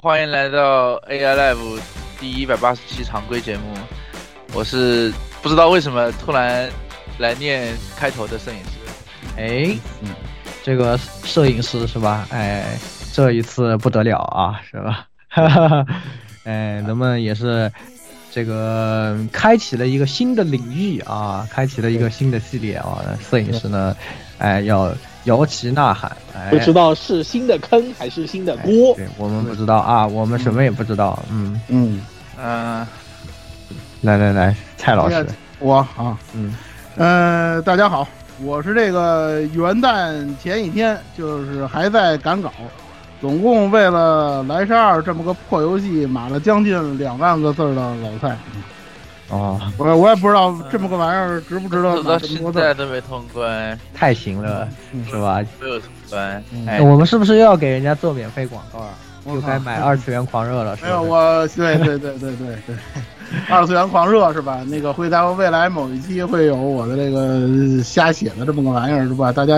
[0.00, 1.80] 欢迎来到 AI Live
[2.20, 3.74] 第一百八十期常规节目。
[4.54, 6.70] 我是不知道为什么突然
[7.18, 8.70] 来念开头的摄影师。
[9.36, 10.10] 哎，嗯，
[10.62, 12.28] 这个摄影师是吧？
[12.30, 12.78] 哎，
[13.12, 15.08] 这一次不得了啊，是吧？
[15.28, 15.86] 哈哈哈，
[16.44, 17.70] 哎，咱们也是
[18.30, 23.02] 这个开启了一个新的领域啊，开启了一个新的系列啊。
[23.28, 23.96] 摄影师呢，
[24.38, 28.94] 哎，要摇旗呐喊，哎，不知道是新的坑还是新的锅。
[28.96, 31.22] 对我们不知道啊，我们什么也不知道。
[31.30, 32.00] 嗯嗯
[32.40, 32.86] 嗯，
[34.00, 35.26] 来来来，蔡老师，
[35.58, 36.54] 我啊，嗯
[36.96, 38.06] 呃，大家好，
[38.42, 42.52] 我是这个元旦前一天，就是还在赶稿，
[43.20, 48.36] 总共为了《莱莎二》这么个破游戏，码了将近两万个字的老蔡。
[49.30, 52.52] 哦，我我也不知道这么个玩意儿值不值得走到码这么现。
[52.52, 54.68] 在都没通关，太行了，
[55.10, 55.40] 是吧？
[55.60, 56.44] 没有通关。
[56.80, 58.94] 我们是不是又要给人家做免费广告啊？
[59.26, 62.76] 又该买二次元狂热了，是没有，我对对对对对对，
[63.50, 64.64] 二次元狂热是吧？
[64.66, 69.30] 那个会在未来某一期会有我的这个瞎写的这么个玩意儿是吧？
[69.30, 69.56] 大家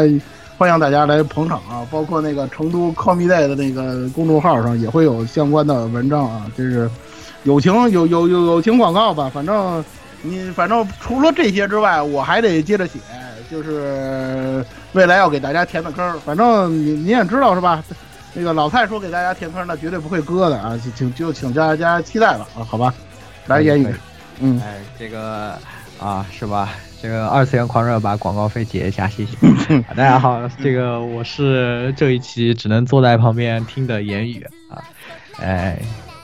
[0.59, 1.87] 欢迎大家来捧场啊！
[1.89, 6.91] 包括那个成都 c o m i Day 的那个公众号上也会有相关的文章啊，这是
[7.45, 9.31] 友情有有有友情广告吧？
[9.33, 9.85] 反正
[10.23, 12.99] 你反正除了这些之外，我还得接着写，
[13.51, 14.63] 就是
[14.93, 16.21] 未来要给大家填的坑。
[16.21, 17.83] 反正你你也知道是吧？
[18.35, 22.93] 那个老蔡说给大家填坑，那绝对不会割的啊，请就请大家期待吧啊，好吧？
[23.47, 23.89] 来言语，
[24.41, 25.59] 嗯，哎，这个
[25.99, 26.75] 啊，是吧？
[27.03, 29.35] 这个二次元狂热把广告费结一下，谢谢。
[29.97, 34.85] 大家好，这个我是这一期只能坐在旁边听的言语啊，
[35.41, 35.79] 哎。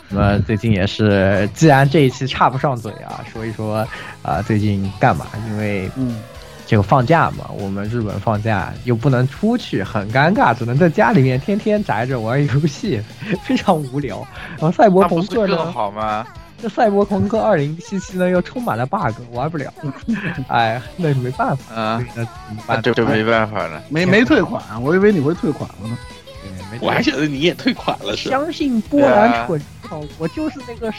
[0.09, 3.87] 那么最近也是，既然这一期插不上嘴啊，说一说
[4.23, 5.27] 啊，最近干嘛？
[5.49, 6.21] 因为嗯，
[6.67, 13.01] 这个放假嘛，我们日本放假又不能出去，很尴尬，只能在家里面天天宅着玩游戏，
[13.43, 14.27] 非常无聊。
[14.51, 16.27] 然后赛博朋克好吗？
[16.63, 19.71] 这赛博朋克二零七七呢又充满了 bug，玩不了。
[20.49, 22.77] 哎，那没办法，啊所以，呢怎么办？
[22.77, 23.83] 那这就没办法了。
[23.91, 25.99] 没没退款，我以为你会退款了呢。
[26.43, 28.31] 对没我还觉得你也退款了是？
[28.31, 30.93] 相信波兰蠢哦，我就是那个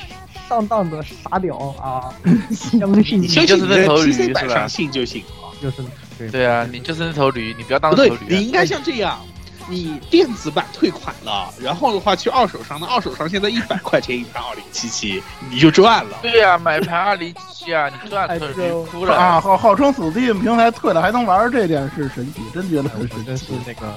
[0.47, 2.13] 上当的傻屌啊！
[2.51, 5.51] 相信你就是那头驴是吧信就行啊。
[5.61, 5.77] 就是
[6.17, 9.19] 对对啊，你就是那头驴，你不要当头驴啊。，你应该像这样，
[9.67, 16.19] 你电子版退款了，然后的话去二手商，那二手商现在一百块钱一盘二零七七，你就赚了。
[16.21, 23.87] 对呀、买盘二零七七啊，你赚头哎这驴哭了啊，号号称 Steam 平台退了还能玩，这点是神奇，真觉得很神真是奇那个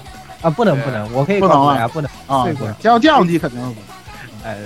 [0.42, 2.76] 啊，不能不能，我可以不能啊告诉大家不能啊退过了。！
[2.82, 3.80] 要降级肯定是不
[4.44, 4.56] 哎，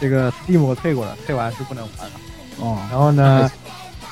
[0.00, 2.12] 这个 Steam 我退过了，退完是不能玩了。
[2.58, 3.50] 能哦，然后呢，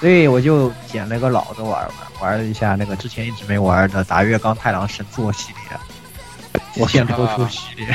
[0.01, 7.87] 所以我就捡了个老的玩玩，玩了一下那个之前一直没玩的《达月冈太郎神作》系列，我现抽出系列，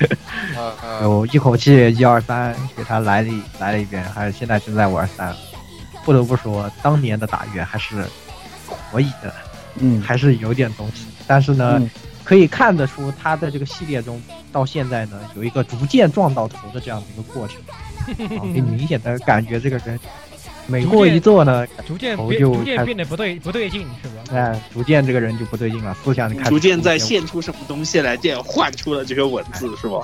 [0.56, 5.34] 啊啊 有一口气一二三给他来了一来了一遍，还是现在正在玩三。
[6.02, 8.06] 不得不说，当年的打月还是
[8.90, 9.32] 可以的，
[9.76, 11.06] 嗯，还是有点东西。
[11.26, 11.90] 但是呢，嗯
[12.30, 14.22] 可以看得出他在这个系列中
[14.52, 17.58] 到现在呢，有一个逐渐撞到头的这样的一个过程，
[18.38, 19.98] 啊，可以明显的感觉这个人
[20.68, 24.22] 每过一座呢，逐渐头就变逐渐变得不对不对劲是吧？
[24.32, 29.98] 哎，逐渐这个人就不对劲了，思想就开始逐渐在现出什么东西来，这样换出了这些文字，是吧？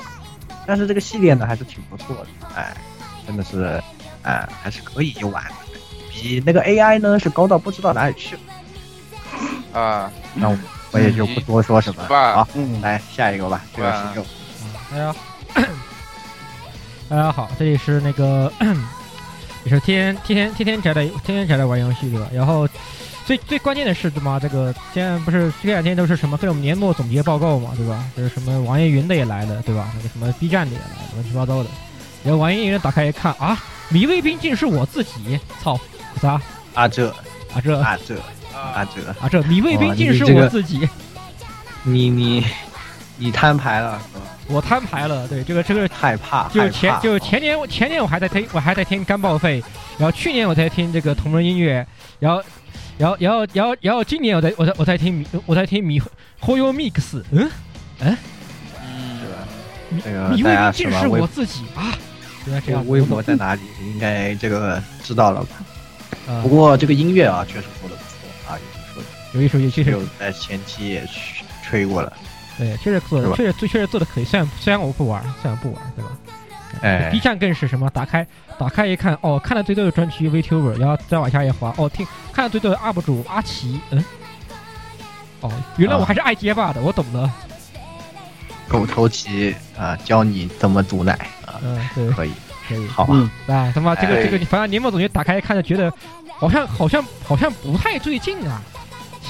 [0.67, 2.27] 但是这个系列呢还是挺不错的，
[2.57, 2.77] 哎，
[3.25, 3.81] 真的是，
[4.23, 5.79] 哎，还是可以一玩的，
[6.13, 9.81] 比那个 AI 呢是高到不知道哪里去了。
[9.81, 10.59] 啊，那我
[10.97, 14.27] 我也就不多说什么好，嗯，来下一个吧，这个吧是六。
[14.91, 15.15] 大家
[17.09, 18.51] 大家好，这里是那个
[19.65, 22.27] 也是天天天天天宅的天天宅的玩游戏对吧？
[22.33, 22.67] 然后
[23.27, 24.41] 最最关键的是什么？
[24.41, 28.03] 这个现在不是这两天都是什么费我们年末总结报告嘛，对吧？
[28.17, 29.91] 就是什么网易云的也来了，对吧？
[29.97, 31.69] 那个什么 B 站的也来了，乱七八糟的。
[32.25, 35.79] 然后网易云打开一看啊，迷卫兵竟是我自己，操，
[36.23, 36.41] 啥
[36.75, 38.15] 啊这啊这啊这啊这，
[38.57, 40.89] 啊这迷卫兵哇竟是我自己，
[41.83, 42.45] 你你
[43.19, 44.27] 你摊牌了是吧？
[44.49, 45.27] 我摊牌了。
[45.29, 49.63] 对，这个这个害怕，就是前就是前年前年我还在听我还在听干报废，
[49.99, 51.87] 然后去年我在听这个同人音乐，
[52.19, 52.43] 然后
[52.99, 56.01] 然后然后然后然后今年我在我在我在听米我在听米
[56.41, 57.51] Hoyo Mix，嗯
[58.01, 58.17] 嗯，
[59.91, 61.93] 米这个米兵竟是我自己啊，
[62.47, 63.63] 原来这样，微博在哪里？
[63.93, 65.49] 应该这个知道了吧？
[66.29, 67.67] 啊不过这个音乐啊，确实
[69.37, 72.13] 有一首也确实有在前期也吹吹过了，
[72.59, 76.11] 对，确实做的确实最确实做的可以，虽然虽然我不玩，虽然不玩，对吧？
[76.83, 77.89] 哎 B 站更是什么？
[77.91, 78.27] 打开
[78.59, 84.05] 打开一看，哦，看了最多的专区 VTuber，然后再往下一滑，哦，听看了最多的 UP 主阿奇，嗯，
[85.41, 87.31] 哦，原来我还是爱街霸的，我懂了，
[88.69, 91.13] 狗头旗啊，教你怎么毒奶
[91.47, 92.33] 啊，嗯，对，可以，
[92.69, 93.15] 可以，好吧？
[93.15, 95.91] 嗯啊，他妈这个哎这个，反正年末总结打开看着觉得，
[96.39, 98.61] 好像好像好像不太对劲啊，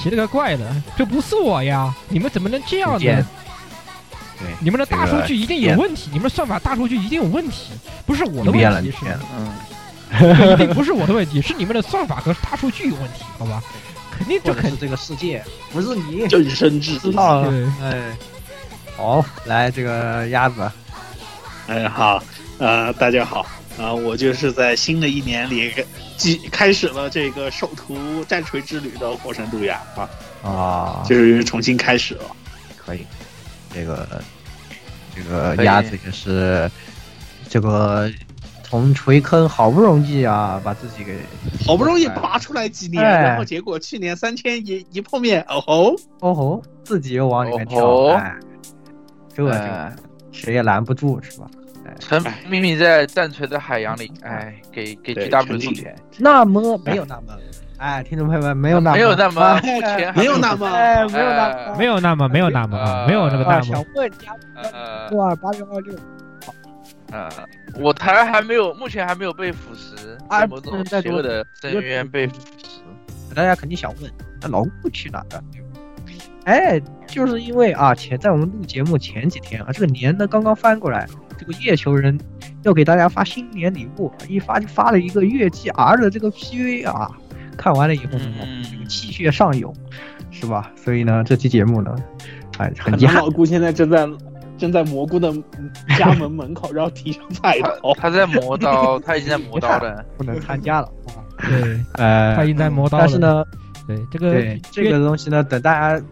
[0.01, 0.65] 奇了个怪的，
[0.95, 3.25] 这不是我呀，你们怎么能这样呢？
[4.39, 7.71] 对，你们的大数据一定有问题，你们的算法大数据一定有问题，
[8.05, 13.61] 不是我的你变了，问题，是嗯，这一定不是我的问题， 是你们的算法和大数据有问题，好吧？
[14.15, 14.71] 肯定这肯定。
[14.71, 18.15] 是这个世界，不是你正身之知道了对，哎，
[18.95, 20.71] 好，来这个鸭子，
[21.67, 22.21] 哎，好，
[22.59, 23.45] 呃，大家好，
[23.77, 25.71] 啊、我就是在新的一年里
[26.17, 30.09] 继开始了这个首图战锤之旅的火神杜亚啊，
[30.43, 32.23] 啊，就是重新开始了。
[32.75, 33.05] 可以，
[33.73, 34.21] 这个
[35.15, 36.69] 这个鸭子也是
[37.47, 38.11] 这个
[38.63, 41.19] 从锤坑好不容易啊，把自己给
[41.65, 48.35] 好不容易拔出来几年，哎然后结果去年三千一一碰面，哦吼，哦吼，自己又往里面跳，哦哎，
[49.35, 49.93] 这
[50.31, 51.47] 谁也拦不住是吧？
[51.99, 57.33] 沉迷迷在战锤的海洋里，哎，给给 GW 送钱，那么没有那么，
[57.77, 65.95] 哎，听众朋友们没有那么没有那么，哎目前还没有那么哎，没有那么，没有那么没有那么啊，没有那个啊，那么，想问加呃六二八六二六，
[67.11, 67.29] 呃，
[67.79, 72.77] 我台还没有，目前还没有被腐蚀，啊被某种邪恶的深渊被腐蚀。
[73.35, 74.11] 大家肯定想问，
[74.41, 75.43] 那老顾去哪了？
[76.45, 81.05] 哎，就是因为啊，前在我们录节目前几天啊，这个年呢刚刚翻过来，
[81.37, 82.17] 这个月球人
[82.63, 87.11] 要给大家发新年礼物，一发就发了一个月季 R 的这个 PV 啊，
[87.55, 89.73] 看完了以后这个气血上涌，
[90.31, 90.71] 是吧？
[90.75, 91.95] 所以呢，这期节目呢，
[92.57, 94.07] 哎，很遗憾能老，顾现在正在
[94.57, 95.31] 正在蘑菇的
[95.97, 97.93] 家门门口，然后提上菜刀。
[97.93, 100.03] 他在磨刀，他已经在磨刀了。
[100.17, 100.89] 不能参加了。
[101.37, 103.03] 对，呃，他已经在磨刀了。
[103.03, 103.43] 但是呢，
[103.87, 106.03] 对这个对这个东西呢，等大家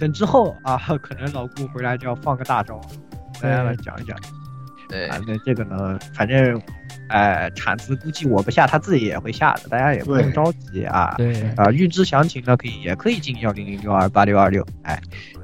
[0.00, 2.80] 等之后啊， 可能老顾回来就要放个大招，
[3.40, 4.16] 大家来讲一讲。
[4.94, 6.62] 对啊，那这个呢，反正，
[7.08, 11.14] 哎、铲子估计我不下，他自己也会下的，大家也不用着急啊。
[11.18, 14.64] 对啊，预知详情呢，可以也可以进幺零零六二八六二六。
[14.82, 15.00] 哎，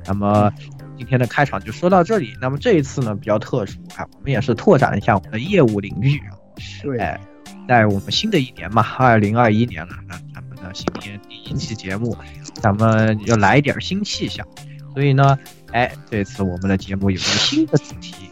[0.07, 0.53] 那么
[0.97, 2.33] 今天的开场就说到这里。
[2.41, 6.39] 那么这一次呢比较特殊，哎，我们也是拓展一下我们的业务领域啊。
[6.83, 7.21] 对哎，
[7.67, 12.17] 在我们新的一年嘛，二零二一年了，那咱们的新年第一期节目，
[12.55, 14.47] 咱们要来一点新气象。
[14.95, 15.37] 所以呢，
[15.73, 18.30] 哎，这次我们的节目有一个新的主题。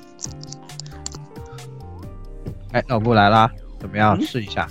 [2.73, 4.21] 哎，老顾来啦，怎么样？
[4.21, 4.67] 试一下。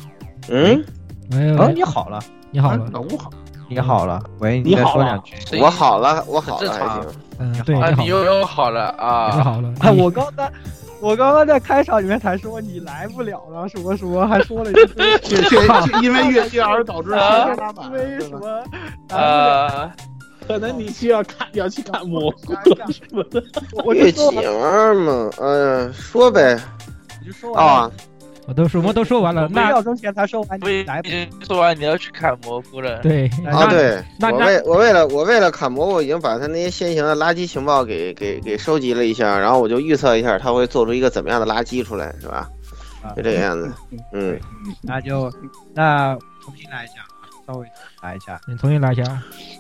[0.50, 2.20] 嗯，哦，没有你好了，
[2.52, 3.30] 你好了，老顾好，
[3.70, 4.22] 你好了。
[4.40, 5.36] 喂，你再说两句。
[5.46, 7.12] 声音我好了，我好了，还正常行。
[7.40, 9.32] 嗯，对，啊，你又又好了你啊！
[9.44, 10.52] 好了，啊，我刚才，
[11.02, 14.88] 我刚刚在开场里面才说你来不了了，什么什么，还说了一句
[15.22, 18.20] 确确因为月经而导致 啊时间拉满，为？
[18.22, 18.64] 什么？
[19.10, 19.92] 呃，
[20.48, 23.44] 可能你需要看要去看蘑菇了什么的。
[23.84, 26.58] 我月就说姐儿嘛，哎呀，说呗。
[27.28, 27.92] 我就说完了啊，
[28.48, 31.02] 我都说我们都说完了，五那秒钟前才说完，你来
[31.46, 33.00] 说完你要去砍蘑菇了。
[33.02, 42.50] 对啊啊，对，我为我为了我为了砍蘑菇，已经把他那些先行的垃圾情报给给给收集了一下，然后我就预测一下他会做出一个怎么样的垃圾出来，是吧？
[43.04, 43.70] 啊就这个样子。
[44.14, 44.40] 嗯，
[44.82, 45.30] 那就
[45.74, 47.07] 那重新来一下啊，
[47.48, 47.66] 稍微
[48.02, 48.40] 来一下。
[48.46, 49.04] 你重新来一下，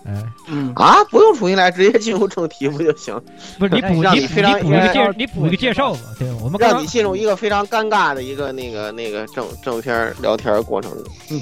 [0.05, 3.19] 哎，嗯，啊，不用重新来，直接进入正题不就行？
[3.57, 6.01] 不是你补你补让你非常你补一个介让你补一个介绍嘛？
[6.19, 10.91] 对，我们让你进入一个非常尴尬的一个那个那个正正片聊天过程，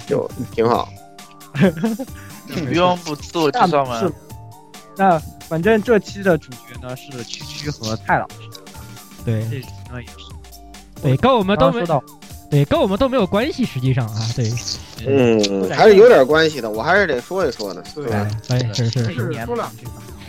[0.07, 0.87] 就挺好。
[2.47, 3.99] 不用不自我介绍吗？
[4.97, 8.35] 那反正这期的主角呢是区区和蔡老师，
[9.25, 12.03] 对这期呢也是对跟我们都没刚刚说到
[12.49, 14.49] 对跟我们都没有关系，实际上啊，对，
[15.05, 18.27] 嗯，还是有点关系的，我还是得说一说的，对吧？
[18.49, 19.71] 哎，是是说两句吧。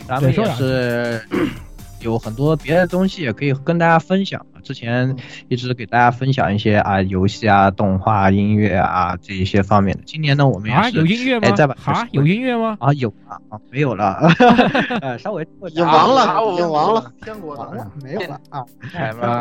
[0.08, 1.20] 咱们也是
[2.00, 4.44] 有很多别的东西也可以跟大家分享。
[4.62, 5.14] 之前
[5.48, 10.02] 一直给大家分享一些啊游戏啊、动画、音乐啊这一些方面的。
[10.04, 11.76] 今年呢，我们也啊是有音乐吗哎，再把？
[11.84, 12.76] 啊有音乐吗？
[12.80, 14.28] 啊有啊啊没有了，
[15.02, 17.12] 呃稍微已经亡了，已经亡了。
[17.22, 18.64] 天国的完了没有了啊，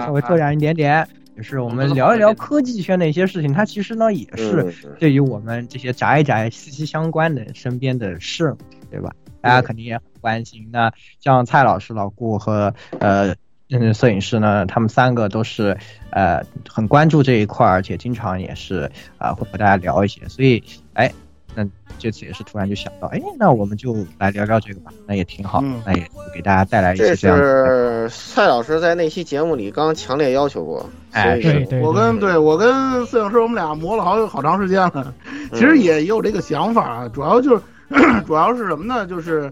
[0.05, 1.07] 稍微拓展一点点。
[1.35, 8.55] 也是我们聊一聊科技圈的一些事情，它其实呢也是嗯对于我们这些宅宅息息相关的身边的事，
[8.89, 9.11] 对吧？
[9.41, 10.67] 大家肯定也很关心。
[10.71, 13.35] 那像蔡老师、老顾和呃
[13.69, 15.77] 嗯摄影师呢，他们三个都是
[16.09, 20.27] 呃很关注这一块儿，而且经常也是啊、会和大家聊一些。
[20.29, 20.63] 所以
[20.93, 21.11] 哎，
[21.55, 21.65] 那
[21.97, 27.43] 这次也是突然就想到，哎，那我们就来聊聊这个吧，那也挺好，嗯那也给大家带来一些这样这。
[27.43, 35.13] 是蔡老师在那期节目里刚强烈要求过，哎所以对对，我跟对我跟摄影师我们俩磨了好好长时间了，
[35.53, 37.63] 其实也有这个想法，啊主要就是
[38.27, 39.05] 主要是什么呢？
[39.05, 39.49] 就是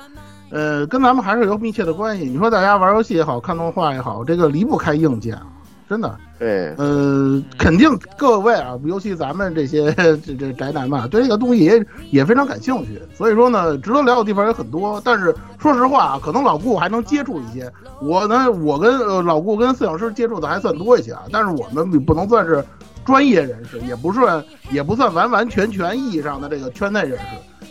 [0.49, 2.25] 呃，跟咱们还是有密切的关系。
[2.25, 5.45] 你说大家玩游戏也好看动画也好，这个离不开硬件啊，
[5.89, 6.17] 真的。
[6.39, 9.93] 对，呃，肯定各位啊，尤其咱们这些
[10.25, 13.01] 这这宅男嘛，对这个东西也也非常感兴趣。
[13.13, 15.01] 所以说呢，值得聊的地方也很多。
[15.05, 17.71] 但是说实话啊，可能老顾还能接触一些，
[18.01, 21.23] 我呢，我跟呃老顾跟摄影师接触的还算多一些啊。
[21.31, 22.63] 但是我们不能算是
[23.05, 27.25] 专业人士，也不算也不算完完全全意义上的这个圈内人士。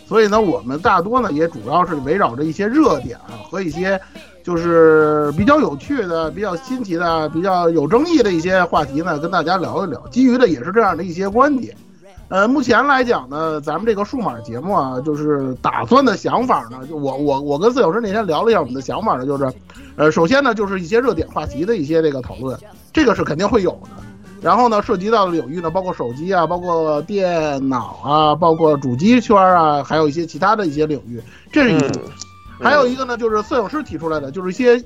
[0.07, 3.99] 所以呢，我们大多呢也主要是围绕着一些热点啊和一些
[4.43, 9.99] 就是比较有趣的、比较新奇的、比较有争议的一些话题呢，跟大家聊一聊。
[10.11, 11.73] 基于的也是这样的一些观点。
[12.27, 19.53] 呃，目前来讲呢，咱们这个数码节目啊，就是打算的想法呢，就我我我跟四小时那天聊了一下我们的想法呢，就是，
[19.95, 22.57] 呃，首先呢就是一些热点话题的一些这个讨论，
[22.91, 23.89] 这个是肯定会有的。
[24.41, 31.21] 然后呢，涉及到的领域呢，包括手机啊，包括电脑啊，包括主机圈啊，还有一些其他的一些领域，
[31.51, 31.79] 这是一。
[32.59, 34.83] 还有一个呢，就是摄影师提出来的，就是一些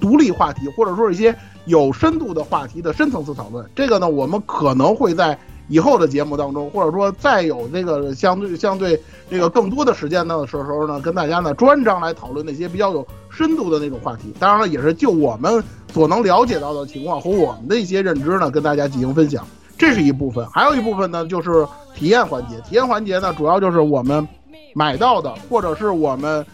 [0.00, 1.34] 独立话题，或者说一些
[1.66, 3.64] 有深度的话题的深层次讨论。
[3.74, 5.38] 这个呢，我们可能会在
[5.68, 9.00] 以后的节目当中，或者说再有这个相对相对
[9.30, 14.34] 这个更多的时间的时候呢，跟大家呢专章来讨论那些比较有深度的那种话题。
[14.38, 19.46] 当然了，也是就我们所能了解到的情况和我们的一些认知呢，跟大家进行分享。
[19.78, 22.56] 这是一部分，还有一部分呢，就是体验环节。
[22.68, 24.26] 体验环节呢，主要就是我们
[24.74, 26.44] 买到的，或者是我们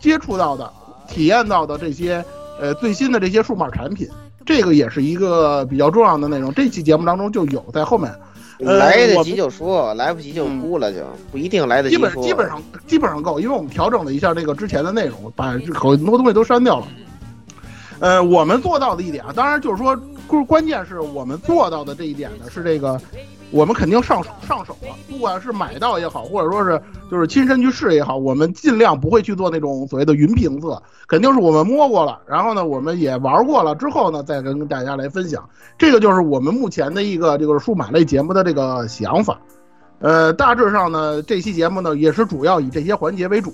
[0.00, 0.70] 接触到的、
[1.08, 2.24] 体验到的这些
[2.60, 4.08] 呃最新的这些数码产品，
[4.44, 6.52] 这个也是一个比较重要的内容。
[6.52, 8.12] 这期节目当中就有在后面，
[8.64, 12.22] 呃来得及就说，来不及就估了，就不一定来得及基本说。
[12.22, 16.86] 基本上基本上够，因为我们调整了一下这个之前的内容，把很多东西都删掉了。
[18.00, 23.00] 呃，我们做到的一点啊，当然就是说，关关键是我们做到的这一点呢，是这个
[23.50, 26.80] 我们肯定上上手了，不管是买到也好，或者说是
[27.10, 35.48] 就是亲身去试也好，我们尽量不会去做那种所谓的云评测，肯定是我们摸过了，然后呢，我们也玩过了之后呢，再跟大家来分享。
[35.78, 39.40] 这个就是我们目前的一个这个数码类节目的这个想法。
[40.00, 43.52] 呃，大致上呢，这期节目呢也是主要以这些环节为主。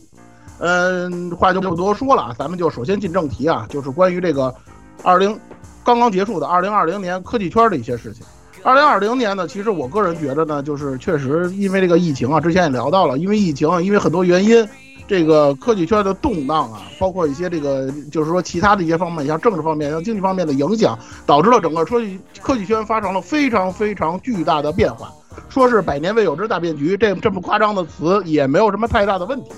[0.58, 4.54] 嗯，话就不多说了啊，咱们就首先进正题啊，就是关于这个
[5.02, 5.38] 二零
[5.84, 8.24] 刚刚结束的二零二零年科技圈的一些事情。
[8.62, 14.66] 二零二零年呢，其实我个人觉得呢，就是确实因为这个疫情啊，之前也聊到了，因为疫情，因为很多原因，
[15.06, 25.12] 这个科技圈的动荡啊，包括一些这个就是说其他的一些方面，像政治方面、像经济方面的影响，导致了整个科技科技圈发生了非常非常巨大的变化。
[25.50, 29.50] 说是百年未有之大变局，这这么夸张的词也没有什么太大的问题。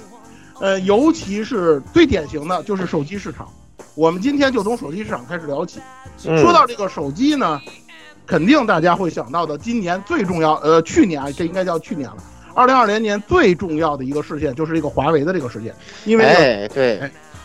[0.59, 3.47] 呃，尤其是最典型的就是手机市场。
[3.95, 5.80] 我们今天就从手机市场开始聊起。
[6.26, 6.38] 嗯。
[6.40, 7.61] 说到这个手机呢，
[8.26, 12.16] 肯定大家会想到的，今年最重要，呃，去年啊，这应该叫去年了。
[12.54, 16.99] 二零二零年最重要的一个事件就是这个华为的这个事件，因为对，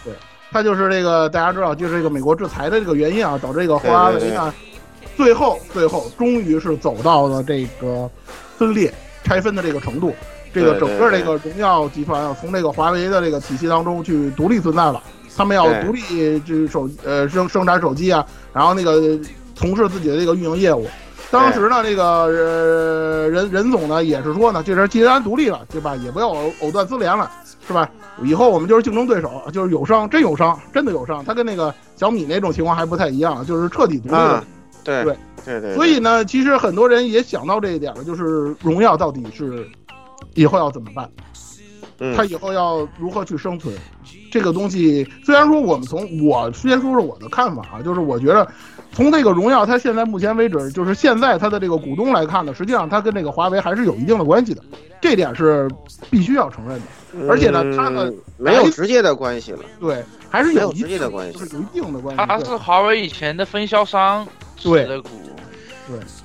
[0.03, 0.13] 对，
[0.51, 4.53] 它就是这个大家知道，就是这个美国制裁的这个原因啊，导致这个华为呢，
[5.17, 8.09] 最后最后终于是走到了这个
[8.57, 10.13] 分裂拆分的这个程度。
[10.53, 15.01] 这个整个这个荣耀集团啊，从这个华为的这个体系当中去独立存在了，
[15.35, 19.19] 他们要独立这手呃生生产手机啊，然后那个
[19.55, 20.87] 从事自己的这个运营业务。
[21.29, 25.95] 当时呢，这个呃任任总呢也是说呢，这人既然独立了，对吧？
[25.95, 27.31] 也不要藕藕断丝连了，
[27.65, 27.89] 是吧？
[28.21, 31.23] 以后我们就是竞争对手，就是有商，真有商，真的有商。
[31.23, 34.17] 他跟那个小米那种情况还不太一样，就是彻底独立了。
[34.17, 34.43] 啊，
[34.83, 39.65] 对对对对，所以呢，其实很多人也想到这一点了，就是荣耀到底是
[40.33, 41.09] 以后要怎么办？
[42.01, 43.73] 嗯它以后要如何去生存？
[44.31, 48.47] 这个东西虽然说我们从我先说说我的看法啊，就是我觉得
[48.91, 54.63] 从这个荣耀它现在目前为止，就是现在它的这个股东来看呢，实际上它跟这个华为还是有一定的关系的，
[54.99, 55.69] 这点是
[56.09, 57.27] 必须要承认的。
[57.29, 62.17] 而且呢，它呢嗯没有直接的关系了，对还是没有一直接的关系就是有一定的关系。
[62.17, 65.09] 对它是华为以前的分销商持对的股，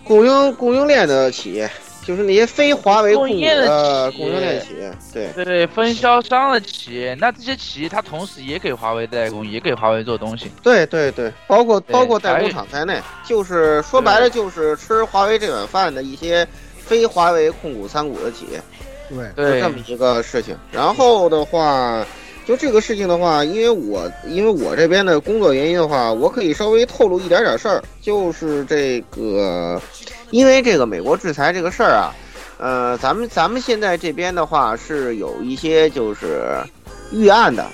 [0.04, 1.68] 供应供应链的企业，
[2.07, 10.49] 就是那些非华为供应链的呃供应链企业，对对分销商的企业，那这些企业它同时也给华为代工，也给华为做东西。
[10.63, 16.47] 对对对，包括包括代工厂在内，就是说白了就是吃华为这碗饭的一些
[16.79, 18.63] 非华为控股参股的企业。
[19.09, 20.57] 对是对这么一个事情。
[20.71, 22.05] 然后的话，
[22.47, 29.81] 就这个事情的话，因为我因为我这边的工作原因的话，我可以稍微透露一点点事儿，就是这个，
[30.31, 32.15] 因为这个美国制裁这个事儿啊，
[32.59, 36.57] 呃，咱们咱们现在这边的话是有一些就是
[37.11, 37.67] 预案的。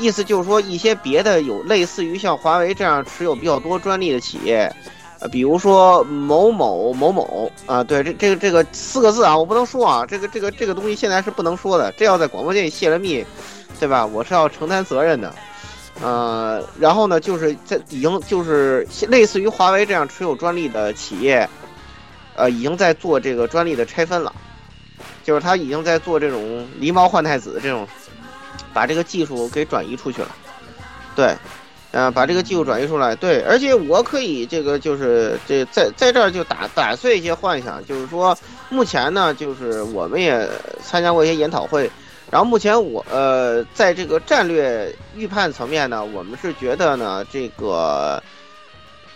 [0.00, 4.68] 意思就是说，一些别的有类似于像华为这样持有比较多专利的企业，
[5.20, 13.24] 呃，比如说某某某某啊，对，这这个这个四个字啊，我不能说啊，这个这个这个东西现在是不能说的，这要在广播间里泄了密，
[13.78, 14.04] 对吧？
[14.04, 15.34] 我是要承担责任的。
[16.02, 21.48] 呃，然后呢，就是在已经就是类似于华为这样持有专利的企业，
[22.34, 24.32] 呃，已经在做这个专利的拆分了，
[25.22, 27.86] 就是他已经在做这种狸猫换太子这种，
[28.72, 30.28] 把这个技术给转移出去了，
[31.14, 31.34] 对。
[31.92, 38.36] 呃，把这个技术转移出来，对，而且我可以这个就是这在在这儿就打打碎一些幻想，就是说
[38.68, 40.44] 目前呢，就是我们也
[40.82, 41.88] 参加过一些研讨会，
[42.34, 48.20] 然后目前我呃在这个战略预判层面呢，我们是觉得呢这个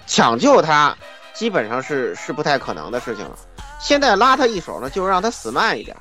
[0.07, 0.97] 抢救它
[1.35, 3.37] 基本上是是不太可能的事情了。
[3.81, 5.97] 现在拉他一手呢，就是让他死慢一点，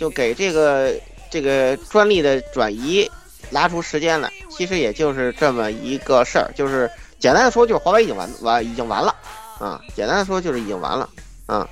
[0.00, 0.92] 就给这个
[1.30, 3.08] 这个专利的转移
[3.52, 4.28] 拉出时间来。
[4.50, 6.90] 其实也就是这么一个事儿，就是
[7.20, 9.14] 简单的说，就是华为已经完完已经完了
[9.60, 9.80] 啊。
[9.94, 11.08] 简单的说就是已经完了
[11.46, 11.68] 啊，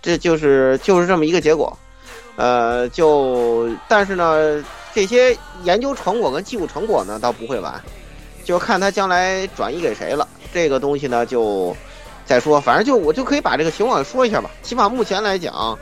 [0.00, 1.78] 这就是就是这么一个结果。
[2.36, 7.80] 呃，就但是呢，这些研究成果跟技术成果呢，倒不会完，
[8.44, 10.26] 就看他将来转移给谁了。
[10.52, 11.76] 这个东西呢，就
[12.24, 14.50] 再说，反正就我就可以把这个情况说一下吧。
[14.62, 15.78] 起码目前来讲，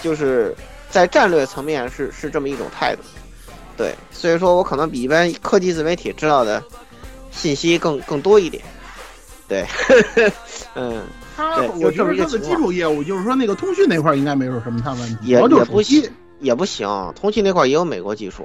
[0.00, 0.54] 就是
[0.90, 3.02] 在战略层面是是这么一种态度。
[3.76, 6.62] 对，所以说我可能比一般科技自媒体知道的
[7.30, 8.62] 信息更更多一点。
[9.48, 9.66] 对，
[10.76, 11.04] 嗯，
[11.36, 16.88] 他对我就这么一个觉得他的基础业务，就是说那个通讯那块儿应该没有什么大问题，也也不行，也不行。
[17.14, 18.44] 通信那块儿也有美国技术，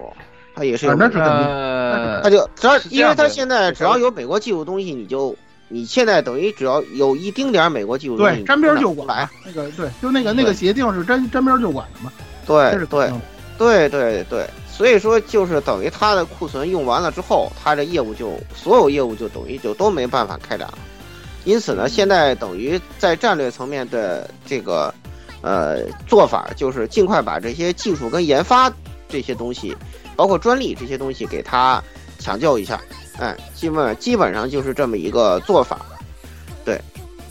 [0.56, 5.36] 它也是那是肯定呃它，就只要因为它现在只要有美国技术东西，你就
[5.68, 9.30] 你现在等于只要有一丁点儿美国技术东西，对沾边儿就管管。
[9.46, 12.12] 那个对，就那个那个协定是沾沾边儿就管的嘛，
[12.46, 13.12] 对对
[13.58, 20.78] 对对对，所以说就是等于它的库存用完了之后，它的业务就所有业务就等于就都没办法开展了。
[21.48, 24.94] 因此呢，现在等于在战略层面的这个
[25.42, 28.70] 呃做法，就是尽快把这些技术跟研发
[29.08, 29.74] 这些东西，
[30.14, 31.82] 包括专利这些东西给它
[32.20, 32.82] 抢救一下。
[33.18, 35.80] 哎，基本基本上就是这么一个做法。
[36.66, 36.78] 对，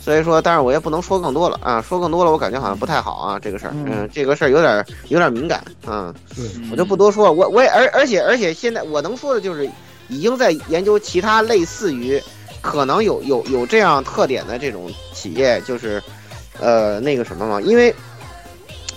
[0.00, 6.14] 所以说，但是我也不能说更多了啊，说更多了我感觉好像不太好啊，这个事儿，嗯嗯，这个事儿有点有点敏感啊。
[6.34, 9.68] 对，我就不多说了，我我也而而且而且现在我能说的就是，
[10.08, 12.18] 已经在研究其他类似于
[12.66, 16.02] 可能有有有这样特点的这种企业，就是
[16.58, 17.94] 呃那个什么嘛，因为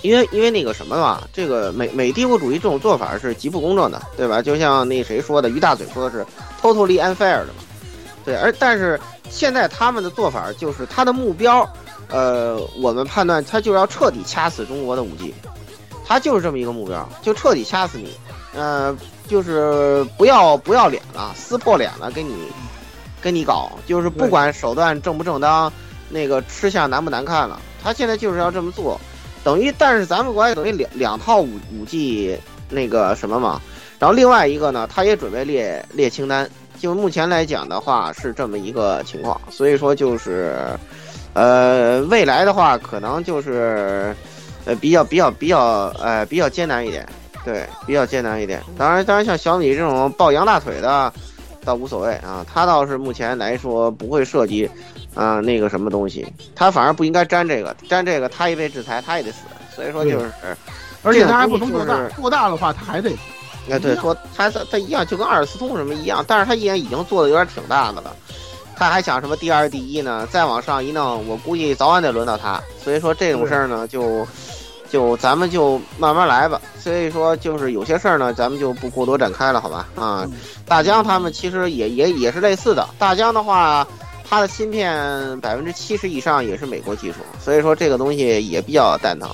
[0.02, 4.42] 因为因为那个什么嘛，这个美美帝国主义这种做法是极不公正的，对吧？
[4.42, 6.26] 就像那谁说的，于大嘴说的是
[6.60, 7.62] totally unfair 的嘛，
[8.26, 11.68] 对，而但是现在他们的做法就是他的目标，
[12.10, 15.34] 呃，我们判断他就要彻底掐死中国的五 G。
[16.06, 18.18] 他就是这么一个目标，就彻底掐死你，
[18.56, 22.34] 呃，就是不要不要脸了，撕破脸了，给你
[23.22, 25.72] 跟你搞，就是不管手段正不正当，
[26.10, 29.00] 那个吃相难不难看了，他现在就是要这么做，
[29.44, 32.38] 等于但是咱们国家等于两两套五五 G
[32.70, 33.62] 那个什么嘛，
[34.00, 40.68] 然后另外一个呢，他也准备列列清单，就目前来讲的话是这么一个情况，所以说就是，
[41.34, 44.16] 呃，未来的话可能就是。
[44.66, 47.08] 呃，比较比较比较呃比较艰难一点，
[47.46, 48.62] 对，比较艰难一点。
[48.78, 51.12] 当然，当然像小米这种抱洋大腿的，
[51.64, 52.46] 倒无所谓啊。
[52.52, 54.70] 他倒是目前来说不会涉及
[55.16, 59.40] 啊、那个什么东西，他反而不应该沾这个，沾这个他一被制裁他也得死。
[59.76, 60.32] 所以说就是，
[61.04, 63.12] 而且他还不能做大做大的话他还得
[63.70, 68.16] 哎对，说他他他一样，就跟阿尔斯通什么一样，但是他依然已经做的有点挺大的了。
[68.76, 70.28] 他还想什么第二、第一呢？
[70.32, 72.62] 再往上一弄，我估计早晚得轮到他。
[72.82, 74.26] 所以说这种事儿呢，就
[74.90, 76.60] 就咱们就慢慢来吧。
[76.78, 79.88] 所以说就是有些事儿呢，咱们就不过多展开了，好吧？
[79.96, 80.28] 啊，
[80.66, 82.88] 大疆他们其实也也也是类似的。
[82.98, 83.88] 大疆的话，
[84.28, 89.30] 它的芯片百分之七十以上也是美国技术，所以说这个东西也比较蛋疼。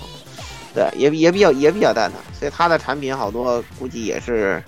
[0.73, 4.61] 对，也也比较也比较蛋疼，所以它的产品好多估计也是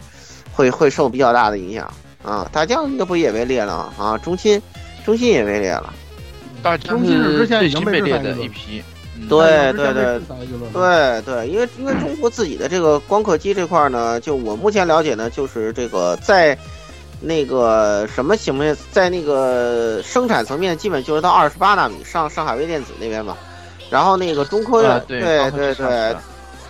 [0.53, 1.91] 会会受比较大的影响
[2.23, 2.47] 啊。
[2.51, 4.17] 大疆这不也被列了啊？
[4.19, 4.61] 中芯，
[5.03, 5.93] 中芯也被列了。
[6.63, 8.81] 大疆中芯是之前已经被列的一批。
[9.19, 10.21] 嗯对对对。
[10.73, 16.57] 对对，因为因为中国自己的这个光刻机这块呢，就我目前了解呢，就是这个在
[17.19, 23.35] 那个什么情况下，在那个生产层面，基本就是到二十八纳米，上上海微电子那边嘛。
[23.89, 26.15] 然后那个中科院，啊对对对对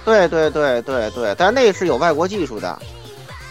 [0.06, 2.80] 对对对对对，但那个是有外国技术的，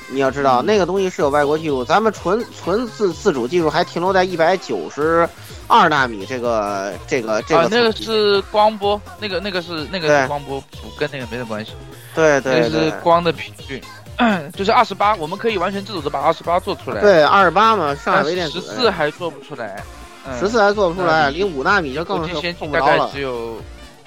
[0.09, 5.29] 你要知道那个东西是有外国技术，咱们纯纯自自主技术还停留在一百九十
[5.69, 11.73] 二纳米这个这个这个啊，那个是光波，那个那个是那个是光波，不跟那个没什么关系。
[12.15, 13.83] 对那个对对是光的频率，
[14.57, 17.01] 就是二十八，我们可以完全自主的把二十八做出来。
[17.01, 19.83] 对二十八嘛，上海微电子十四还做不出来，
[20.27, 23.11] 嗯十四还做不出来，离五纳米就更大概碰不着了。
[23.13, 23.61] 只有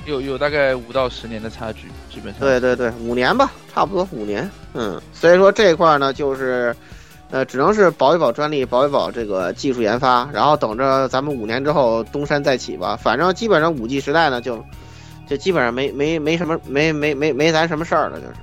[0.05, 2.41] 有有大概五到十年的差距，基本上。
[2.41, 4.49] 对对对，五年吧，差不多五年。
[4.73, 6.75] 嗯，所以说这一块呢，就是，
[7.31, 12.95] 呃，只能是保一保专利，保一保这个技术研发，然后等着咱们五年之后东山再起吧。
[12.95, 14.63] 反正基本上五 G 时代呢，就
[15.27, 18.33] 就基本上没没没什么没没没没咱什么事儿了，就是，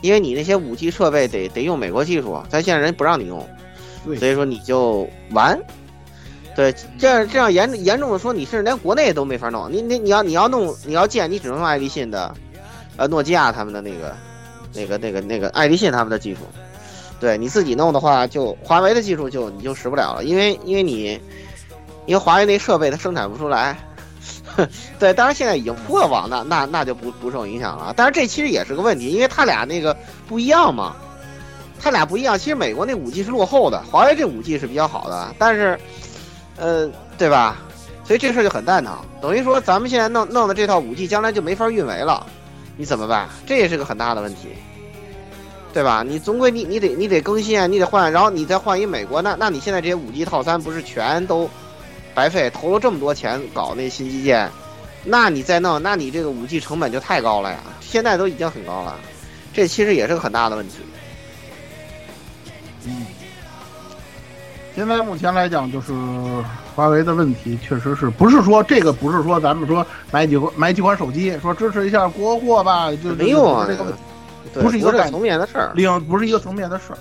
[0.00, 3.48] 因为你那些五 G 设备得得用美国技术啊，咱现在人不让你用，
[4.18, 5.56] 所以说你就完。
[6.56, 9.70] 对，这样这样严严重的说，你甚至连国内都没法弄。
[9.70, 12.34] 你你你要你要弄你要建，你只能用爱立信的，
[12.96, 14.16] 呃，诺基亚他们的那个
[14.72, 16.40] 那个那个那个爱立信他们的技术。
[17.20, 21.20] 对你自己弄的话，就华为的技术就你就使不了了，因为因为你
[22.06, 23.76] 因为华为那设备它生产不出来。
[25.00, 27.92] 对，当然现在已经铺了网，那那那就不不受影响了。
[27.96, 29.96] 但是这其实也是个问题，因为它俩那个
[30.28, 30.94] 不一样嘛，
[31.80, 32.38] 它俩不一样。
[32.38, 35.78] 其实美国那五 G 是落后的，华为这五 G 是比较好的，但是，
[36.56, 37.56] 呃，对吧？
[38.04, 42.24] 所以这事儿就很蛋疼，等于说咱们现在弄弄的这套五 G 将来就没法运维了，
[42.76, 43.28] 你怎么办？
[43.46, 44.50] 这也是个很大的问题，
[45.74, 46.04] 对吧？
[46.06, 51.50] 你总归你你得你得更新啊，你得换，然后你再换一美国，那那你现在这些五 G 套餐不是全都
[52.14, 52.48] 白费？
[52.48, 54.48] 投了这么多钱搞那新基建，
[55.02, 57.58] 那你再弄，那你这个五 G 成本就太高了呀！
[57.80, 58.94] 现在都已经很高了，
[59.52, 60.76] 这其实也是个很大的问题。
[62.86, 63.06] 嗯，
[64.76, 65.92] 现在目前来讲，就是
[66.76, 74.13] 华为的问题，确实是不是说这个不是说咱们说买几款买几款手机，说支持一下国货吧，就没用啊这个问题，对
[74.52, 75.72] 不是一个概层面的事儿。
[75.74, 76.98] 另不是一个层面的事儿。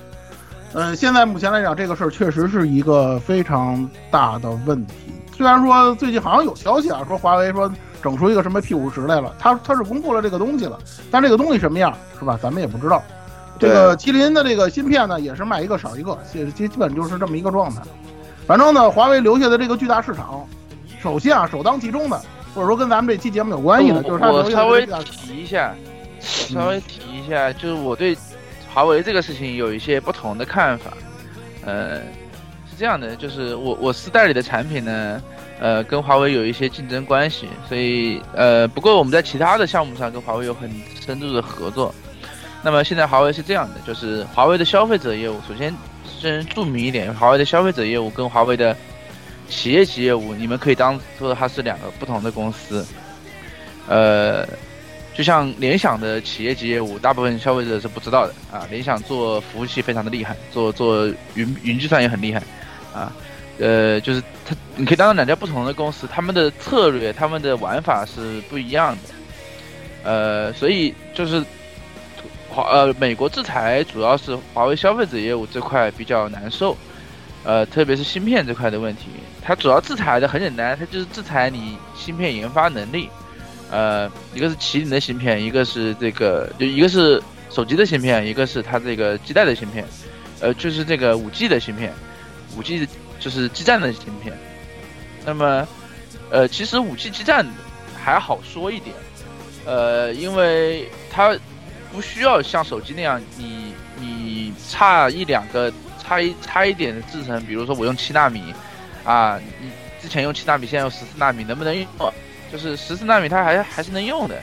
[0.74, 4.94] 呃，现在目前来讲，这个事儿确实是一个非常大的问题。
[5.36, 10.80] 虽然说最近好像有消息啊，说华为说整出一个什么 P 五十来了，它它是公布了这个东西了，
[11.12, 12.40] 但这个东西什么样是吧？
[12.42, 13.04] 咱们也不知道。
[13.60, 17.82] 这个麒麟的这个芯片呢，也是卖一个少一个，基基基本就是这么一个状态。
[18.48, 20.44] 反正呢，华为留下的这个巨大市场，
[21.02, 22.20] 首先啊，首当其冲的，
[22.56, 25.28] 或者说跟咱们这期节目有关系的，就是它留下我稍微的这个巨大市场。
[25.28, 25.74] 提一下，
[26.24, 28.18] 稍微提一下，就是我对
[28.74, 30.94] 华为这个事情有一些不同的看法。
[31.66, 31.98] 呃，
[32.70, 35.22] 是这样的，就是我我私代理的产品呢，
[35.60, 40.70] 呃，跟华为有一些竞争关系，所以呃，不过我们在其他的项目上跟华为有很
[41.06, 41.94] 深度的合作。
[42.62, 45.74] 那么现在华为是这样的，就是华为的消费者业务，首先
[46.06, 48.76] 先注明一点，华为的消费者业务跟华为的
[49.50, 52.86] 企业级业务，你们可以当做它是两个不同的公司。
[53.88, 54.48] 呃，
[55.14, 58.66] 就像联想的企业级业务，大部分消费者是不知道的啊。
[58.72, 62.42] 联想做服务器非常的厉害，做做云云计算也很厉害，
[62.92, 63.12] 啊，
[63.60, 69.14] 呃，就是它你可以当两家不同的公司，他们的策略、他们的玩法是不一样的。
[70.04, 71.44] 呃，所以就是
[72.50, 76.76] 华呃美国制裁主要是华为消费者业务这块比较难受，
[77.44, 79.04] 呃，特别是芯片这块的问题，
[79.44, 83.08] 它主要制裁的很简单，它就是制裁你芯片研发能力。
[83.74, 89.84] 呃，一个是麒麟的芯片，一个是这个，就一个是手机的芯片，一个是它这个基带的芯片，
[90.40, 91.92] 呃，就是这个五 G 的芯片，
[92.56, 92.88] 五 G
[93.20, 94.38] 就是基站的芯片。
[95.26, 95.68] 那么，
[96.30, 97.44] 呃，其实五 G 基站
[98.00, 98.96] 还好说一点，
[99.66, 101.36] 呃，因为它
[101.92, 108.54] 不需要像手机那样，你你差一两个，差一差一点的制程，比如说我用七纳米，
[109.04, 111.88] 啊，你之前用七纳米，现在用十四纳米，能不能用？
[112.54, 114.40] 就是十四纳米它还还是能用的，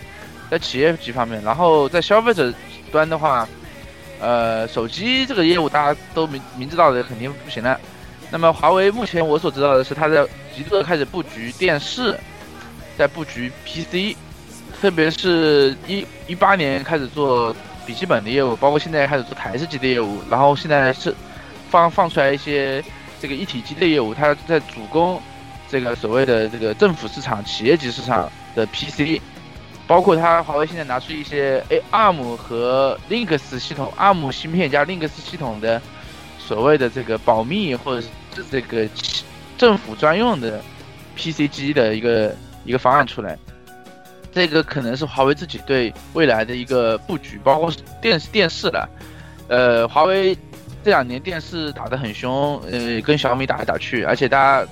[0.51, 2.53] 在企业级方面，然后在消费者
[2.91, 3.49] 端的话，
[4.19, 7.79] 呃，手机这个业务大家都明明知道的肯定不行了。
[8.29, 12.19] 那么华为目前我所知道的是，它在极度的开始布局电视，
[12.99, 14.17] 在布局 PC，
[14.81, 17.55] 特别是一一八年开始做
[17.87, 21.15] 笔记本的业务，包括现在开始做台式机的业务，然后现在是
[21.71, 22.83] 放放出来一些
[23.21, 25.23] 这个一体机的业务，它在主攻
[25.71, 29.21] 这个所谓的这个政府市场、企业级市场的 PC，
[29.87, 35.81] 包括它华为现在拿出一些 A ARM 和 Linux 系统，ARM 芯片加 Linux 系统的
[36.39, 38.89] 所谓的这个保密或者是这个
[39.57, 40.61] 政府专用的
[41.17, 43.39] PC 机的一个一个方案出来，
[44.33, 48.89] 这个可能是华为自己对未来的一个布局，包括电视电视了。
[49.49, 50.37] 呃，华为
[50.85, 54.67] 这两年电视打得很凶，呃，跟小米打来打去，而且大家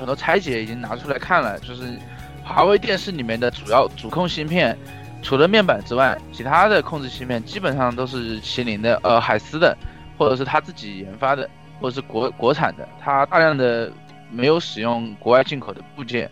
[0.00, 1.96] 很多拆解已经拿出来看了，就是
[2.42, 4.76] 华为电视里面的主要主控芯片，
[5.22, 9.76] 除了面板之外，其他的控制芯片基本上都是麒麟的，呃，海思的，
[10.18, 11.48] 或者是他自己研发的。
[11.80, 13.90] 或者是国国产的，它大量的
[14.30, 16.30] 没有使用国外进口的部件，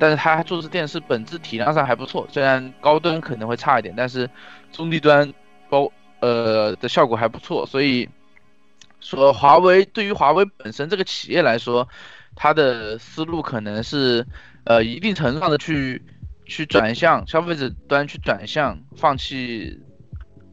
[0.00, 4.28] 但是它做的电视本质体量上还不错，虽然高端可能会差一点，但是
[4.72, 5.32] 中低端
[5.70, 8.08] 包呃的效果还不错，所以
[8.98, 11.88] 说华为对于华为本身这个企业来说，
[12.36, 14.26] 它的思路可能是
[14.64, 16.02] 呃一定程度上的去
[16.46, 19.80] 去转向消费者端去转向放弃。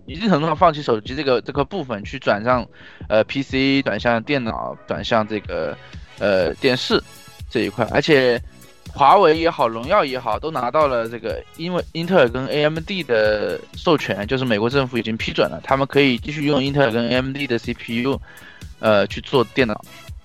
[0.08, 2.68] 一定程度上放弃手机这个这个部分，去转向，
[3.08, 5.78] 呃，PC 转向电脑，转向这个，
[6.20, 7.02] 呃，电视
[7.50, 7.88] 这一块。
[7.92, 8.42] 而且，
[8.92, 18.20] 华为也好，荣耀也好，都拿到了这个，因为英特尔跟 AMD 的授权，就是美国政府已经批准了，他们可以继续用英特尔跟 AMD 的 CPU，
[18.80, 19.80] 呃，去做电脑。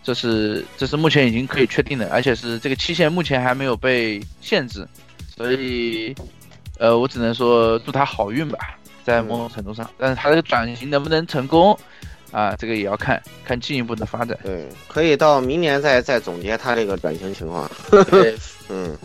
[0.06, 4.86] 这是这是目前已经可以确定的，而且是这个期限目前还没有被限制，
[5.36, 6.14] 所以，
[6.78, 8.78] 呃，我只能说祝他好运吧。
[9.02, 11.76] 在某种程度上，但是他这个转型能不能成功，
[12.30, 14.38] 啊，这个也要看看进一步的发展。
[14.44, 17.68] 对，可以到明年再再总结他这个转型情况。
[18.10, 18.36] 对
[18.68, 18.96] 嗯，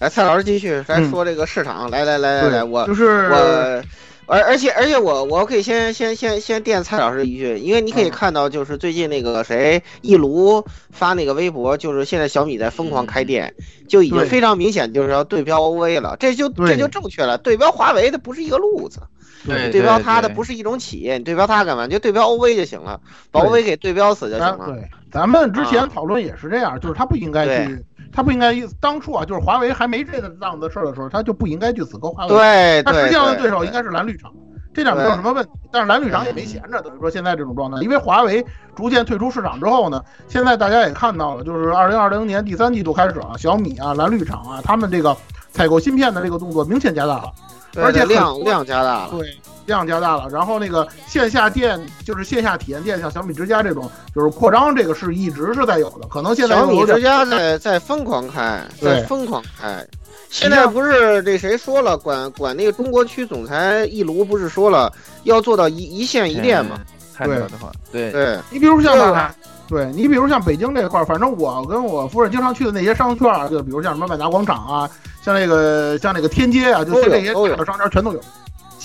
[0.00, 1.90] 来，蔡老师继续来说这个市场。
[1.90, 3.82] 来来来来来，我就是我。
[4.26, 13.54] 而而且而且我我可以先先先先垫蔡老师一句，因为你可以看到，就是最近那个谁一卢发那个微博，就是现在小米在疯狂开店，
[13.88, 19.00] 就已经非常明显就是要对标 OV 了，这就这就正确了，对标华为的不是一个路子，
[19.46, 21.86] 对对标它的不是一种企业，你对标它干嘛？
[21.86, 24.66] 就对标 OV 就行了，把 OV 给对标死就行了。
[24.66, 27.84] 对，咱们之前讨论也是这样，就是他不应该去。
[28.12, 32.28] 他不应该当初啊，就是华为还没这个样子事儿的时候，他就不应该去死磕华为。
[32.28, 34.32] 对，他实际上的对手应该是蓝绿厂，
[34.72, 35.50] 这点没有什么问题。
[35.70, 45.16] 但是蓝绿厂也没闲着，等于说现在这种状态，因为华为逐渐退出市场之后呢，现在大家也看到了，就是二零二零年第三季度开始啊，小米啊、蓝绿厂啊，他们这个
[45.50, 47.32] 采购芯片的这个动作明显加大了，
[47.76, 49.10] 而且量量加大了。
[49.10, 49.36] 对。
[49.66, 56.06] 量加大了，然后那个线下店就是线下体验店，像小米之家这种，就是扩张这个是一直是在有的。
[56.08, 59.84] 可能现在小米之家在在疯狂开，在疯狂开。
[60.28, 66.78] 现在不是这谁说了，管管那个中国区总裁一卢不是说了要做到一一线一店吗？
[67.18, 68.36] 对的话，对对。
[68.50, 69.32] 你比如像
[69.68, 74.90] 对你比如像北京这块儿，反正我跟我夫人经常去的那些商圈啊，就比如像什么万达广场啊，
[75.22, 78.20] 像那个像那个天街啊，就这些大的商圈全都有。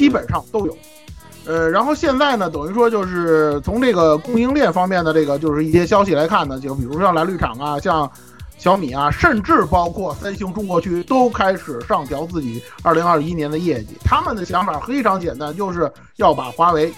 [0.02, 0.76] 基本上都有，
[1.46, 8.12] 呃，然后现在呢，等于说就是从这个供应链方面的这个就是一些消息来看呢，就比如像蓝绿厂啊，像
[8.58, 13.96] 小米啊，甚至包括三星中国区都开始上调自己二零二一年的业绩。
[14.04, 16.92] 他们的想法非常简单，就是要把华为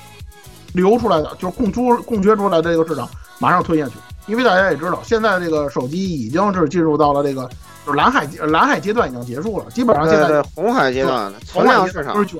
[0.71, 3.95] 留出来的，就是供出供缺出来的这个市场马上吞下去。
[4.27, 7.49] 因为大家也知道，现在这个手机已经是进入到了这个
[7.85, 12.39] 就是蓝海蓝海阶段已经结束了，基本上现在红海阶段了，红海市场就是卷。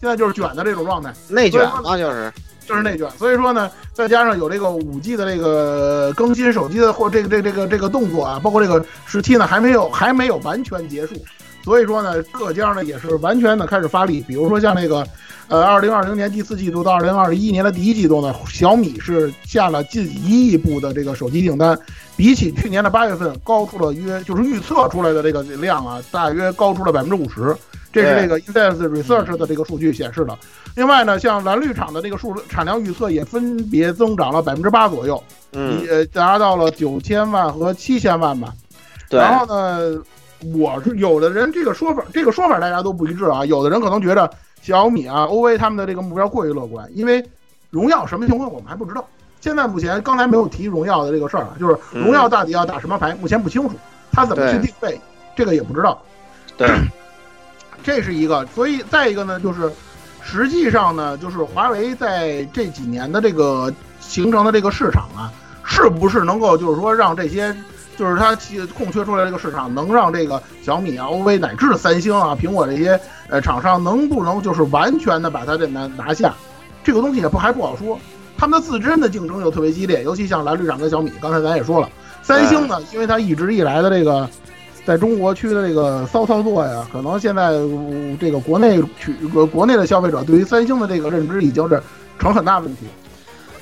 [0.00, 2.32] 现在就是卷的这种状态，内卷嘛，就是
[2.66, 3.10] 就是内卷。
[3.18, 11.14] 所以说呢，再加上有这个五 G 的这个更新手机的或这个这这个这个动作啊，包括这个时期呢还没有还没有完全结束，
[11.64, 14.20] 所以说呢，各家呢也是完全的开始发力。
[14.20, 15.04] 比如说像那个，
[15.48, 21.76] 呃，二零二零年第四季度到二零二一年的第一季度呢，小米是下了近一亿部的这个手机订单，
[22.16, 27.56] 比起去年的八月份高出了约就是预测出来的这个量啊，大约高出了百分之五十。
[27.92, 30.36] 这是这个 Index Research 的这个数据显示的。
[30.74, 35.22] 另外呢，像蓝绿厂的这个数产量预测也分别增长了百分之八左右，
[35.52, 38.52] 嗯，呃，达到了九千万和七千万吧。
[39.08, 39.18] 对。
[39.18, 40.00] 然后呢，
[40.54, 43.44] 我是有的人这个说法，这个说法大家都不一致啊。
[43.44, 44.30] 有的人可能觉得
[44.62, 47.24] 小米啊、OV 他们的这个目标过于乐观，因为
[47.70, 49.04] 荣耀什么情况我们还不知道。
[49.40, 53.74] 现在目前刚才没有提荣耀的这个事儿啊，就是荣耀到底要打什么牌，目前不清楚，
[54.12, 55.00] 他怎么去定位，
[55.34, 56.00] 这个也不知道。
[56.56, 56.68] 对，
[57.88, 58.46] 这是一个。
[58.54, 59.72] 所以再一个呢，就是
[60.22, 65.32] 实际上呢，就是华为在这几年的这个形成的这个市场啊，
[65.64, 67.56] 是不是能够就是说让这些。
[67.96, 68.32] 就是它
[68.76, 76.32] 空缺出来这个市场，能让这个小米啊、OV 乃至三星啊、苹果这些呃厂商能不能就是完全的把它这拿拿下？
[76.84, 77.98] 这个东西也不还不好说。
[78.36, 81.90] 他们的自身的竞争又特别激烈，尤其像蓝绿厂跟小米，刚才咱也说了，
[82.22, 84.30] 三星呢，因为它一直以来的这个
[84.88, 87.50] 在中国区的这个骚操作呀，可能现在
[88.18, 89.12] 这个国内区
[89.52, 91.78] 国内的消费者对于三星的这个认知已经是
[92.18, 92.86] 成很大问题。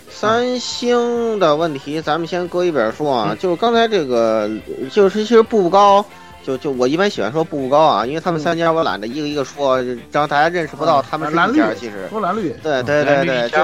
[0.08, 3.36] 三星的问题，咱们先搁一边说啊。
[3.40, 4.48] 就是刚才这个，
[4.92, 6.04] 就是其实步步高，
[6.44, 11.74] 就就我一般喜欢说步步高啊，因为他们三家我懒得一个一个说，让大家认识不到他们是一家。
[11.74, 13.58] 其实说蓝绿，对对对对，就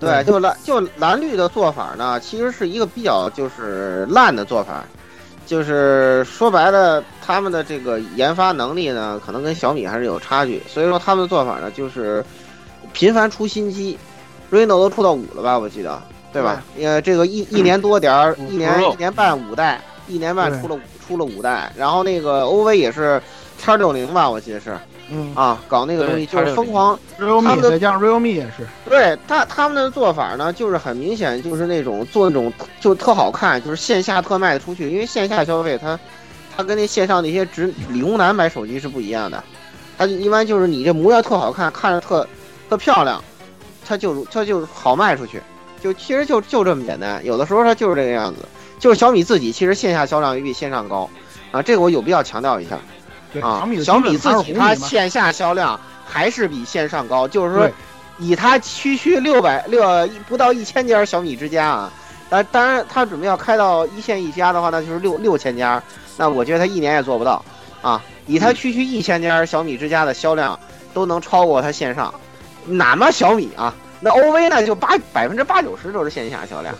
[0.00, 4.82] 对就蓝就蓝绿的做法呢，其实是一个比较就是烂的做法，
[5.46, 10.60] 就是说白了，他们的这个研发能力呢，可能跟小米还是有差距。
[10.68, 12.22] 所以说他们的做法呢，就是
[12.92, 13.96] 频繁出新机。
[14.50, 15.58] Reno 都出到五了吧？
[15.58, 16.00] 我记得，
[16.32, 16.62] 对吧？
[16.80, 21.72] 呃，这个一一年多点儿，一年一年半五代，一年半出了出了五代。
[21.76, 23.20] 然后那个 OV 也是
[23.58, 24.30] 叉六零吧？
[24.30, 24.76] 我记得是，
[25.10, 26.98] 嗯啊，搞那个东西就是疯狂。
[27.18, 28.66] Realme 再加上 Realme 也是。
[28.84, 34.90] 对他他们的做法呢，就是很明显，就是那种做那种就特好看，就是线下特卖出去。
[34.90, 35.98] 因为线下消费，它
[36.56, 39.42] 它跟那线上那些直理工男买手机是不一样的。
[39.96, 42.26] 它一般就是你这模样特好看，看着特
[42.68, 43.22] 特漂亮。
[43.88, 45.40] 它就它就好卖出去，
[45.80, 47.24] 就其实就就这么简单。
[47.24, 48.40] 有的时候它就是这个样子，
[48.80, 51.08] 就是小米自己其实线下销量也比线上高，
[51.52, 52.76] 啊，这个我有必要强调一下。
[53.40, 57.70] 啊，小米自己它线下销量还是比线上高，就是说，
[58.18, 59.82] 以它区区六百六
[60.28, 61.92] 不到一千家小米之家啊，
[62.28, 65.82] 但当然它准备要开到一线一家的话，那就是六六千家，
[66.16, 67.44] 那我觉得它一年也做不到
[67.82, 68.02] 啊。
[68.26, 70.58] 以它区区一千家小米之家的销量
[70.92, 72.12] 都能超过它线上。
[72.64, 73.72] 哪么小米啊？
[74.00, 74.66] 那 OV 呢？
[74.66, 76.74] 就八百分之八九十都是线下销量。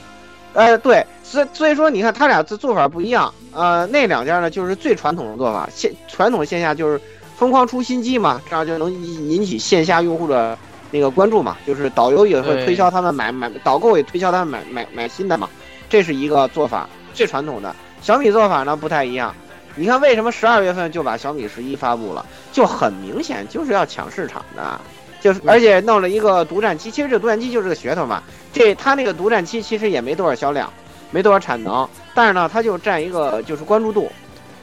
[0.56, 3.32] 呃，对，所以所以说你看他俩这做法不一样。
[3.52, 6.98] 呃，那两家呢就是最传统的做法，线传统线下就是
[7.36, 10.56] 疯狂出新机嘛，这样就能引起线下用户的
[10.90, 11.58] 那个关注嘛。
[11.66, 15.46] 就是导游也会推销他们买买，导购也推销他们买买买新的嘛。
[15.90, 17.76] 这是一个做法，最传统的。
[18.00, 19.34] 小米做法呢不太一样。
[19.74, 22.24] 你看为什么十二月份就把小米十一发布了？
[22.50, 24.80] 就很明显就是要抢市场的。
[25.26, 28.22] 就是，而且弄了一个独占机，其实这独占机就是个噱头嘛。
[28.52, 30.72] 这他那个独占机其实也没多少销量，
[31.10, 34.08] 没多少产能，但是呢，他就占一个就是关注度，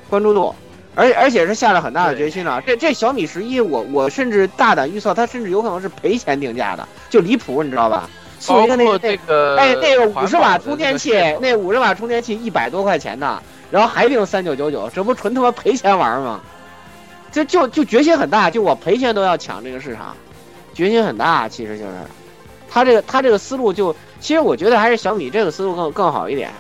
[0.09, 0.55] 关注度，
[0.95, 2.61] 而而且是下了很大的决心了。
[2.65, 8.09] 这这小米十一，我我甚至大胆预测，它甚至有可能是赔钱定价的，就离谱，你知道吧？
[8.39, 16.39] 送一个那个那个，哎，那个五十瓦充电器，那五十瓦充电器一百多块钱呢，然后还定三九九九，这不纯他妈赔钱玩吗？
[17.31, 20.15] 这就就决心很大，就我赔钱都要抢这个市场。
[20.73, 21.93] 决心很大，其实就是，
[22.69, 26.51] 他这个他这个思路就，其实我觉得还是小米这个思路更更好一点，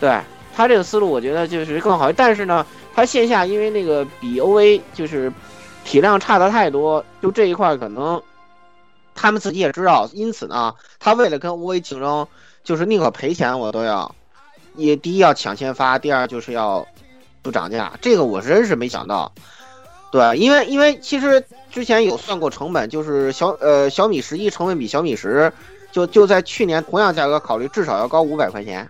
[0.00, 0.18] 对
[0.54, 5.32] 他这个思路我觉得就是更好，但是呢，他线下因为那个比 OV 就是
[5.84, 8.20] 体量差的太多，就这一块可能
[9.14, 12.26] 他们自己也知道，因此呢，他为了跟 OV 竞争，
[12.64, 14.14] 就是宁可赔钱我都要，
[14.76, 16.86] 也第一要抢先发，第二就是要
[17.42, 19.30] 不涨价，这个我真是没想到。
[20.12, 25.50] 对，因为因为其实之前有算过成本，就是小呃小米十一成本比小米十，
[25.90, 28.86] 就就在去年同样价格考虑至少要高五百块钱，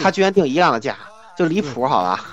[0.00, 0.94] 他居然定一样的价，
[1.36, 2.24] 就离谱好吧？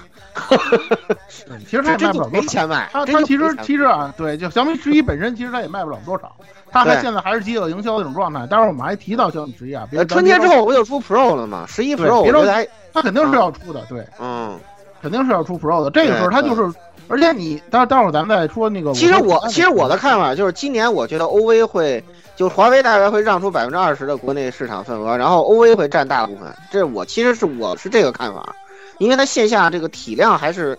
[1.65, 6.35] 其实他 卖不了没钱卖，他他其实其实啊，对，就小米十一本身其实他也卖不了多少，
[6.69, 8.45] 他还现在还是饥饿营销那种状态。
[8.45, 11.65] 待会儿我们还提到小米十一啊，春节之后不就出 Pro 了吗？
[11.67, 14.59] 十一 Pro 别着急，他肯定是要出的，对，嗯，
[15.01, 15.89] 肯定是要出 Pro 的。
[15.89, 16.71] 这个时候他就是。
[17.07, 18.93] 而且你待待会儿咱们再说那个。
[18.93, 22.03] 其实我其实我的看法就是，今年我觉得 OV 会，
[22.35, 26.53] 就华为大概会让出百分之二十的国内市场份额，然后 OV 会占大部分。
[26.71, 28.55] 这我其实是我是这个看法，
[28.97, 30.77] 因为它线下这个体量还是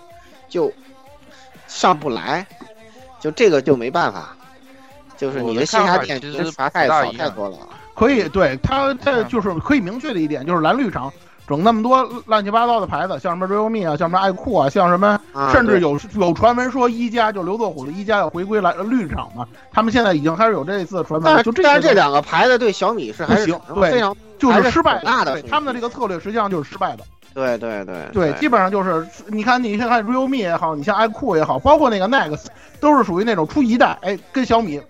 [0.48, 0.72] 就
[1.66, 2.46] 上不来，
[3.20, 4.36] 就这个就没办法，
[5.16, 7.56] 就是你的线下店其实太少太多了。
[7.94, 11.12] 可以，对它它就是可以明确的一点就是蓝绿厂。
[11.48, 15.18] 整那么多乱七八糟的牌子，像什么 realme 啊，像什么爱酷啊，像什么，
[15.52, 19.46] 甚至有有传闻说一加就刘作虎的一加要回归来绿厂嘛？
[19.72, 21.42] 他们现在已经开始有这一次传闻。
[21.42, 25.42] 就但是这两个牌子对小米是还行，对，非常就是失败的。
[25.48, 27.04] 他们的这个策略实际上就是失败的。
[27.34, 32.46] 对对对对，基本上就是你看，你看看 realme 也好，你像爱酷也好，包括那个 nex，
[32.80, 34.80] 都是属于那种出一代，哎，跟小米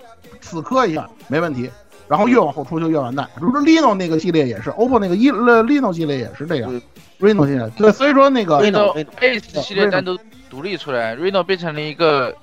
[0.40, 1.70] 死磕一下没问题。
[2.08, 3.28] 然后越往后出就越完蛋。
[3.36, 6.80] 比如说 Reno 那个系列也是，OPPO 那个一呃 Reno 系列也是这样嗯
[7.20, 10.18] ，Reno 系列对，所以说那个 Reno Ace 系列单独
[10.50, 12.34] 独立出来，Reno 变成了一个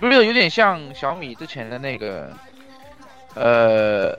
[0.00, 2.30] ，Reno 有点像小米之前的那个，
[3.34, 4.18] 呃，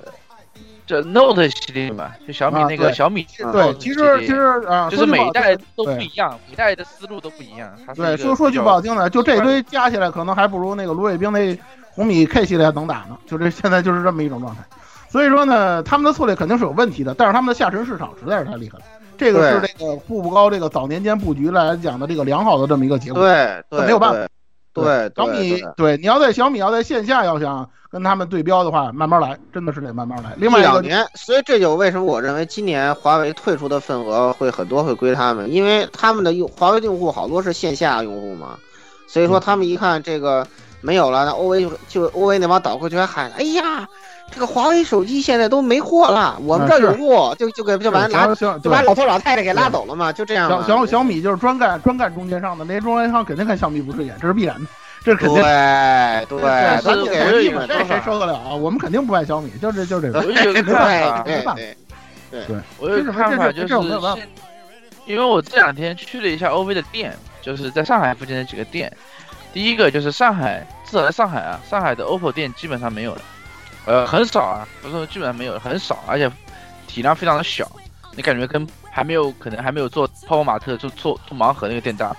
[0.88, 7.70] 这 Note 系列嘛，就小米啊那个小米啊对，Note 其系列实其实啊，就是每一代都不一样，每一代的思路都不一样。
[7.96, 11.58] 对，说说句不好听的，就这堆加起来，可能还不如那个芦苇兵那
[11.96, 13.18] 红米 K 系列能打呢。
[13.26, 14.62] 就这现在就是这么一种状态。
[15.10, 18.84] 所以说呢，他们的策略肯定是有问题的，但是他们的下沉市场实在是太厉害了。
[19.16, 23.22] 这个是这个步步高这个早年间布局来讲的这个良好的这么一个结果。
[23.22, 24.28] 对对，没有办法
[24.74, 30.34] 对，小米对对你要在小米要在线下要想跟他们对标的话，慢慢来，真的是得慢慢来。
[30.38, 38.58] 另外两年，所以这就为什么我认为今年华为退出的份额会很多会归他们，因为他们的用华为用户好多是线下用户嘛，
[39.08, 40.48] 所以说他们一看这个
[40.84, 43.88] 没有了，那 OV 就就 OV 那帮导购就还喊，哎呀，
[44.30, 50.62] 这个华为手机现在都没货了，我们这儿有货，就就给就把人拉小小就把老头老太太给拉走了嘛，就这样小。
[50.62, 54.68] 小小米就是专干专干中间商的，那些中间商肯定看小米不顺眼，这是必然的，
[55.06, 55.42] 这是肯定。
[55.42, 57.18] 对对，咱不给
[57.66, 58.54] 这谁受得了啊？
[58.54, 60.20] 我们肯定不卖小米，就这就这个。
[60.20, 61.62] 我有一个看法，对没办法
[62.30, 63.90] 对，我有一个看法这就是
[65.06, 68.92] 因为我这两天去了一下 OV 的店，就是在上海附近的几个店。
[69.54, 73.22] 第一个就是上海，至少在上海啊，上海的 OPPO 店基本上没有了，
[73.86, 76.30] 呃，很少啊，不是说基本上没有，很少，而且
[76.88, 77.72] 体量非常的小，
[78.16, 82.16] 你感觉跟还没有可能还没有做泡泡玛特就做做盲盒那个店大。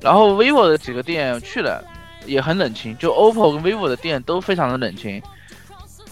[0.00, 1.82] 然后 vivo 的几个店去了，
[2.26, 5.20] 也很冷清，就 OPPO 跟 vivo 的店都非常的冷清。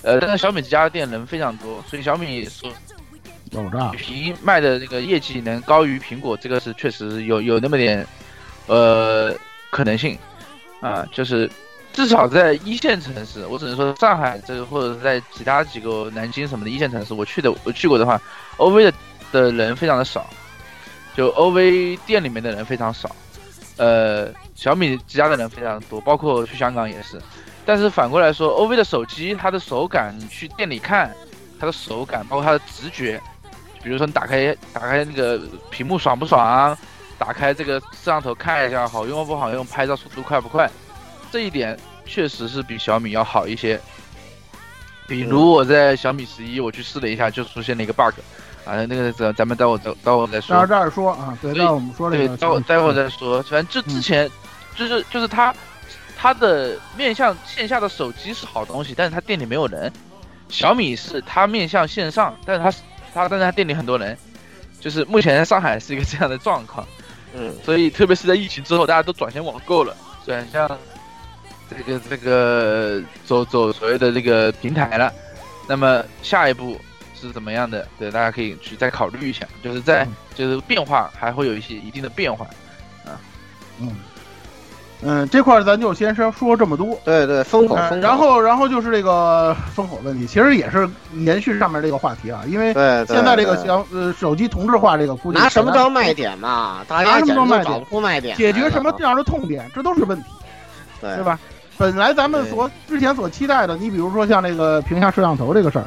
[0.02, 2.70] 呃，但是小米这家店人非常多，所以小米说
[3.52, 8.06] 有这屏卖的这个业绩能高于苹果，这个是确实有有那么点
[8.66, 9.32] 呃
[9.74, 10.16] 可能性。
[10.80, 11.50] 啊，就是
[11.94, 18.20] 至少在一线城市，我只能说上海这个或者是在其他几个南京什么的一线城市，我去的我去过的话
[18.58, 18.92] ，OV 的
[19.32, 20.28] 的人非常的少，
[21.16, 23.16] 就 OV 店里面的人非常少，
[23.78, 27.18] 呃，小米之家的人非常多，包括去香港也是。
[27.64, 31.10] 但是反过来说，OV 的手机它的手感，你去店里看
[31.58, 33.18] 它的手感，包括它的直觉，
[33.82, 36.76] 比如说你打开打开那个屏幕爽不爽，
[37.18, 40.70] 打开这个摄像头看一下好用不好用，拍照速度快不快，
[41.30, 43.80] 这一点确实是比小米要好一些。
[45.06, 48.14] 比如我在小米十一我去试了一下，就出现了一个 bug，
[48.64, 50.66] 啊，那个咱咱们待会待待会儿再说。
[50.66, 52.36] 待会儿说啊，对，待会儿我们说这对，个。
[52.36, 53.42] 待会待会儿再说。
[53.42, 54.30] 反正就之前，
[54.74, 55.54] 就是就是它，
[56.16, 59.92] 它的面向线下的手机是好东西，但是它店里没有人。
[60.48, 62.70] 小米是它面向线上，但是它
[63.12, 64.16] 它但是它店里很多人，
[64.80, 66.86] 就是目前在上海是一个这样的状况。
[67.34, 70.78] 嗯，所以特别是在疫情之后，大家都转向网购了，转向
[71.68, 75.12] 这个这个走走所谓的这个平台了。
[75.68, 76.78] 那么下一步
[77.18, 77.88] 是怎么样的？
[77.98, 82.46] 对，大家可以去再考虑一下，就是在就是变化还会有一些一定的变化
[83.04, 83.18] 啊。
[83.80, 83.96] 嗯
[85.02, 86.98] 嗯，这块儿咱就先说说这么多。
[87.04, 88.06] 对对，风口呃风口。
[88.06, 92.72] 然后然后就是这个风口问题，其实也是延续上面这个话题啊，因为
[93.06, 96.78] 现在这个对小呃手机同质化这个估计拿什么当卖点嘛？
[96.88, 100.30] 大拿什么当卖点不卖点解，决什么样的痛点，这都是问题，
[101.00, 101.24] 对对？
[101.24, 101.38] 吧？
[101.76, 105.84] 本来咱们所之前所期待的，你比如说像这个屏下摄像头这个事儿，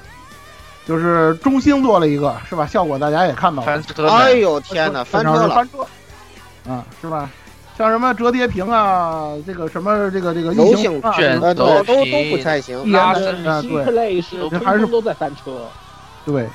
[0.86, 2.68] 就是中兴做了一个，是吧？
[2.68, 4.34] 效果大家也看到了翻，车哎？
[4.34, 5.56] 呦天哪，翻车了！
[5.56, 7.30] 翻车，啊，是吧？
[7.78, 12.92] 像什么折叠屏啊，这个什么这个这个异柔性形啊，卷呃，都都都不太行。
[12.92, 15.68] 拉的伸啊，对还是都在翻车。
[16.26, 16.48] 对，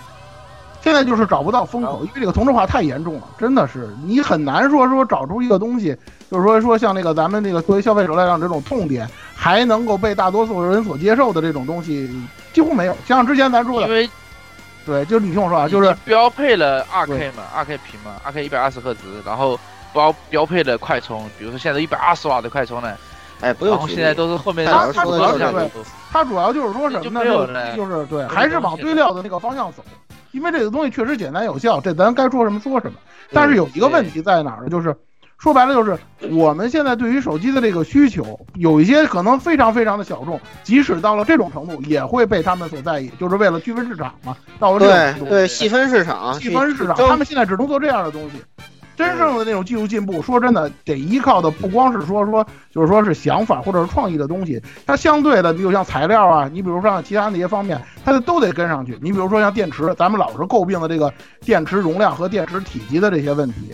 [0.82, 5.96] 现在就是找不到风口，因为这个同质化太严重了，真的是你很难说说找出一个东西，
[6.28, 12.10] 就是说说像那个咱们这个作为消费者来讲，这种痛点还能够被大多数人所接受的这种东西
[12.52, 12.96] 几乎没有。
[13.06, 14.10] 像之前咱说的，因为
[14.84, 19.58] 对，就是你听我说啊，就是标配了二 K 嘛，二 K 屏嘛，二 K 一百二十赫兹，然后
[19.92, 22.94] 标标配的快充，比如说现在一百二十瓦的快充呢，
[23.40, 25.70] 哎，不然后现在都是后面他的他主要是对
[26.12, 27.20] 它主要就是说什么呢？
[27.20, 29.84] 没有了就是对，还是往堆料的那个方向走，
[30.32, 32.98] 因为这个东西确实简单有效，这咱该说什么说什么。
[33.32, 34.68] 但是有一个问题在哪儿呢？
[34.68, 34.94] 就是
[35.38, 35.98] 说白了，就是
[36.30, 44.36] 我们现在对于手机的这个需求，有一些可能非常非常的小众，即使到了这种程度，也会被他们所在意，就是为了区分市场嘛。
[44.60, 48.42] 到了这种程度，对对，细分市场，细分市场，他们现在只能做这样的东西。
[48.96, 58.98] 真正的那种技术进步，说真的，得依靠的不光是说说，就是说是想法或者是创意的东西，它相对的，比如像材料啊，你比如说像其他那些方面，它都得跟上去。
[59.00, 63.72] 你比如说像电池，咱们老是诟病的这个电池容量和电池体积的这些问题，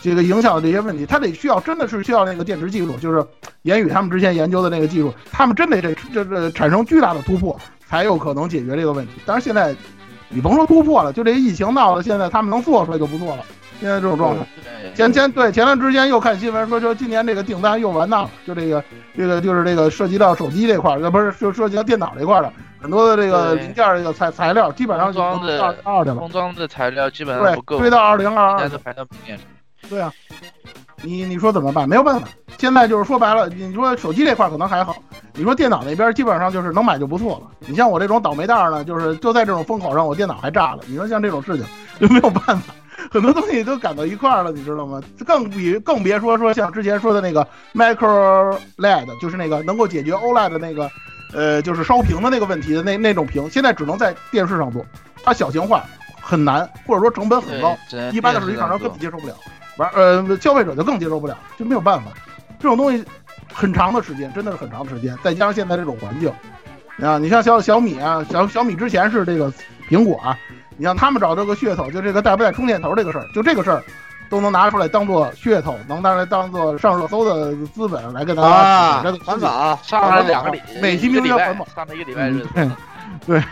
[0.00, 3.24] 这个影响的这些问题，它得需要真的是需要那个电池技术，就是
[3.62, 7.58] 言语他们之前研究的那个技术，他们真得这这这产生巨大的突破，
[7.88, 9.12] 才有可能解决这个问题。
[9.26, 9.74] 但是现在
[10.28, 13.44] 你甭说突破了，就这疫情闹的，现在他们能做出来就不错了。
[13.80, 14.44] 现在这种状态，
[14.94, 18.84] 前前对前段之间又看新闻说，说今年这个订单又完蛋了，就这个
[19.16, 26.20] 这个就是这个涉及到手机这块儿，呃不是就涉及到电脑这块儿的很多的这个零件儿这个材材料，基本上就封装的二二的了。
[26.20, 29.38] 封装的材料基本上对不，够，追到二零二二现在都排到明年。
[29.88, 30.12] 对啊，
[31.02, 31.88] 你你说怎么办？
[31.88, 32.28] 没有办法。
[32.58, 34.94] 现在就是说白了，你说手机这块可能还好，
[35.32, 37.50] 你说电脑那边基本上就是能买就不错了。
[37.60, 40.80] 你像我这种倒霉蛋儿呢，就是就在这种风口上，我电脑还炸了。
[40.86, 41.64] 你说像这种事情
[41.98, 42.74] 就没有办法，
[43.10, 45.02] 很多东西都赶到一块儿了，你知道吗？
[45.26, 50.88] 更比更别说说像之前说的那个 Micro LED，就是那个能够解决 OLED 的那个，
[51.34, 54.86] 呃，就是烧屏的那个问题的那那种屏，现在只能在电视上做，
[55.24, 55.84] 它小型化
[56.22, 57.76] 很难，或者说成本很高。
[58.12, 59.34] 一般的手机厂商根本接受不了，
[59.76, 62.12] 玩呃消费者就更接受不了，就没有办法。
[62.60, 63.04] 这种东西
[63.52, 66.32] 很长的时间，真的是很长的时间，再加上现在这种环境，
[67.04, 69.52] 啊，你像小小米啊，小小米之前是这个
[69.88, 70.38] 苹果啊，
[70.80, 73.84] 你像他们找这个噱头，就这个带不带充电头这个事儿，就这个事儿。
[74.30, 82.48] 都能拿出来当做噱头，能拿来当做上热搜的资本来跟大家啊这个，环保，上了两个礼，美其名曰环保，上了一个礼拜日子。
[82.54, 82.70] 嗯
[83.26, 83.42] 对，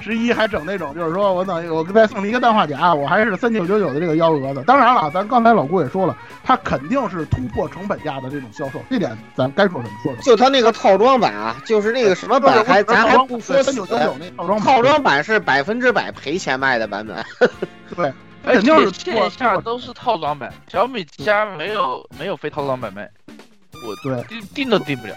[0.00, 4.64] 十一还整那种，就是说我等我再送你一个氮化钾，我还是三九九九的这个幺蛾子。
[4.66, 10.22] 当然了，咱刚才老顾也说了，它肯定是突破成本价的这种销售，这点咱该说什么说什么。
[10.22, 17.22] 就它那个套装版啊，就是那个什么版，还咱还不说三九九九那套装版，套装版是百分之百赔钱卖的版本。
[17.94, 18.12] 对，
[18.42, 25.14] 而肯定是且线下都是套装版，小米家没有没有非套装版卖，我对订订都订不了。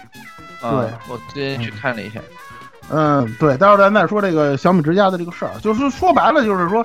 [0.60, 0.70] 对，
[1.08, 2.20] 我之前去看了一下。
[2.20, 2.24] 嗯，
[2.90, 6.84] 嗯对，待会儿咱再说这个小米之家的这个事儿，就是说白了，就是说，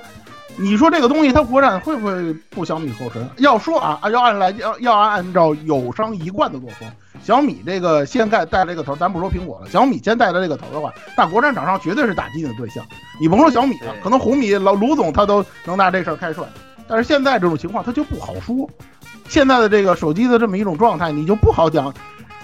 [0.56, 3.28] 你说这个东西它国产会不会步小米后尘？
[3.36, 6.88] 要说啊，要按来要要按照友商一贯的作风，
[7.22, 12.82] 小米这个先盖带了这个头，咱不说苹果了，小米先带了这个头的话，那国产厂商绝对是打击你的对象。
[13.20, 16.48] 你甭说小米了，可能红米老卢总他都能拿这事儿开涮，
[16.88, 18.68] 但是现在这种情况他就不好说。
[19.28, 21.94] 现在的这个手机的这么一种状态，你就不好讲。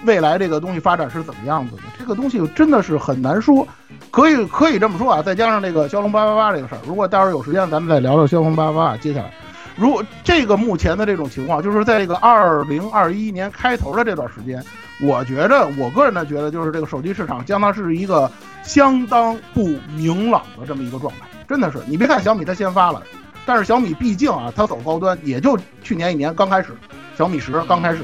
[0.05, 1.82] 未来这个东西发展是怎么样子的？
[1.99, 3.66] 这个东西真的是很难说，
[4.11, 5.22] 可以可以这么说啊。
[5.22, 8.97] 再加上这个骁龙八八八这个事儿，如果待会儿有时间，咱们再聊聊骁龙八八八。
[8.99, 9.32] 接下来，
[9.74, 14.62] 如果这个目前的这种情况，就是在这个二零二一年开头的这段时间，
[15.01, 18.30] 我觉着我个人呢觉得，就是这个手机市场将它是一个
[18.62, 21.26] 相当不明朗的这么一个状态。
[21.49, 23.03] 真的是，你别看小米它先发了，
[23.47, 26.68] 但是小米毕竟啊，它走高端也就去年一年刚开始，
[27.16, 28.03] 小米十刚开始，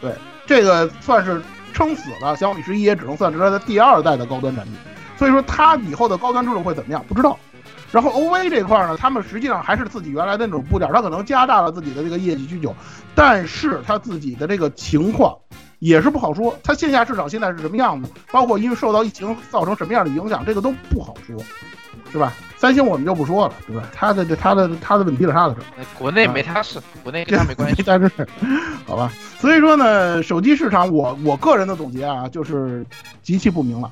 [0.00, 0.12] 对。
[0.48, 1.40] 这个算是
[1.72, 4.74] 撑死了，小米十一也只能算是它的第二代的高端产品，
[5.16, 7.38] 所以说它以后的高端之路会怎么样，不知道。
[7.92, 12.74] 然后 OV 这块呢，他们实际上还是自己原来的那种部件，它可能加大了自己的这个业绩需求，
[13.14, 15.34] 但是它自己的这个情况
[15.78, 16.58] 也是不好说。
[16.62, 21.36] 它线下市场现在是什么样子，包括因为受到疫情造成什么样的影响，这个都不好说，
[22.12, 22.32] 是吧？
[22.58, 23.84] 三星我们就不说了，对吧？
[23.94, 25.60] 它的它的它的问题是它的事。
[25.98, 27.82] 国内没它事，国内跟它 没关系。
[27.86, 28.28] 但是，
[28.86, 29.10] 好吧。
[29.40, 32.84] 所以说呢，手机市场我我个人的总结啊，就是
[33.22, 33.90] 极其不明朗。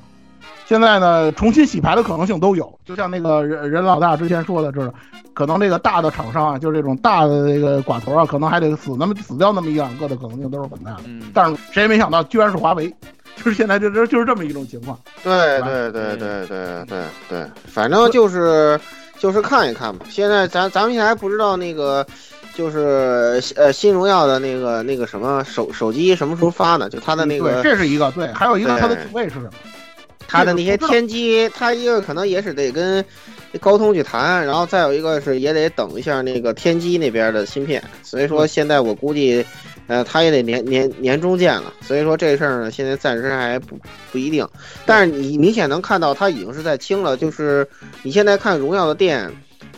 [0.65, 4.93] 现在呢，重新洗牌的可能性都有，就像那个人人老大之前说的似的，
[5.33, 11.03] 可能这个大的厂商啊，就是这种大的这个寡头啊，可能还得死那么死掉那么一两个的可能性都是很大的。
[11.05, 12.93] 嗯，但是谁也没想到，居然是华为，
[13.37, 14.99] 就是现在就这 就是这么一种情况。
[15.23, 18.77] 对对对对对对对，反正就是
[19.17, 20.05] 就是看一看吧。
[20.09, 22.05] 现在咱咱们现在还不知道那个。
[22.57, 26.89] 就是呃，新荣耀的那个那个什么手手机什么时候发呢？
[26.89, 29.49] 就它的那个，这是一个对，还有一个它的定位是什么？
[30.27, 33.05] 它的那些天机，它一个可能也是得跟
[33.61, 37.81] 高通去谈，然后再有一个是也得等一下那个天机那边的芯片。
[38.01, 39.45] 所以说现在我估计，
[39.85, 41.71] 呃，它也得年年年中见了。
[41.81, 43.79] 所以说这事儿呢，现在暂时还不
[44.11, 44.45] 不一定。
[44.83, 47.15] 但是你明显能看到，它已经是在清了。
[47.15, 47.67] 就是
[48.01, 49.31] 你现在看荣耀的店。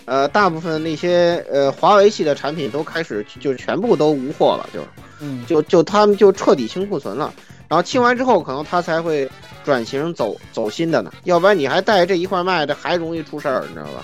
[0.10, 4.84] 呃，大部分那些呃华为系的产品都开始就全部都无货了，就，
[5.22, 7.32] 嗯，就就他们就彻底清库存了，
[7.68, 9.30] 然后清完之后，可能他才会
[9.64, 14.03] 转型走走新的呢，要不然你还带着这一块卖，这还容易出事儿，你知道吧？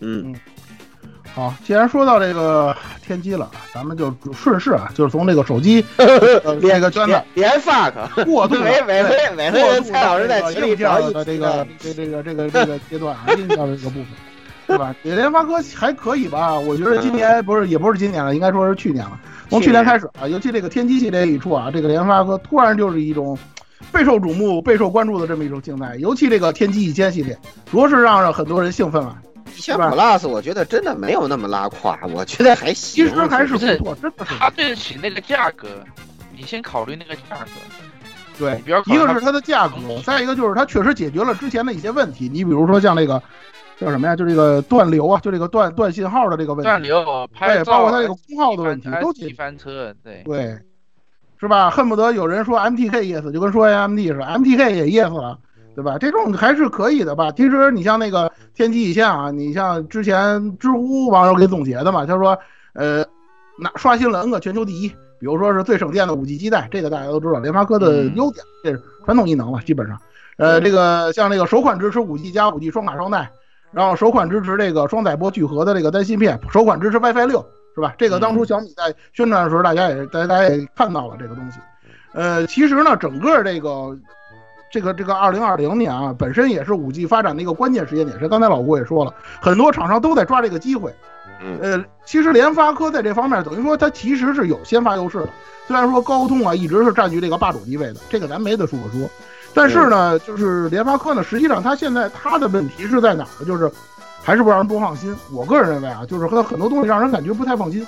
[0.00, 0.34] 嗯，
[1.32, 2.76] 好，既然说到这个
[3.06, 5.80] 天机了，咱们就顺势啊，就是从这个手机
[6.60, 7.92] 编个圈子，别 fuck
[8.24, 14.06] 过渡，每每回每回蔡老师在群里讲的这个这这个这个这个阶段啊，硬件这个部分。
[14.66, 14.94] 对吧？
[15.02, 16.54] 联发科还可以吧？
[16.58, 19.20] 我觉得今年不是，也不是今年了，应该说是去年了。
[19.48, 23.38] 从去年开始啊，尤其这个天玑系列一出啊，这个联发科突然就是一种
[23.92, 25.94] 备受瞩目、备受关注的这么一种竞态。
[25.96, 27.38] 尤其这个天玑一千系列，
[27.70, 29.16] 着实让很多人兴奋了。
[29.56, 34.34] 一千 Plus 我觉得真的没有那么拉胯，我觉得还行，其实还是不错，真的是。
[34.38, 35.68] 它对得起那个价格，
[36.36, 37.50] 你先考虑那个价格。
[38.38, 42.28] 对一个是它的价格，再一个就是它确实解决了之前的一些问题。
[42.28, 43.22] 你比如说像那个
[43.78, 50.58] 叫什么呀，就这个断流啊，就这个断断信号的这个问题，断流、拍对，包括它这个功耗的问题都解解翻车，对，对，
[51.38, 51.68] 是吧？
[51.70, 55.38] 恨不得有人说 MTK yes，就跟说 AMD 似的，MTK 也 yes 了，
[55.74, 55.98] 对吧？
[55.98, 57.30] 这种还是可以的吧？
[57.32, 62.38] 其实你像那个天玑以下啊，你像之前知乎网友给总结的嘛，他说，
[62.72, 63.04] 呃，
[63.58, 70.00] 那刷新了 N 个全球第一，比如说是最省电的五 G 基带，这个大家都知道，联发科的优点，这是传统异能了，基本上。
[70.38, 73.30] 呃，这个像这个首款支持五 G 加五 G 双卡双待，
[73.76, 77.94] 然后首款支持这个双载波聚合的这个单芯片，首款支持 WiFi 六，是吧？
[77.98, 81.58] 这个当初小米在宣传的时候，大家也大家也看到了这个东西。
[82.14, 83.94] 呃，其实呢，整个这个
[84.72, 88.18] 这个这个二零二零年啊，本身也是五 G 发展的一个关键时间点。
[88.18, 89.12] 是刚才老郭也说了，
[89.42, 90.90] 很多厂商都在抓这个机会。
[91.42, 95.28] 嗯呃，其实联发科在这方面等于说它其实是有先发优势的。
[95.66, 99.06] 虽然说高通啊一直是占据这个霸主地位的，这个咱没得说不说。
[99.56, 103.46] 但是呢，就是联发科呢，实际上它现在它的问题是在哪儿呢？
[103.46, 103.72] 就是
[104.22, 105.16] 还是不让人不放心。
[105.32, 107.86] 我个人认为啊，就是它很多东西让人感觉不太放心。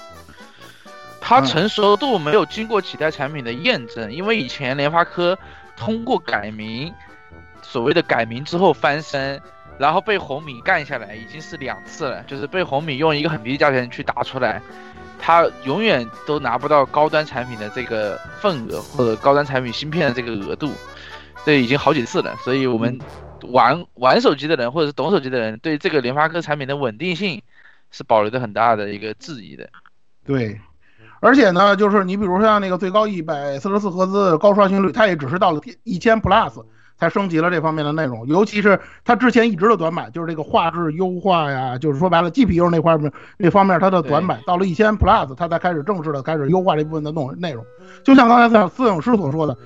[1.21, 5.39] 它成熟度没有经过几代产品的验证，因为以前联发科
[5.77, 6.91] 通过改名，
[7.61, 9.39] 所谓的改名之后翻身，
[9.77, 14.63] 然后被红米干下来，已经是两次了，就是被红米用一个很低的价钱去打出来，
[15.21, 20.73] 它永远都拿不到高端产品的这个份额或者高端产品芯片的这个额度，
[21.49, 22.99] 这已经好几次了，所以我们
[23.51, 27.41] 玩玩手机的人或者是懂手机的人，对这个联发科产品的稳定性
[27.91, 29.67] 是保留着很大的一个质疑的。
[30.27, 30.61] 对，
[31.21, 36.63] 而且呢，就是你比如像那个最高一百四十四赫兹高刷新率，它也只是到了一千 Plus
[36.99, 47.65] 才升级了这方面的内容，尤其是它之前一直的短板，就是这个画质优化呀，就是说白了 GPU 那块面那方面它的短板，到了一千 Plus 它才开始正式的开始优化这部分的内内容。
[48.05, 49.57] 就像刚才像思影师所说的，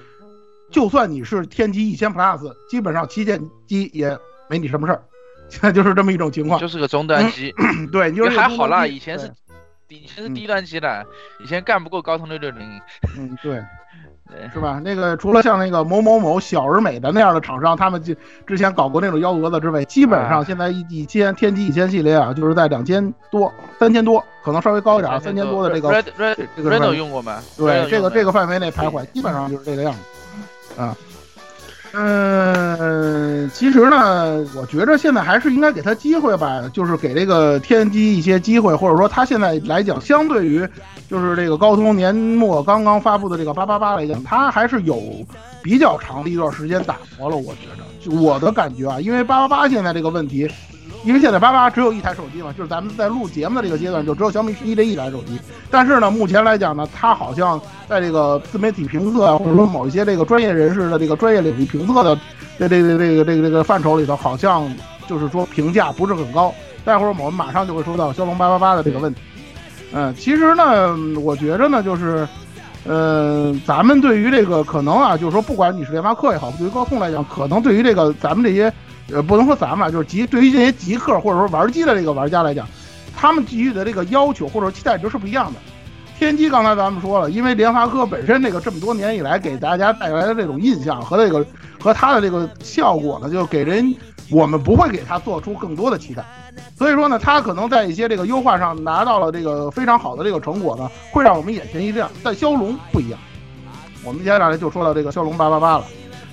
[0.72, 4.18] 就算你是天玑一千 Plus，基本上旗舰机也
[4.48, 5.02] 没你什么事儿，
[5.48, 6.58] 现在就是这么一种情况。
[6.58, 7.54] 就是个中端机，
[7.92, 9.30] 对，你就还好啦，以前是
[9.88, 11.06] 以前是低端机的，
[11.44, 12.80] 以前干不过高通六六零。
[13.16, 13.62] 嗯， 对。
[14.50, 14.80] 是吧？
[14.82, 18.14] 那个除了像那个某某某小而美的那样的厂商，他们就
[18.46, 27.42] 之前搞过那种幺蛾子之外，基本上现在一一千天玑一千系列啊，就是在两千多、三千多，可能稍微高一点，三千多的这个 Red Red 这个 Reno 用过吗？
[27.58, 29.98] 对，这个这个个范围内徘徊，基本上就是这个样子
[30.76, 30.96] 啊。
[31.94, 40.66] 嗯，其实呢，我觉着现在还是应该给他机会吧，就是给这个天玑一些机会，或者说他现在来讲，相对于
[41.06, 45.02] 就是这个高通年末刚刚发布的这个八八八来讲，它还是有
[45.62, 47.36] 比较长的一段时间打磨了。
[47.36, 50.50] 我觉着，就我的感觉啊，因为八八八现在这个问题，
[51.04, 55.38] 因为现在八八只有一台手机嘛，就是咱们在录节目的这个阶段，就只有小米十一这一台手机。
[55.70, 62.18] 但是呢，目前来讲呢，它好像在这个自媒体评测啊，或者说某一些这个专业人士的这个专业领域评测的
[62.58, 64.72] 这这个这个这个这个范畴里头，好像
[65.08, 66.54] 就是说评价不是很高。
[66.84, 69.20] 待会儿我们马上就会说到骁龙八八八的这个问题。
[69.92, 72.26] 嗯，其实呢，我觉着呢，就是，
[72.84, 78.72] 呃，咱们对于这个可能啊，就是说，不管你是联发科也好，对于高通来讲，可能对于这个咱们这些，
[79.12, 82.66] 呃，不能说咱们啊，就是极对于这些极客或者说玩机的这个玩家来讲，
[83.16, 85.60] 他们给予的这个要求或者期待值是不一样的。
[86.18, 91.44] 天玑刚才咱们说了，因为联发科本身这个这么多年以来给大家带来的这种印象和这个
[91.80, 93.94] 和它的这个效果呢，就给人
[94.30, 96.24] 我们不会给它做出更多的期待。
[96.78, 102.08] 所以说呢，它可能在一些这个优化上拿到了这个非常好的这个成果呢，会让我们眼前一亮。
[102.22, 103.18] 但骁龙不一样，
[104.04, 105.84] 我们接下来就说到这个骁龙八八八了。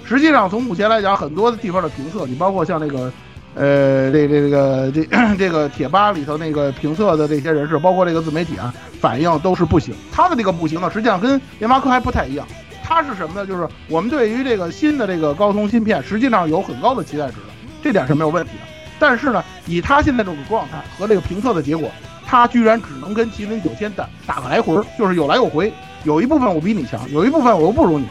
[0.10, 3.12] 实际上从目前来讲，很多的地方的评测，你包括像那个。
[3.56, 9.94] 呃，这这这个这这个贴吧里头那个评测的这些人士，包括这个自媒体啊，反应都是不行。
[10.12, 12.48] 他的这个不行呢，实际上跟联发科还不太一样。
[12.84, 13.46] 它是什么呢？
[13.46, 17.54] 就是我们对于这个新的这个高通芯片，实际上有很高的期待值的，
[17.84, 18.64] 这点是没有问题的。
[19.00, 21.90] 但是呢，以它现在这种状态和这个评测的结果，
[22.28, 28.06] 它居然只能跟麒麟九千打打个来回，就是有来有回，有一部分我比你强，有一部分我又不如你。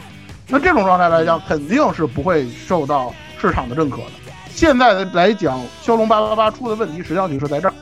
[0.49, 4.33] 那这种状态来讲，肯定是不会受到市场的认可的。
[4.49, 7.73] 现在的来讲，骁龙八八八出的问题实际上就是在这儿。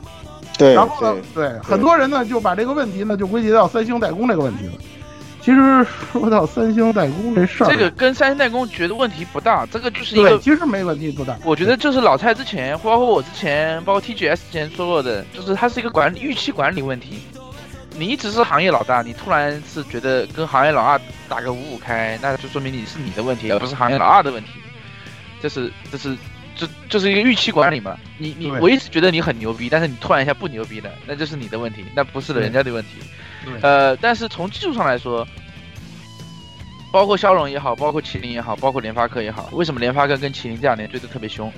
[0.57, 4.73] 对，然后呢，对很多人呢就把这个问题呢就归结到三星代工这个问题了。
[5.39, 11.37] 其实说到三星代工这事儿，这个跟三星代工觉得问题不大，这个就是一个其实没问题不大。
[11.45, 17.21] 我觉得就是老蔡之前，包括我之前，包括 TGS 之前说过的，就是它是一个管理预期管理问题。
[17.97, 24.49] 你一直是行业老大，你突然是觉得跟行业老二打个五五开，那就说明你是你的问题，而不是行业老二的问题。
[25.41, 26.15] 这是这是
[26.55, 27.97] 这就是一个预期管理嘛。
[28.17, 32.89] 你你我一直觉得你很牛逼，但是你突然一下不牛逼了，那就是你的问题，那不是人家的问题。
[33.61, 35.27] 呃，但是从技术上来说，
[36.91, 41.51] 包括骁龙也好，包括麒麟也好，包括联发科也好，为什么联发科跟麒麟这两年追得特别凶？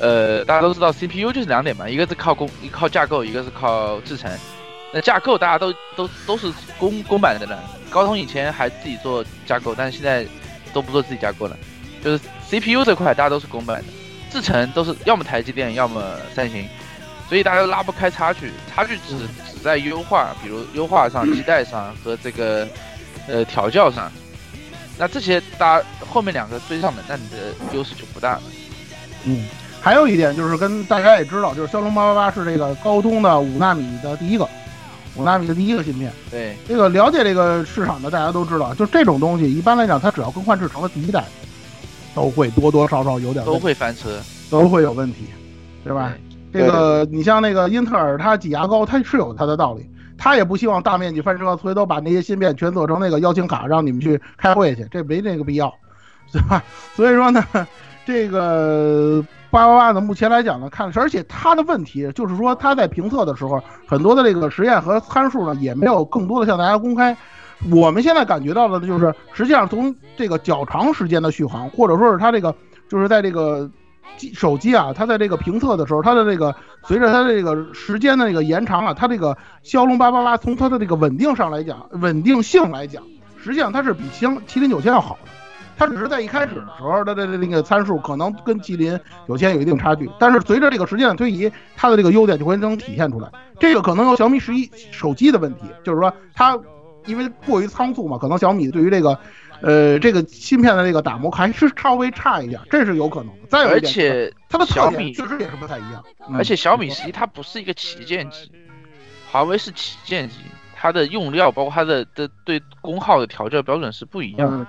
[0.00, 4.30] 呃，大家都知道 CPU 就是两点嘛，一个是靠工，一靠架构，一个是靠制程。
[4.92, 10.26] 那架构大家都都都是公公版的了，高通以前还自己做架构，但是现在
[10.72, 11.56] 都不做自己架构了，
[12.04, 13.84] 就是 CPU 这块大家都是公版的，
[14.30, 16.02] 制程都是要么台积电，要么
[16.34, 16.68] 三星，
[17.28, 19.16] 所以大家都拉不开差距，差距只
[19.50, 22.68] 只在优化，比如优化上、 基带上和这个
[23.26, 24.12] 呃调教上。
[24.98, 27.36] 那这些大家后面两个追上的，那你的
[27.72, 28.42] 优势就不大了。
[29.24, 29.46] 嗯，
[29.80, 34.46] 还有一点就是跟大家也知道，就是骁龙八八八是这个高通的五纳米的第一个。
[35.14, 41.24] 五纳米的第一个芯片，对这个了解这个市场的大家都知道，就这种东西一般来讲，它只要更换制成的第一代，
[42.14, 44.18] 都会多多少少有点都会翻车，
[44.50, 45.26] 都会有问题，
[45.84, 46.14] 对吧？
[46.52, 49.86] 这个你像那个英特尔，它挤牙膏，它是有它的道理，
[50.16, 55.70] 它也不希望大面积翻车，所以都把那些芯片全做成那个邀请卡，让你们去开会去，这没那个必要，
[56.32, 56.64] 对吧？
[56.94, 57.44] 所以说呢，
[58.06, 59.22] 这个。
[59.52, 60.00] 八八八呢？
[60.00, 67.14] 目前来讲呢，看而且它的问题就是说，它在评测的时候，很多的这个实验和参数呢，也没有更多的向大家公开。
[67.70, 72.54] 我们现在感觉到的就是，实际上从这个较长时间的续航，或者说是它这个，
[72.88, 73.70] 就是在这个
[74.16, 83.02] 机手机啊，它在这个评测的时候，它的这个随着它的这个时间的这个延长啊，它这个骁龙八八八从它的这个稳定上来讲，稳定性来讲，
[83.36, 85.41] 实际上它是比麒麒麟九千要好的。
[85.82, 93.28] 它只是在一开始的时候，它的那个参数可能跟麒麟有些有一定差距，但是随着这个时间的推移，它的这个优点就会能体现出来。
[93.58, 96.56] 这个可能有小米十一手机的问题，就是说它
[97.06, 99.18] 因为过于仓促嘛，可能小米对于这个，
[99.60, 103.48] 呃，这个芯片的这个打磨还是稍微差一点，这是有可能的。
[103.48, 106.04] 再有一点，而且它的小米确实也是不太一样。
[106.32, 108.52] 而且小米十一它不是一个旗舰机，
[109.30, 110.36] 华为是旗舰机，
[110.76, 114.58] 它的用料包括它的的对功耗的调教标准是不一样的。
[114.58, 114.66] 嗯，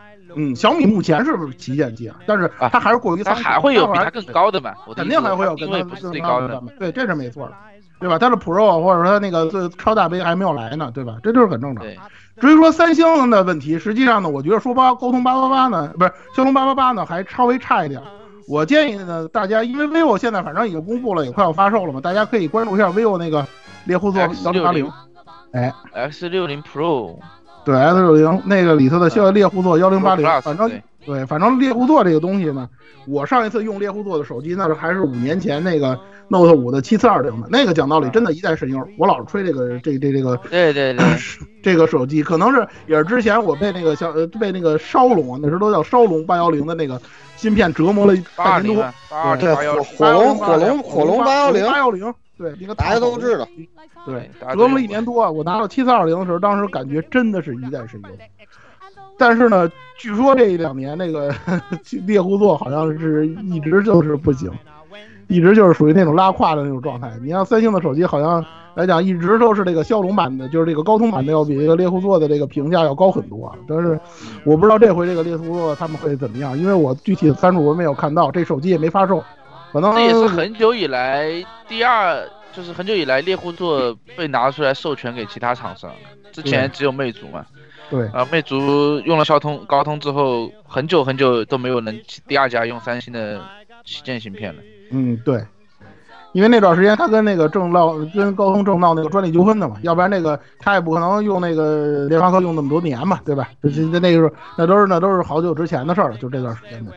[0.56, 2.16] 小米目前是不是旗舰机啊？
[2.26, 4.74] 但是它还是过于它，还会有比它更高的嘛？
[4.96, 5.70] 肯定还会有更
[6.22, 7.54] 高的，对，这是没错的，
[8.00, 8.18] 对吧？
[8.20, 11.18] 但是 Pro 或者说那个最超大杯还没有来呢，对吧？
[11.24, 11.86] 这就是很正常。
[12.42, 18.02] 至于说三星的问题，实际上呢，我觉得说八高通八八八呢，不是骁龙八八八呢，还稍微差一点。
[18.48, 23.46] 我建议呢，大家因为 vivo 现在反正已经公布了，也快要发售了嘛，大家可以关注一下 vivo 那个
[23.86, 24.92] 猎户座幺零八零，
[25.54, 27.20] 哎，X 六零 Pro，
[27.66, 30.72] 对 S 六零那个里头的像猎户座幺零八零，反正。
[31.06, 32.66] 对，反正猎户座这个东西呢，
[33.06, 36.00] 我上一次用猎户座的手机，那是还是五年前那个
[36.30, 38.88] Note 五的七四二零的那个，讲道理真的一代神优。
[38.98, 41.06] 我老是吹这个这这这个，对对对，
[41.62, 46.98] 这个手机可能是也是之前我被那个小呃被那个烧龙啊，那时候都叫烧龙八幺零的那个
[47.36, 49.36] 芯片折磨了半年多。
[49.36, 53.48] 对，火火龙火龙火龙八幺零八幺零，对，那个大家都知道。
[54.06, 58.10] 对，折磨了一年多，我拿到七四二零的时候，当时感觉真的是一代神优。
[59.18, 61.34] 但是呢，据说这两年那个
[62.08, 64.52] 猎户座好像是一直就是不行，
[65.28, 67.12] 一直就是属于那种拉胯的那种状态。
[67.22, 73.56] 你像三星的手机，好像来讲一直都是这个骁龙版的，就是这个高通版的要比这个猎户座的这个评价要高很多。
[73.68, 74.00] 但是
[74.44, 79.24] 我不知道这回这个猎户座他们会怎么样，因为我具体的参数我没有看到，这手机也没发售。
[79.74, 85.92] 可能这也是很久以来第二，就是很久以来猎户座被拿出来授权给其他厂商，
[86.32, 87.44] 之前只有魅族嘛。
[87.90, 93.42] 对啊，魅族用了骁通高通之后，很久很久都没有能第二家用三星的
[93.84, 94.62] 旗舰芯片了。
[94.92, 95.44] 嗯，对，
[96.32, 103.50] 因为那段时间他跟那个正闹，跟高通正闹那个专利纠纷的嘛，要不然那个他也不可能用那个联发科用那么多年嘛，对吧？
[103.62, 106.92] 那那个时候那都是那都是好久之前的事儿了，就这段时间的。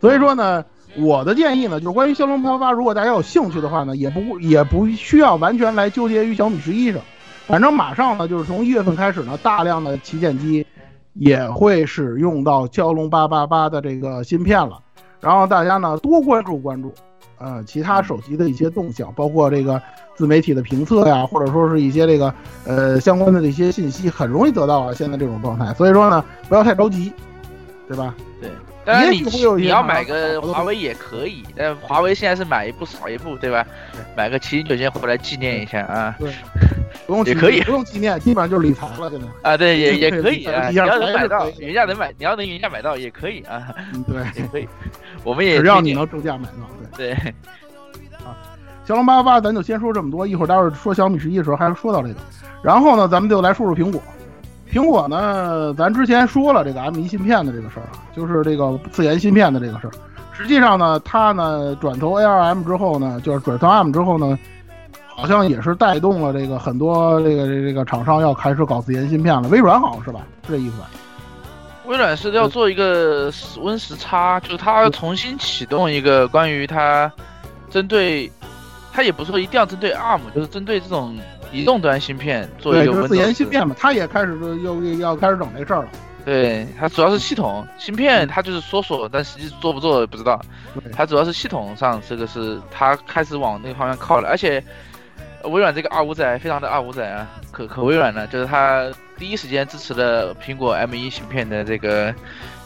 [0.00, 0.64] 所以说呢，
[0.96, 7.00] 我的建议呢，就是关于骁龙八八，如果大家有兴趣的话呢，也不也不需要完全来纠结于小米十一上。
[7.46, 10.66] 反正马上呢，就是从一月份开始呢，大量的旗舰机
[11.14, 14.78] 也会使用到骁龙八八八的这个芯片了。
[15.20, 16.92] 然后大家呢多关注关注，
[17.38, 19.80] 呃，其他手机的一些动向，包括这个
[20.14, 22.34] 自媒体的评测呀，或者说是一些这个
[22.64, 24.92] 呃相关的这些信息，很容易得到啊。
[24.92, 27.12] 现在这种状态，所以说呢，不要太着急，
[27.86, 28.14] 对吧？
[28.40, 28.50] 对。
[28.84, 29.20] 当然你
[29.58, 33.66] 你要买个华为也可以，但华为现在是买一部少一部，对吧？
[34.16, 36.16] 买个麒麟九千回来纪念一下啊。
[36.18, 36.32] 对，
[37.06, 39.26] 不用也可以，不用纪念，基本上就是理财了，现在。
[39.42, 40.68] 啊，对，也也可以啊。
[40.70, 43.68] 你要能买到，原价能买，你要能原价买到也可以啊。
[44.06, 44.66] 对， 也可以。
[45.24, 47.14] 我们也只要你能正价买到，对。
[47.14, 47.34] 对。
[48.24, 48.32] 啊，
[48.86, 52.14] 骁龙八八八，咱就先说这么多，一会儿待会儿说小米十一的时候还要说到这个。
[52.62, 54.02] 然后呢，咱们就来说说苹果。
[54.70, 59.90] 苹果呢，咱之前说了这个 M1 芯片的这个事儿啊，就是这个自研芯片的这个事儿。
[60.32, 64.38] 实际上呢，它呢转投 ARM 之后呢，就是转投 ARM 之后呢，
[65.08, 69.48] 好像也是带动了这个很多这个这个厂商要开始搞自研芯片了。
[69.48, 70.20] 微软好像是吧？
[70.46, 70.88] 是这意思吧？
[71.86, 77.10] 微软是要做一个 Win 时差，就是它要重新启动一个关于它
[77.68, 78.30] 针对，
[78.92, 81.18] 它也不是说一定要针对 ARM，就是针对这种
[81.52, 85.88] 移动端芯片做一对，个就是 Windows 自研芯片嘛，他也开始又又要开始整这事儿了。
[86.22, 90.38] 对，它主要是系统芯片，它就是说说，但实际做不做不知道。
[90.74, 94.62] 对它主要是系统上这个是它开始往那个方向靠了，而且
[95.42, 98.86] 呃微软这个二五仔非常的二五仔啊，可可微软呢，就是它
[99.16, 102.14] 第一时间支持了苹果 M 1芯片的这个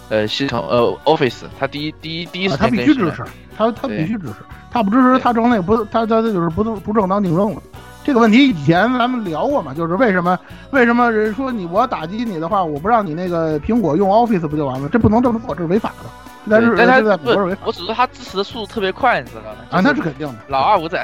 [0.08, 3.24] 呃系统呃 Office，它第一第一第一时间必须支持，
[3.56, 4.34] 他他必须支持，
[4.72, 7.62] 他不支持他成那个不他他就是不不正当竞争了。
[8.04, 10.38] 这个问题以前咱们聊过嘛，就是为什么
[10.70, 14.88] 为什么人说你我打击你的话，我不让你那个苹果用 Office 不就完了？
[14.90, 16.10] 这不能这么做，这是违法的。
[16.50, 19.48] 但是对但是美国是违法，我只是说它支持的速度特别快，你知道吗？
[19.70, 20.34] 啊，就是那是肯定的。
[20.48, 20.98] 老二五仔，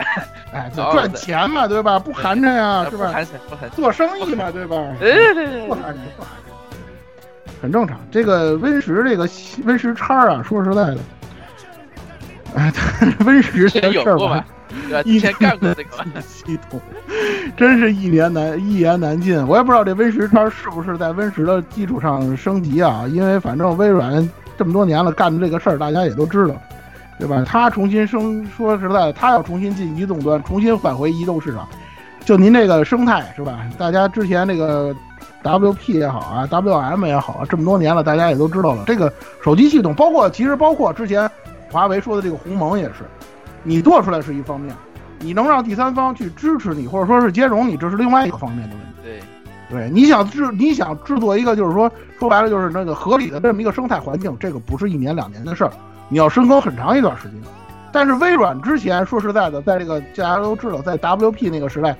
[0.52, 1.98] 哎， 赚钱嘛，对吧？
[1.98, 3.06] 不寒碜呀，是吧？
[3.06, 4.76] 不寒碜不寒碜，做生意嘛，对吧？
[4.76, 7.98] 哎对对对不寒碜，不寒碜，很正常。
[8.10, 9.26] 这个 Win 十这个
[9.64, 10.98] Win 十叉啊，说实在的，
[12.54, 12.72] 哎
[13.20, 14.44] ，Win 十之这个事儿吧前有过吧，？
[14.88, 15.02] 对吧？
[15.04, 16.04] 一之前干过这个吧。
[16.26, 16.80] 系统，
[17.56, 19.36] 真是一言难一言难尽。
[19.46, 23.04] 我也不知道这 Win 十它是不是在 Win 十的基础上升级啊？
[23.08, 24.28] 因为反正微软
[24.58, 26.54] 这么多年了干的这个事儿，大家也都知道，
[27.18, 27.44] 对吧？
[27.46, 31.68] 它重新升，说实在的，它要重新进移动端，重新返回移动市场。
[32.24, 33.60] 就您这个生态是吧？
[33.78, 34.94] 大家之前那个
[35.42, 38.84] WP 也好啊，WM 也好啊，这么多年了，大家也都知道了。
[38.86, 41.28] 这个手机系统，包括其实包括之前
[41.70, 43.04] 华为说的这个鸿蒙也是，
[43.62, 44.74] 你做出来是一方面，
[45.20, 48.92] 你能让第三方去支持你，或者说是兼容你，这是另外一个方面的问题。
[49.02, 49.20] 对，
[49.70, 55.70] 对，你想制你想制作一个就是说说白了就是那个合理的这么一个生态环境，这个不是一年两年的事儿，
[56.08, 57.40] 你要深耕很长一段时间。
[57.92, 61.96] 但是微软之前说实在的，在这个大家都知道，在 WP 那个时代，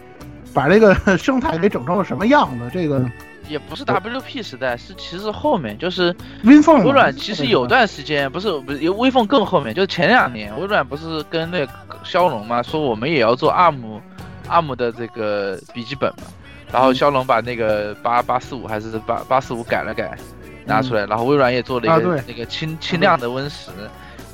[0.54, 2.70] 把这个生态给整成了什么样子？
[2.72, 3.04] 这个
[3.50, 11.72] 也不是 WP 时代，是其实后面，就是 WinPhone 嘛微软其实有段时间不是不是有微风更后面，就是前两年微软不是跟那个
[12.04, 14.00] 骁龙嘛，说我们也要做 ARM
[14.48, 16.28] ARM 的这个笔记本嘛，
[16.72, 20.16] 然后骁龙把那个八八四五还是八八四五改了改，
[20.64, 23.72] 拿出来，然后微软也做了一个、啊那个轻轻量的 Win 十，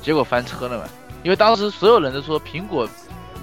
[0.01, 0.83] 结果翻车了嘛，
[1.23, 2.87] 因为当时所有人都说苹果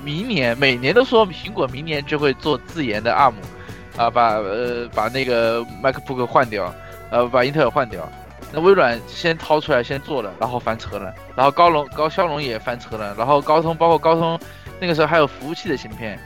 [0.04, 3.34] 明年每年都说苹果明年就会做自研的 ARM。
[3.96, 6.74] 啊，把呃把那个 MacBook 换掉，
[7.10, 8.08] 呃把英特尔换掉，
[8.52, 14.38] 那微软先掏出来先做了，然后翻车了，然后高龙高骁龙也翻车了，然后高通包括高通
[14.80, 16.18] 那个时候还有服务器的芯片，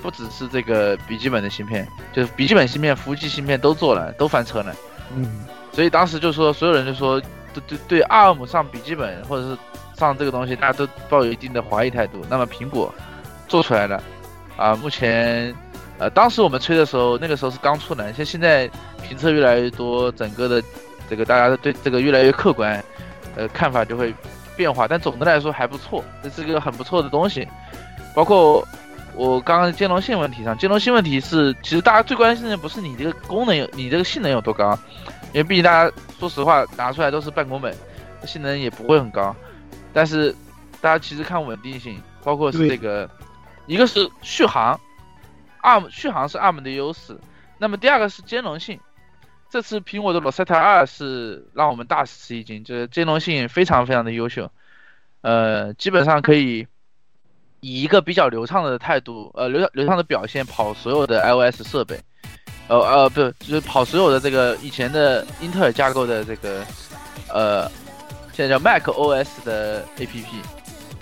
[0.00, 4.72] 不只是这个笔记本的芯片，就是笔记本芯片、服务器芯片都做了，都翻车了，
[5.16, 7.20] 嗯，所以当时就说所有人就说
[7.52, 9.58] 对对对 ARM 上笔记本或者是
[9.98, 12.24] 上这个东西，大家都抱有一定的怀疑态度。
[12.30, 12.94] 那么苹果
[13.48, 14.00] 做出来了，
[14.56, 15.52] 啊，目前。
[15.98, 18.70] 呃，当时我们吹的时候，那个时候是刚出来，像现在
[19.02, 20.62] 评测越来越多，整个的
[21.08, 22.84] 这个大家对这个越来越客观，
[23.34, 24.14] 呃，看法就会
[24.56, 24.86] 变化。
[24.86, 27.48] 但总的来说还不错，这是个很不错的东西。
[28.14, 28.62] 包括
[29.14, 34.78] 我刚刚兼容性问题上，兼容性问题是其实大家最关心的不是你这个功能有，你这个性能有多高，
[35.32, 35.90] 因为毕竟大家
[36.20, 37.74] 说实话拿出来都是办公本，
[38.26, 39.34] 性能也不会很高。
[39.94, 40.34] 但是
[40.82, 43.08] 大家其实看稳定性，包括是这个，
[43.64, 44.78] 一个是续航。
[45.66, 47.18] ARM 续航是 ARM 的优势，
[47.58, 48.78] 那么第二个是兼容性。
[49.50, 54.48] 这次苹果的 Rosetta 二是让我们大吃一惊，就是兼容性非常非常的优秀，
[55.22, 56.66] 呃，基本上可以
[57.60, 61.98] 以一个比较流畅的态度，呃，流流畅的表现跑所有的 iOS 设备，
[62.68, 66.64] 呃呃，不，就是跑所有的这个以前的英特尔架构的这个，
[67.32, 67.68] 呃，
[68.32, 70.24] 现在叫 Mac OS 的 APP，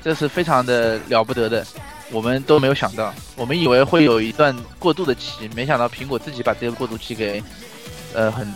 [0.03, 1.67] 这是非常的了不得的。
[2.11, 7.43] 我们都没有想到，我们以为会有一段过渡的期，没想到苹果自己把这个过渡期给，
[8.15, 8.53] 呃，很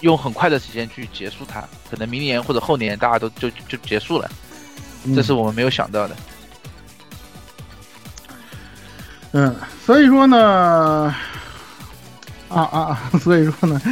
[0.00, 1.60] 用很快的时间去结束它，
[1.90, 4.30] 可能明年或者后年大家都就就结束了，
[5.14, 6.16] 这是我们没有想到的。
[9.32, 11.14] 嗯，所以说呢，
[12.48, 13.82] 啊啊啊， 所以说呢，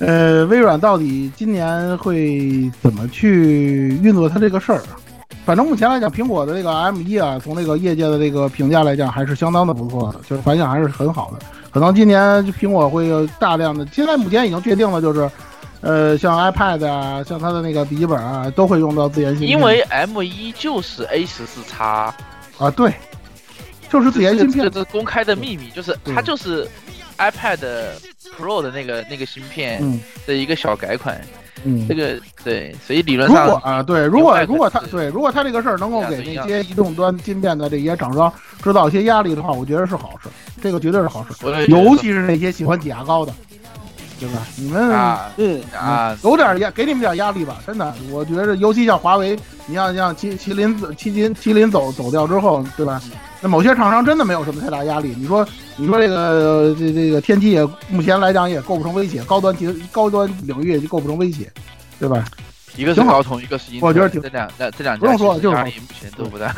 [0.00, 4.82] 呃，微软到底今年会怎么去运作它这个事儿？
[5.44, 11.38] 反正目前来讲，苹果的这个 M 一啊，从这个业界的这个评价来讲，还是相当的不错的，就是反响还是很好的。
[11.72, 12.20] 可能今年
[12.52, 15.30] 苹果会有大量的，现在目前已经确定了，就是，
[15.80, 19.50] 呃，像 iPad 啊，像它的那个笔记本啊，都会用到自研芯片。
[19.50, 22.14] 因为 M 一就是 A 十四叉
[22.58, 22.92] 啊，对，
[23.88, 26.68] 就是自研芯片，这是公开的秘密，就是它就是
[27.18, 27.58] iPad
[28.36, 29.82] Pro 的那个那个芯片
[30.26, 31.20] 的一个小改款。
[31.22, 31.28] 嗯，
[31.88, 38.32] 这个对，所以理论上，如果啊，对，如果如果他对，如果他这个事儿能够给那些移动端芯片的这些厂商
[38.62, 40.28] 制造一些压力的话，我觉得是好事，
[40.62, 41.34] 这个绝对是好事，
[41.68, 43.32] 尤其是那些喜欢挤牙膏的。
[44.18, 44.46] 对吧？
[44.54, 47.94] 你们啊嗯啊，有点压，给你们点压力吧，真的。
[48.10, 49.34] 我觉得，尤其像华为，
[49.64, 53.00] 你像像麒麒麟麒麟麒麟走走掉之后，对吧？
[53.40, 55.14] 那某些厂商真的没有什么太大压力。
[55.18, 61.50] 你说，你说这个这这个天玑也目前来讲也构不成威胁，高端级高端领域也就构不成威胁，
[61.98, 62.24] 对吧？
[62.76, 66.52] 一个是高通，一个是英特尔，我觉得挺这两这这两不用家其实说就是好压力目前都不大。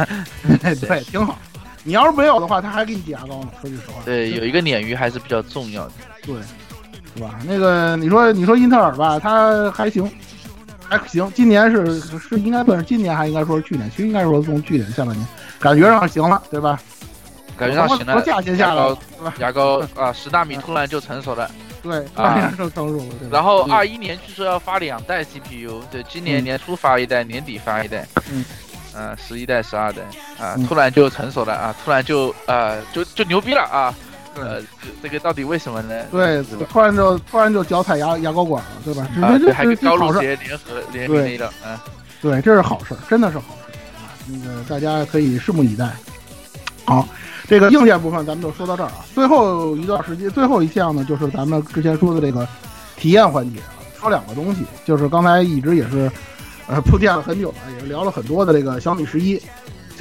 [0.61, 1.39] 对，挺好。
[1.85, 3.49] 你要是没有的话，他还给你挤牙膏呢。
[3.61, 5.93] 说句实话，对，有一个鲶鱼还是比较重要的。
[6.25, 6.35] 对，
[7.15, 7.39] 是吧？
[7.47, 10.09] 那个你说你说英特尔吧，它还行，
[10.99, 11.31] 还行。
[11.35, 15.27] 今年是是应该算是今年，还应该说是去年，其实应该说从去年下半年，
[15.59, 16.79] 感觉上行了，对吧？
[17.57, 18.99] 感觉上行了，和价钱下来了，
[19.39, 21.51] 牙膏啊，十纳米突然就成熟了。
[21.83, 23.05] 对，啊突然就成熟了。
[23.21, 28.07] 对然后二一年据说要发两代 CPU，对，今年年初发一代，年底发一代。
[28.31, 28.45] 嗯。
[28.95, 30.03] 呃，十一代、十二代
[30.39, 33.89] 啊嗯，突然就成熟了啊，突然就啊，就就牛逼了啊。
[34.35, 35.95] 呃，这这个到底为什么呢？
[36.11, 39.07] 对，突然就突然就脚踩牙牙膏管了，对吧？
[39.21, 41.51] 啊，这对，还跟高露这这好事，洁联合联名了。
[42.23, 44.09] 对，这是好事，真的是好事啊！
[44.27, 45.91] 那个大家可以拭目以待。
[46.85, 47.07] 好，
[47.47, 49.05] 这个硬件部分咱们就说到这儿啊。
[49.15, 52.49] 最后一段时间，最后一项呢，就是咱们之前说的这个
[52.97, 56.11] 体验环节啊，说两个东西，就是刚才一直也是
[56.69, 59.41] 呃铺垫了很久了，也聊了很多的这个小米十一。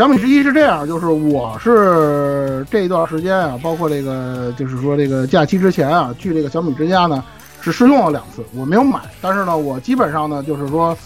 [0.01, 7.23] 小米十一是这样，就是我是这一段时间啊，包括这个就是说这个假期之前啊，去这个小米之家呢
[7.61, 10.97] 是试用了两次，我没有买，但是呢，我基本上呢就是说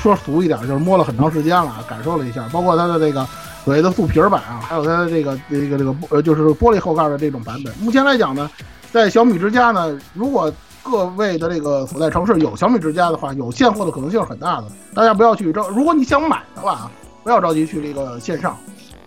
[0.00, 3.22] 说俗一点，就是摸了很长时间了，感受了一下，包括它的这个
[3.66, 7.70] 所谓的素皮儿版啊，还有它的这个这个这个呃就是玻璃后盖的这种版本。
[7.80, 8.50] 目前来讲呢，
[8.90, 10.50] 在小米之家呢，如果
[10.82, 14.68] 各位的这个所在城市有小米之家的话，有现货的可能性是很大的。
[14.94, 16.90] 大家不要去争，如果你想买的话啊，
[17.22, 18.56] 不要着急去这个线上，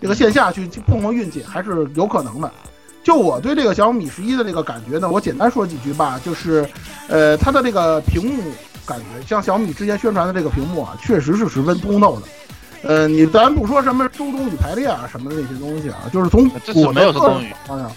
[0.01, 2.51] 这个线下去去碰碰运气还是有可能的。
[3.03, 6.68] 就我对这个小米十一的这个感觉呢，我简单说几句吧，就是，
[7.07, 8.43] 呃，它的这个屏幕
[8.84, 12.28] 感觉像小米之前宣传的这个屏幕啊，确实是十分通透的。
[12.82, 17.91] 呃，你咱不说什么周冬雨排列啊什么的那些东西啊，就是从我的个人没有周冬雨方向，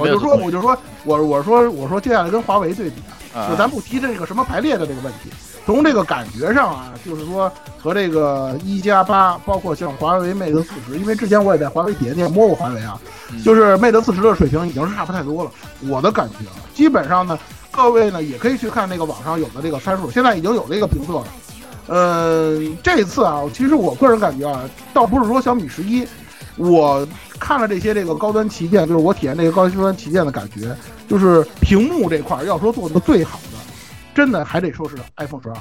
[0.00, 2.96] 我就说，我就说，我我说我说接下来跟华为对比
[3.34, 5.30] 啊，啊就咱不提这个什么排列的这个问题，
[5.64, 7.50] 从这个感觉上啊，就是说
[7.80, 13.00] 和这个一加八，包括像华为 Mate 四十，因为之前我也在华为体验店摸过华为啊，
[13.30, 15.50] 嗯就是 Mate 四十的水平已经是差不太多了。
[15.88, 17.38] 我的感觉啊，基本上呢，
[17.70, 21.24] 各位呢也可以去看那个网上有的这个参数，现在已经有这个评测了。
[21.88, 26.06] 呃，这次啊，其实我个人感觉啊，倒不是说小米十一，
[26.56, 27.06] 我
[27.38, 30.74] 看了这些这个高端旗舰，就是我体验这个高端旗舰的感觉，
[31.08, 33.51] 就是屏幕这块儿要说做的最好的，
[34.14, 35.56] 真的还得说是 iPhone 十二，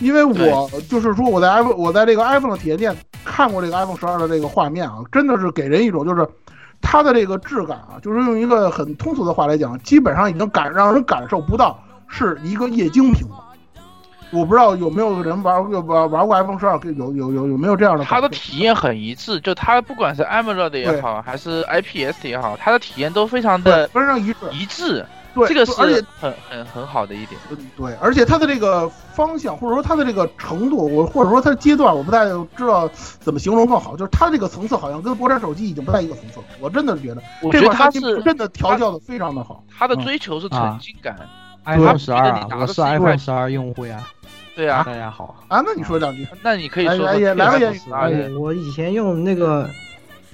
[0.00, 2.94] 因为我就是说我在 iPhone 我在这个 iPhone 的体验店
[3.24, 6.26] 看过这个 iPhone 十二的这个画面啊，真的是给人一种就是
[6.80, 13.36] 它的这个质感啊，就是用一个很通俗的话来讲，基本上已经感让人感受不到是一个液晶屏了。
[14.32, 18.04] 我不知道有没有人玩过玩玩过 iPhone 十二，有有有有没有这样的？
[18.06, 24.38] 它的体验很一致，就它不管是 AMOLED 也好，还是 IPS 也好，它的体验都非常的非常一致。
[24.52, 25.04] 一致，
[25.34, 27.40] 对，这个是而且很很很好的一点。
[27.76, 32.24] 对，而且它的这个方向，或者说它的这个程度，我或者说它的阶段，我不太
[32.56, 32.88] 知道
[33.20, 33.96] 怎么形容更好。
[33.96, 36.44] 就是它这个层次好像跟国产手机已经不在一个层次了。
[36.60, 39.64] 我真的觉得，我觉得它是真的调教的非常的好。
[39.76, 41.16] 它的追求是沉浸感。
[41.64, 44.02] iPhone 十二啊，它我是 iPhone 十二用户呀。
[44.54, 48.04] 对呀，大家好啊，那你说两句，那你可以说来来来个言语啊，
[48.38, 49.66] 我以前用那个，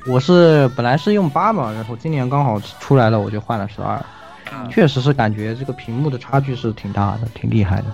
[0.08, 4.02] 我是本来是用八嘛，然后今年刚好出来了，我就换了十二。
[4.70, 7.86] 确实是感觉这个屏幕的差距是挺大的，挺厉害的。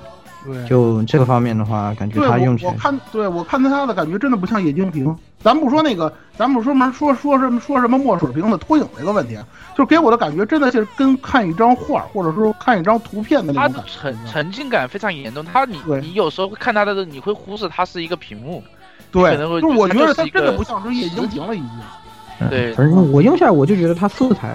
[0.44, 5.16] 对，就这个方面的话，感觉它用起来，我看对我看它的感觉真的不像液晶屏。
[5.40, 9.38] 咱不说那个，咱不说门说说什么说什么墨水屏的拖影这个问题，
[9.74, 14.20] 就是给我的感觉真的是跟看一张画或者说看一张图片的那它的种感觉。
[14.26, 18.62] 沉沉浸感非常严重，它你你有时候会看它的，你会忽视它是一个屏幕，
[19.10, 22.48] 对，可能会就是我觉得它它真的不像是液晶屏了已经。
[22.50, 24.54] 对，反正我用下来我就觉得它色彩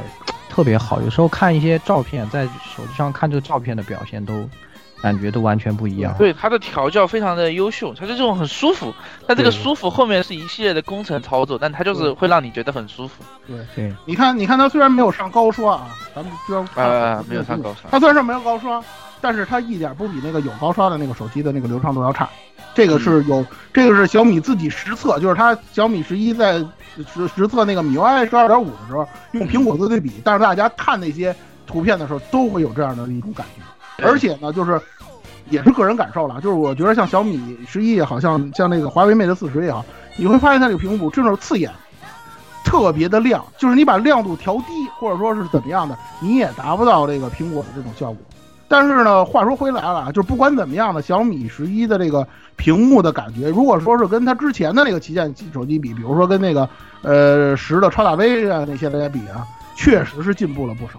[0.59, 4.45] 特别好，有时候看一些照片，在手机上看这个照片的表现都
[5.01, 6.13] 感觉都完全不一样。
[6.17, 8.93] 对它的调教非常的优秀，它就这种很舒服，
[9.25, 13.23] 它这个舒服后面是一系列的工程操作，但它就是会让你觉得很舒服。
[13.47, 18.83] 对对，你看，你看它虽然没有上高刷啊，咱们居然啊没有上高刷，它虽然说没有高刷，
[19.21, 22.29] 但是它一点不比那个有高刷的那个手机的那个流畅度要差。
[22.79, 26.59] 这个是有，这个是小米自己实测，就是它小米十一在
[27.13, 31.35] 实实测那个米 UI 十二点五的时候，用苹果做对比，但是大家看那些
[31.67, 34.07] 图片的时候，都会有这样的一种感觉。
[34.07, 34.79] 而且呢，就是
[35.49, 39.83] 也是个人感受了，就是我觉得像小米十一也好像像那个华为 Mate 四十也好，
[40.15, 41.69] 你会发现它这个屏幕真的是刺眼，
[42.63, 48.17] 特别的亮，就是你把亮度调低或者说是怎么样的，你也达不到这个苹果的这种效果。
[48.69, 56.69] 但是呢，话说回来了啊，就是不管怎么样呢，小米十一的这个屏幕的感觉，如果说是跟它之前的那个旗舰手机比，比如说跟那个
[57.01, 59.43] 呃十的超大杯啊那些来比啊，
[59.75, 60.93] 确实是进步了不少。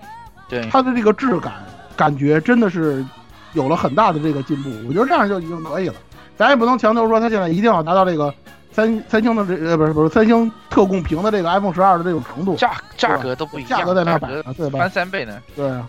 [0.48, 1.52] 对，它的这个质感
[1.96, 3.06] 感觉真的是
[3.52, 5.94] 有了很大的这个进步，我觉得这样就已经可以了。
[6.36, 8.34] 咱也不能强求说它现在一定要达到这个
[8.72, 14.78] 三三星的这呃不是不是三星特供屏的这个 iPhone 十二的这种程度，价价格都不一样，价格在那摆着，对吧？
[14.80, 15.38] 翻三倍呢。
[15.54, 15.86] 对啊，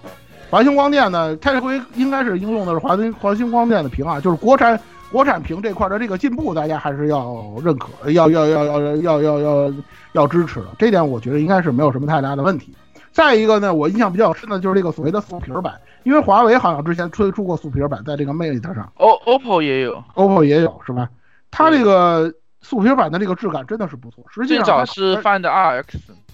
[0.51, 4.77] 华星光电呢，它这回应该是应用的是华星华星光电的屏啊，就是国产
[5.09, 9.73] 国产屏这块的这个进步，大家还是要认可，要要要要要要要
[10.11, 10.67] 要支持的。
[10.77, 12.75] 这点我觉得应该是没有什么太大的问题。
[13.13, 15.73] 再一个呢，我印象比较深的就是这个所谓的素皮版，
[16.03, 21.09] 因为华为好像之前推出过素皮版，在这个 Mate 上，O OPPO 也有，OPPO 也有是吧？
[21.49, 25.83] 它这个素皮版的这个质感真的是不错，实际上最早是 Find RX，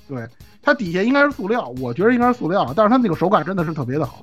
[0.07, 0.27] 对，
[0.67, 4.21] 它底下应该是塑料，我觉得应该是塑料，但是它那个手感真的是特别的好。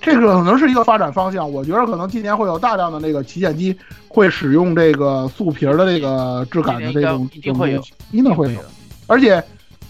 [0.00, 3.78] 这个可能是一个发展方向，我觉得可能今年会有大量的那个旗舰机
[4.08, 7.80] 会使用这个素皮儿的这个质感的这种，一定会有，
[8.10, 8.60] 一定会有，
[9.06, 9.40] 而且。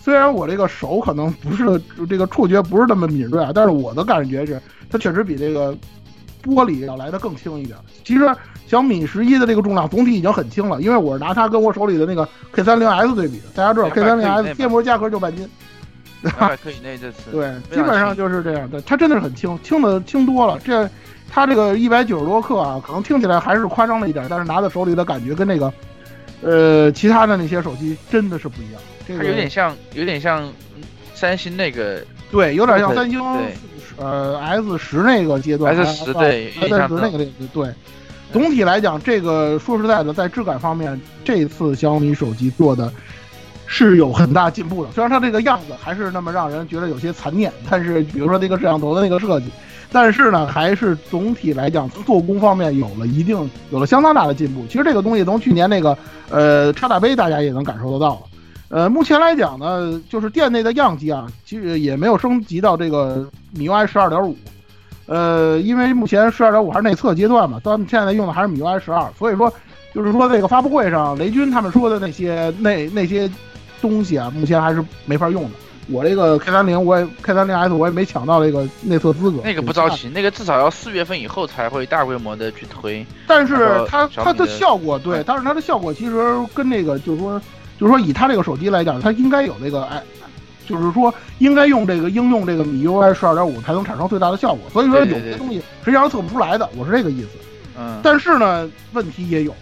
[0.02, 4.60] 虽然我这个手可能不是这个触觉不是那么敏锐啊，但是我的感觉是
[4.90, 5.72] 它确实比这个
[6.42, 7.78] 玻璃要来的更轻一点。
[8.04, 8.26] 其实
[8.74, 13.44] 小米十一的这个重量总体已经很轻了，因为我是拿它跟我手里的那个 K 三零 S 对比的。
[13.54, 15.48] 大家知道 K 三零 S 贴膜价格就半斤，
[16.22, 18.82] 两百克以内这次对，基本上就是这样的。
[18.82, 20.58] 它真的是很轻，轻的轻多了。
[20.64, 20.90] 这
[21.30, 25.72] 它这个一百九十多克啊，可能听起来还是夸张了一点，但是拿在手里的感觉跟那个
[26.42, 28.82] 呃其他的那些手机真的是不一样。
[29.06, 30.52] 它有点像，有点像
[31.14, 33.22] 三星那个，对，有点像三星，
[33.98, 37.72] 呃，S 十那个阶段，S 十对，S 十那个对对。
[38.34, 42.92] 总体来讲，这个说实在的，在质感方面，这次小米手机做的
[43.64, 44.90] 是有很大进步的。
[44.90, 49.46] 虽然它这个样子还是那么让人觉得有些残念，但是比如说那个摄像头的那个设计，
[49.92, 54.66] 但是呢，还是总体来讲做工方面有了一定有了相当大的进步。
[54.66, 55.96] 其实这个东西从去年那个
[56.28, 58.20] 呃超大杯大家也能感受得到。
[58.68, 64.36] 呃，目前来讲呢，就是店内的样机啊，其实也没有升级到这个米 UI 十二点五，
[65.06, 69.52] 呃，因为目前十二点五还是内测阶段嘛，咱们现在用的还是米 UI 十二，所以说，
[69.94, 73.30] 就是说这个发布会上雷军他们说的那些那那些
[73.80, 75.50] 东西啊，目前还是没法用的。
[75.90, 79.40] 我这个 K 三零，我也 K 三零 S，我也没抢到这个内测资格。
[79.44, 83.04] 那个不着急，那个至少要四月份以后才会大规模的去推。
[83.26, 87.40] 但是它它的效果，对，但是它的效果其实跟那个就是说。
[87.76, 90.00] 就是说，以它这个手机来讲，它应该有那个哎，
[90.66, 94.68] 就是说应该用这个应用这个米 UI 十二点五才能产生最大的效果。
[94.72, 97.28] 所以说有些东西实际上测不出来的，我是这个意思。
[97.78, 98.00] 嗯。
[98.02, 99.54] 但是呢，问题也有，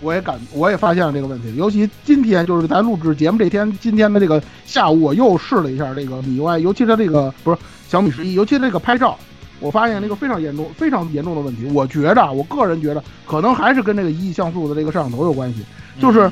[0.00, 1.54] 我也感我也发现了这个问题。
[1.56, 7.58] 尤其今天就是咱录制节目这天，今天的这个下午，我又试了一下这个米 UI，尤其它这个不是
[7.88, 9.18] 小米十一，尤其是这个拍照，
[9.60, 11.64] 我发现了一个非常严重、非常严重的问题。
[11.72, 15.64] 我觉着，我个人觉得，可能还是跟这个一亿像素的这个摄像头有关系，
[16.00, 16.30] 就是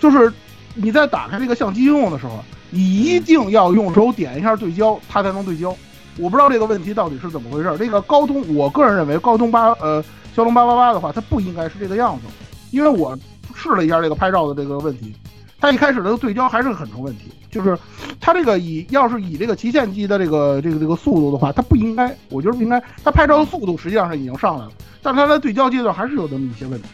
[0.00, 0.32] 就是。
[0.76, 5.76] 你在打开这个相机应用的时候，你一定要用手点一下对焦，它才能对焦。
[6.18, 7.76] 我不知道这个问题到底是怎么回事。
[7.78, 10.02] 这个高通，我个人认为高通八呃
[10.34, 12.22] 骁龙八八八的话，它不应该是这个样子。
[12.70, 13.18] 因为我
[13.54, 15.14] 试了一下这个拍照的这个问题，
[15.58, 17.24] 它一开始的对焦还是很成问题。
[17.50, 17.76] 就是
[18.20, 22.80] 它这个以要是以这个旗舰机的这个这个这个速度的话，它不应该，我觉得不应该。
[23.02, 24.70] 它拍照的速度实际上是已经上来了，
[25.02, 26.88] 但是它在对焦阶段还是有这么一些问题。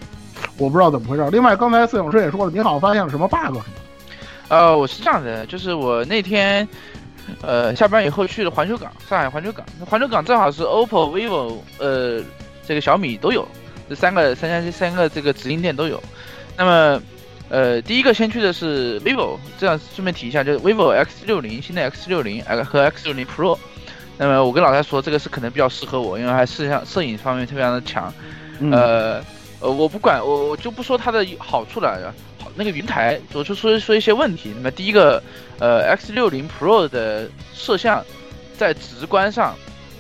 [0.56, 1.28] 我不知道怎么回事。
[1.30, 3.64] 另外，刚才摄影师也说了，你好像发现了什么 bug 什么？
[4.48, 6.66] 呃，我是这样的，就是我那天，
[7.42, 9.66] 呃，下班以后去了环球港，上海环球港。
[9.84, 12.22] 环球港正好是 OPPO、vivo，呃，
[12.66, 13.46] 这个小米都有，
[13.88, 16.00] 这三个三家三个这个直营店都有。
[16.56, 17.02] 那么，
[17.48, 23.58] 呃，第一个先去的是 vivo，这样顺便提一下，就是 vivo X 六零，新的 X 六零和 X 六零 Pro。
[24.16, 28.12] 那么我跟老蔡说，这个是可能比较适合我，因为还摄像摄影方面特别的强，
[28.70, 29.20] 呃。
[29.58, 32.12] 呃，我不管，我我就不说它的好处了。
[32.56, 34.52] 那个云台，我就说说一些问题。
[34.56, 35.22] 那么第一个，
[35.58, 38.04] 呃，X 六零 Pro 的摄像，
[38.56, 39.54] 在直观上，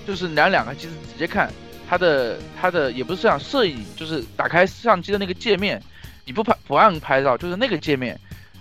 [0.06, 1.52] 就是拿两个机子直接看，
[1.88, 5.82] 它的它的也不是摄像，摄影就是打开相机的那个界面，
[6.24, 8.18] 你不拍不按拍照，就是那个界面，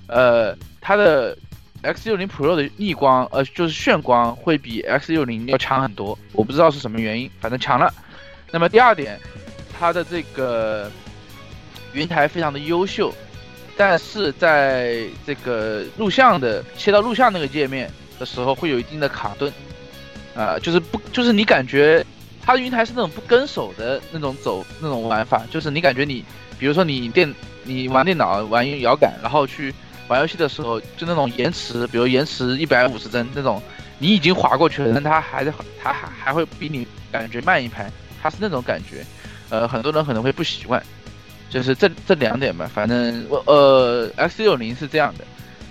[0.07, 1.37] 呃，它的
[1.81, 6.17] X 六零 Pro 的逆光，呃，就是眩光会比 X 六零要强很多。
[6.33, 7.93] 我不知道是什么原因，反正强了。
[8.51, 9.19] 那么第二点。
[9.77, 10.89] 它的这个
[11.91, 13.13] 云台非常的优秀，
[13.77, 19.51] 但是在这个录像的切到录像那个界面的时候，会有一定的卡顿，
[20.35, 22.05] 啊，就是不就是你感觉
[22.41, 26.23] 它的云台是那种不跟手的那种走那种玩法，就是你感觉你，
[26.57, 27.33] 比如说你电
[27.63, 29.73] 你玩电脑玩摇杆，然后去
[30.07, 33.61] 玩游戏的时候，就那种延迟，比如延迟一百五十帧那种
[33.99, 37.91] 你已经滑过去了，但它还在，它还还会比你感觉慢一拍，
[38.21, 39.03] 它是那种感觉。
[39.49, 40.81] 呃，很多人可能会不习惯，
[41.55, 42.69] 就是这这两点吧。
[42.73, 45.23] 反正我呃 X 六零是这样的，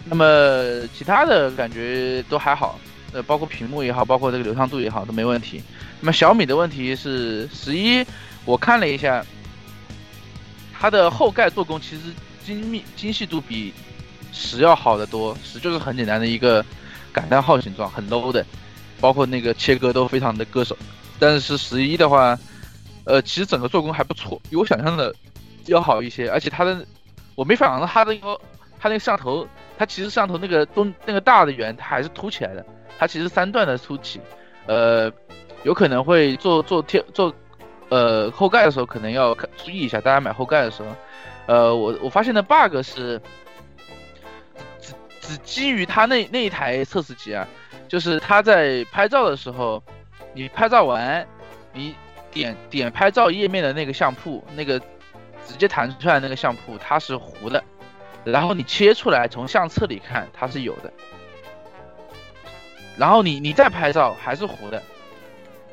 [0.07, 2.81] 那么其他的感觉都还好，
[3.13, 5.63] 呃，包括屏幕也好，包括这个流畅度也好都没问题。
[6.01, 8.03] 那么小米的问题是十一，
[8.47, 9.23] 我看了一下，
[10.73, 12.05] 它的后盖做工其实
[12.47, 13.75] 精密精细度比
[14.33, 16.65] 十要好得多，十就是很简单的一个
[17.13, 18.43] 感叹号形状，很 low 的，
[19.03, 20.75] 包括那个切割都非常的割手。
[21.19, 22.39] 但是十一的话。
[23.07, 25.15] 呃，其实整个做工还不错，比我想象的
[25.67, 26.29] 要好一些。
[26.29, 26.85] 而且它的，
[27.35, 28.41] 我没想到它的一个，
[28.79, 29.47] 它那个摄像头，
[29.79, 32.65] 它其实摄像头那个中那个大的圆，它还是凸起来的。
[32.99, 34.21] 它其实三段的凸起，
[34.67, 35.13] 呃，
[35.63, 37.35] 有可能会做做贴做，
[37.89, 40.01] 呃，后盖的时候可能要注意一下。
[40.01, 40.89] 大家买后盖的时候，
[41.47, 43.21] 呃，我我发现的 bug 是，
[44.81, 47.47] 只只基于它那那一台测试机啊，
[47.89, 49.83] 就是它在拍照的时候，
[50.33, 51.27] 你拍照完，
[51.73, 51.95] 你。
[52.35, 54.83] 点点拍照页面的那个相簿，那个
[55.47, 57.63] 直接弹出来那个相簿，它是糊的。
[58.25, 60.93] 然后你切出来，从相册里看，它是有的。
[62.97, 64.83] 然后你你再拍照还是糊的。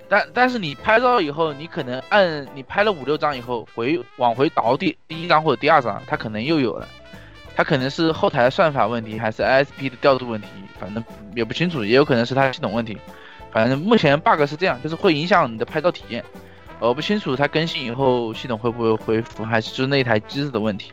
[0.10, 6.86] 但但是你拍照以后，你可能按你拍了五六张以后，回往回倒第第一张或者第二张，它可能又有了。
[7.56, 10.48] 它可能是后台算法问题，还是 ISP 的调度问题，
[10.80, 11.02] 反正
[11.36, 12.98] 也不清楚，也有可能是它系统问题。
[13.52, 16.24] 反正目前 bug 是这样，就是会影响你的拍照体验。
[16.88, 20.92] 我不清楚它更新以后系统会不会恢复，还是就是那台机子的问题。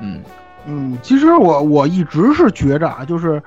[0.00, 0.20] 嗯
[0.66, 3.40] 嗯，其实我我一直是觉着啊，就是，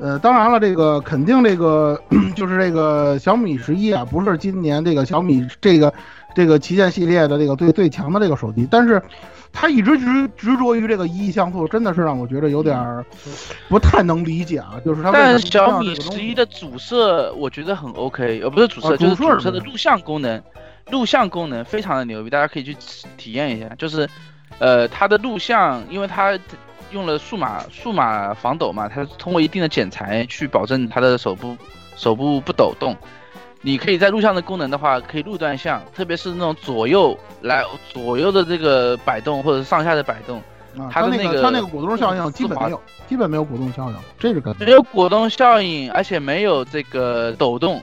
[0.00, 2.00] 呃，当然了，这个肯定这个
[2.36, 5.92] 就是这个小米十一啊，不是今年这个小米这个
[6.34, 9.02] 这个旗舰系列的这个最最强的这个手机，但是
[9.52, 13.04] 它一直执执着于这个一亿像素，真的是让我觉得有点
[13.68, 14.74] 不太能理解啊。
[14.84, 20.42] 就是它但小米十一的主摄我觉得很 OK，呃，不是主摄，就是主摄的录像功能。
[20.90, 22.76] 录像功能非常的牛逼，大家可以去
[23.16, 23.68] 体验一下。
[23.76, 24.08] 就是，
[24.58, 26.38] 呃，它的录像，因为它
[26.92, 31.56] 用了数码数码防抖嘛，它通过一定的剪裁去保证它的手部
[31.96, 32.96] 手部不抖动。
[33.62, 40.40] 你可以在录像的功能的话，可以录段像，特别是那种左右来左右的这个摆动或者上下的摆动，
[40.88, 47.82] 它的那个它那个果冻效应基本没有，基本没有果冻效应，这是没有果冻效应，而且没有这个抖动。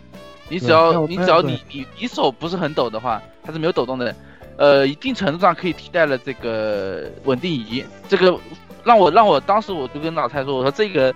[0.53, 4.15] 你只要你只要你你你手不是很抖的话，它是没有抖动的，
[4.55, 7.83] 呃，一定程度上可以替代了这个稳定仪。
[8.07, 8.37] 这个
[8.83, 11.13] 让我让我当时我就跟老蔡说，我说这个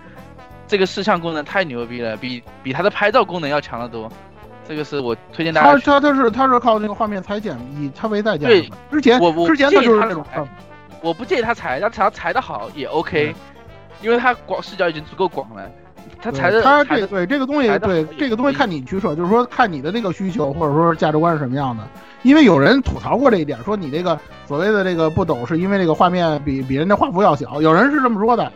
[0.67, 4.11] 这个视像功能太牛逼了，比比它的拍照功能要强得多。
[4.67, 5.73] 这个是我推荐大家。
[5.73, 8.47] 它它它是它是靠那个画面裁剪以它为代价。
[8.47, 10.25] 对，之前我我之前就是那种，
[11.01, 13.35] 我不建议他裁，他裁裁的好也 OK，
[14.01, 15.69] 因为它广视角已经足够广了。
[16.21, 21.87] 他裁的，他这对这个东西，对这个东西看你取舍，就是说看你的那个需求或者说价值观是什么样的。
[22.23, 28.51] 因为有人吐槽过这一点，说你这个所谓的这个不抖，是因为这个画面比比人家画幅要小，有人是这么说的，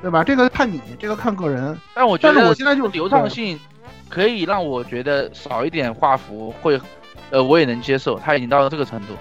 [0.00, 0.22] 对吧？
[0.24, 1.76] 这个看你，这个看个人。
[1.94, 3.58] 但我觉得，我现在就是流畅性
[4.08, 6.80] 可以让我觉得少一点画幅会，
[7.30, 8.18] 呃，我也能接受。
[8.18, 9.14] 他已经到了这个程度。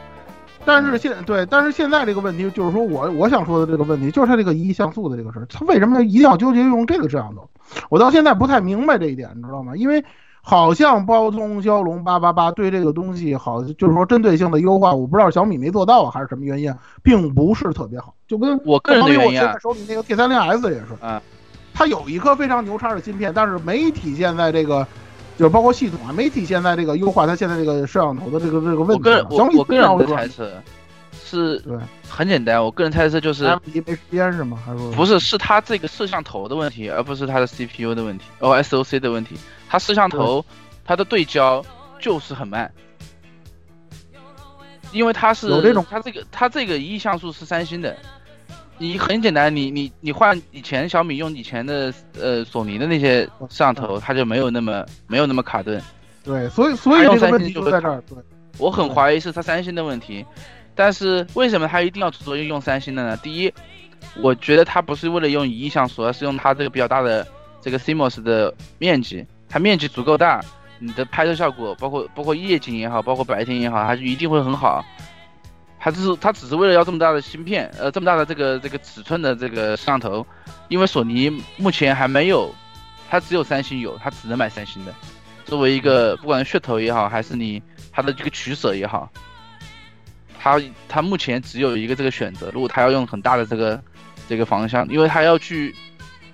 [0.66, 7.50] 但是现对，但是现在这个问题就是说我我想说的这个问题，就是他这个一亿像素的这个事儿，它为什么一定要纠结用这个摄像头？
[7.90, 9.76] 我到现在不太明白这一点，你知道吗？
[9.76, 10.04] 因为
[10.42, 16.74] 好像包通骁龙八八八对这个东西好，就是说针对性的优化，我不知道小米没做到啊，还是什么原因，
[17.04, 18.14] 并不是特别好。
[18.28, 21.22] 就跟我个人的原因，我现在手里那个 T 三零 S 也是，啊，
[21.74, 24.88] 它有一颗非常牛叉的芯片，但是没体现在这个，
[25.38, 29.10] 就是包括系统啊，没体现在这个优化它现在这个摄像头的这个这个问题。
[29.36, 30.52] 小米我个人的猜测
[31.30, 31.78] 是，对，
[32.08, 34.58] 很简单，我个人猜测就是没时间是吗？
[34.66, 35.20] 还是不是？
[35.20, 39.36] 是它这个摄像头的问题，而不是它的 CPU 的问题，哦，SOC 的问题。
[39.70, 40.44] 它摄像头
[40.84, 41.64] 它的对焦
[42.00, 42.72] 就是很慢，
[44.92, 47.96] 因为它是有这种，它这个它这个一亿像素是三星的，
[48.80, 55.80] 你很简单，你你你换以前小米用以前的呃索尼的那些摄像头，它就没有那么没有那么卡顿。
[56.24, 58.02] 对，所以所以这个问题就在这儿。
[58.10, 58.18] 对，
[58.58, 60.26] 我很怀疑是它三星的问题。
[60.76, 63.18] 但是为什么他一定要执着重用三星的呢？
[63.18, 63.54] 第一，
[64.16, 67.28] 我觉得他不是为了用一亿像素，而是用它这个比较大的
[67.62, 70.42] 这个 CMOS 的面积，它面积足够大，
[70.80, 74.84] 你的拍摄效果，包括包括夜景也好，包括白天也好，它就一定会很好。
[75.82, 80.26] 它只是它只是为了要这么大的芯片，呃，这么大的这个这个尺寸的这个摄像头，
[80.68, 82.54] 因为索尼目前还没有，
[83.10, 84.94] 它只有三星有，它只能买三星的。
[85.46, 89.10] 作为一个不管是噱头也好，还是你它的这个取舍也好。
[90.42, 93.80] 他他目前只有一个这个选择，如果他要用很大的这个
[94.28, 95.76] 这个方向，因为他要去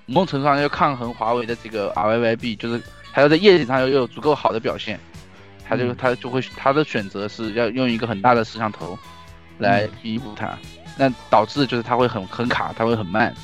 [0.06, 2.80] 某种程度上要抗衡华为的这个 RYYB，就是
[3.12, 5.00] 他要在业绩上要有足够好的表现，
[5.68, 8.96] 他就他就会他的选择是要用一个很大的摄像头
[9.58, 10.56] 来弥补它，
[10.96, 13.34] 那导致就是他会很很卡，他会很慢，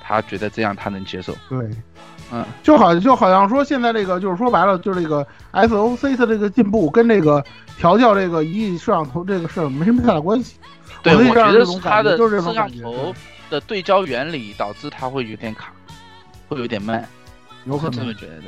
[0.00, 1.34] 他觉得这样他能接受。
[1.48, 1.58] 对，
[2.30, 7.42] 嗯，就好就好像说现在这个就是说白了，就是这个 SOC 的这个进步跟这个
[7.78, 10.56] 调教这个一亿摄像头这个事儿没什么太大关系。
[11.02, 13.14] 对，我觉得这种感觉是它的就是摄像头
[13.50, 15.72] 的对焦原理导致它会有点卡，
[16.48, 17.06] 会有点慢，
[17.64, 18.44] 有可能是这么觉得的。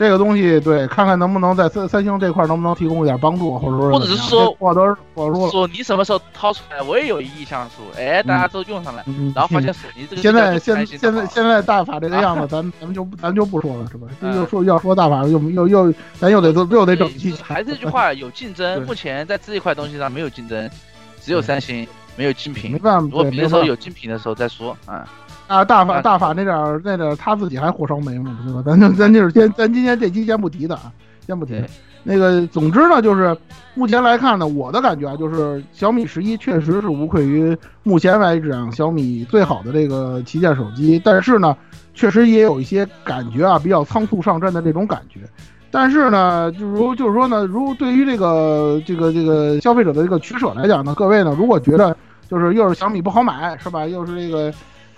[0.00, 4.80] 这个东西对，看看能不能在三三星这块能不能提供一点帮助，或者说或者是说我都
[5.12, 14.08] 我说了，说你什么时候掏出来，我也有一亿像素，哎，大家都用上了，嗯然后发现索尼这个现在机现现在现在大法这个样子， 咱咱们就咱就不说了，是吧？
[14.22, 18.82] 又说要说大法，又又又咱又得又得整期，还是这句话，有竞争。
[18.86, 20.70] 目前在这一块东西上没有竞争，
[21.20, 21.86] 只有三星，
[22.16, 22.72] 没有竞品。
[22.72, 25.06] 没办法如果对没办法别的时候有竞品的时候再说啊。
[25.50, 28.62] 啊，大法大法那点儿那点儿他自己还火烧眉毛呢，对吧？
[28.64, 30.92] 咱就咱就是先咱今天这期先不提的啊，
[31.26, 31.60] 先不提。
[32.04, 33.36] 那个，总之呢，就是
[33.74, 41.56] 目前来看呢，我的感觉啊，就是小米十一确实是无愧于目前为止啊小米最好的这个旗舰手机，但是呢，
[41.94, 45.22] 确实也有一些感觉啊，比较仓促上阵的这种感觉。
[45.68, 51.96] 但是呢，就如就是说呢，如对于这个这个这个消费者的这个取舍来讲呢，各位呢，如果觉得
[52.28, 53.84] 就是又是小米不好买，是吧？
[53.84, 54.52] 又是这个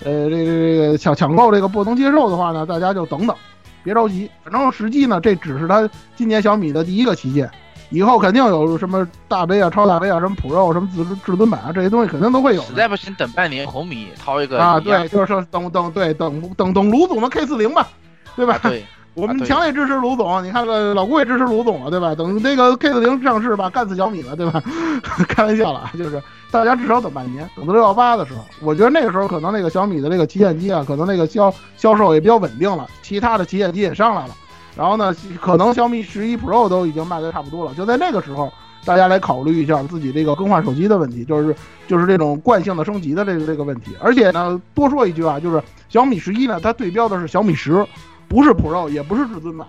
[0.04, 3.36] 呃，这个这个抢抢购这个不能接受的话呢，大家就等等，
[3.82, 4.30] 别着急。
[4.44, 7.50] 反正实际呢，这只是它今年小米的第一个旗舰，
[7.90, 12.68] 以后肯定有什么大杯啊、超大杯啊、什么 Pro、什么至至尊版啊，这些东西肯定都会有的。
[12.68, 17.88] 实在不行，等半年红米掏一个啊，对，就是说等等对等等等卢总的 K 四零吧，
[18.34, 18.54] 对吧？
[18.54, 18.84] 啊对，
[19.14, 22.14] 我们强烈支持卢总，你看个老顾也支持卢总了，对吧？
[22.14, 24.62] 等这个 K 四零上市吧，干死小米了，对吧？
[25.28, 26.22] 开玩笑了，啊，就是
[26.52, 34.34] 大家至少等半年，等到六幺八的时候，我觉得那个时候可能那个小米的这个旗舰机啊，可能那个销销售也比较稳定了，其他的旗舰机也上来了，
[34.76, 38.52] 然后呢，可能小米十一 Pro 都已经卖的差不多了，就在那个时候。
[38.84, 41.54] 大家来考虑一下自己这个更换手机的问题，就是
[41.86, 43.92] 就是这种惯性的升级的这个这个问题。
[44.00, 47.86] 而且呢，多说一句啊，就是小米十一呢，它对标的是小米十，
[48.26, 49.68] 不是 Pro，也不是至尊版。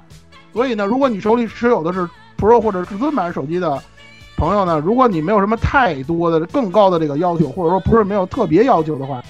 [0.51, 3.79] 所以呢，如果你手里持有的是 Pro 或者至尊版手机的
[4.43, 9.23] 朋友呢，如果你没有什么太多的更高的这个要求，或者说不是没有特别要求的话，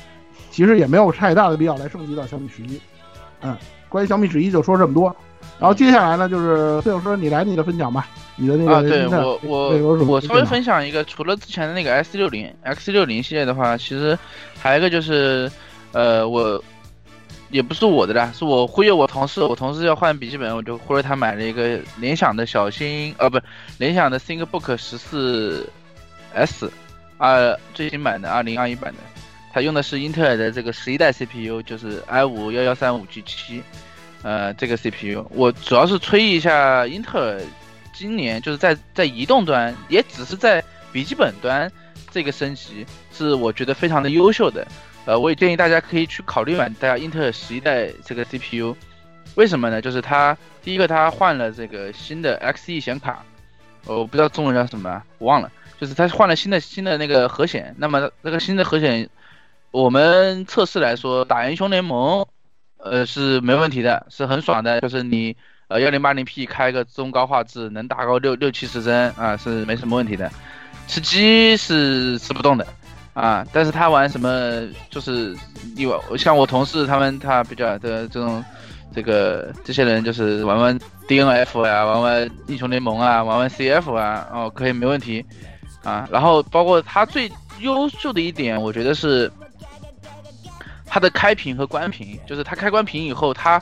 [0.50, 2.82] 其实也没有太大的必要来升级到小米十一。
[3.42, 3.56] 嗯，
[3.90, 5.16] 关于小米十一就说这么多。
[5.60, 8.08] 然后接下来呢，就是费老师，你来你的分享吧，
[8.38, 14.18] 你的那个啊，对我我我稍微分享一个，除了之前的那个 S 六零 X 六零系列的话，其实
[14.60, 15.52] 还有一个就是，
[15.92, 16.62] 呃，我
[17.54, 23.40] 也不是我的啦，是我忽悠我同事，我同事要换笔记本，我就忽悠他买了一个联想的小新，呃，不，
[23.78, 25.70] 联想的 ThinkBook 十四
[26.34, 26.72] S，
[27.20, 29.00] 啊，最新版的二零二一版的，
[29.54, 33.62] 它用的是英特尔的这个十一代 CPU，就是 i 五幺幺三五 G 七。
[34.24, 37.42] 呃，这个 CPU 我主要是吹一下英特尔，
[37.94, 41.72] 今年就是在在移动端，也只是在笔记本端
[42.10, 44.66] 这个升级是我觉得非常的优秀的。
[45.06, 48.76] 呃，我也建议大家可以去考虑买大家英特尔十一代这个 CPU，
[49.36, 49.82] 为什么呢？
[49.82, 53.24] 就是它第一个它换了这个新的 XE 显卡，
[53.86, 59.10] 我不知道中文叫什么，我忘了，就是它换了新的新的那个核显，那么那个新的核显，
[59.72, 62.26] 我们测试来说打英雄联盟。
[62.86, 64.82] 呃，是没问题的，是很爽的。
[64.82, 65.34] 就是你
[65.70, 70.30] 呃幺零八零 P 开个中高画质，能打个六六七十帧啊，是没什么问题的。
[70.86, 72.68] 吃鸡是吃不动的
[73.14, 75.36] 啊，但是他玩什么就是
[75.76, 78.44] 你玩像我同事他们，他比较的这种
[78.94, 85.26] 这个这些人就是玩玩 DNF 呀、玩玩英雄联盟啊，玩玩 CF 啊，哦可以没问题
[85.84, 86.08] 啊。
[86.12, 89.32] 然后包括他最优秀的一点，我觉得是。
[90.86, 93.60] 它的开屏和关屏，就是它开关屏以后，它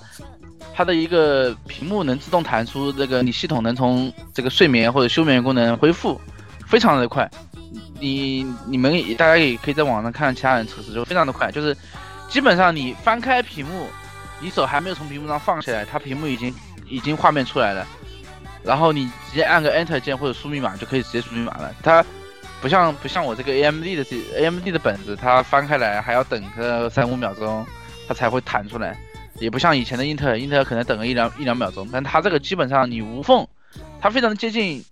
[0.73, 6.19] 它的一个屏幕能自动弹出这个你系统能从这个睡眠或者休眠功能恢复，
[6.67, 7.31] 非常的快。
[8.01, 11.77] 你你们大家也可以在网上看其他人测试，就非常的快，就是
[12.27, 13.87] 基本上你翻开屏幕，
[14.39, 16.53] 你手还没有从屏幕上放下来，它屏幕已经
[16.89, 17.87] 已经画面出来了，
[18.63, 21.73] 然后你直接按个 Enter 键或者输密码就可以直接输密码了。
[21.83, 22.03] 它
[22.59, 27.65] 不像不像我这个 AMD 的这 AMD 的本子，它翻开来还要等个三五秒钟，
[28.07, 28.97] 它才会弹出来，
[29.39, 33.47] 也不像以前的英特尔，英特尔可能等个一两一两秒钟，但它这个基本上你无缝，
[33.99, 34.83] 它非常的接近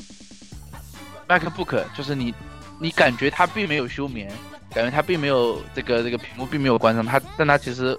[1.27, 2.33] MacBook，就是你
[2.79, 4.31] 你感觉它并没有休眠，
[4.73, 7.97] 感觉它并没有这个这个屏幕并没有关上，它但它其实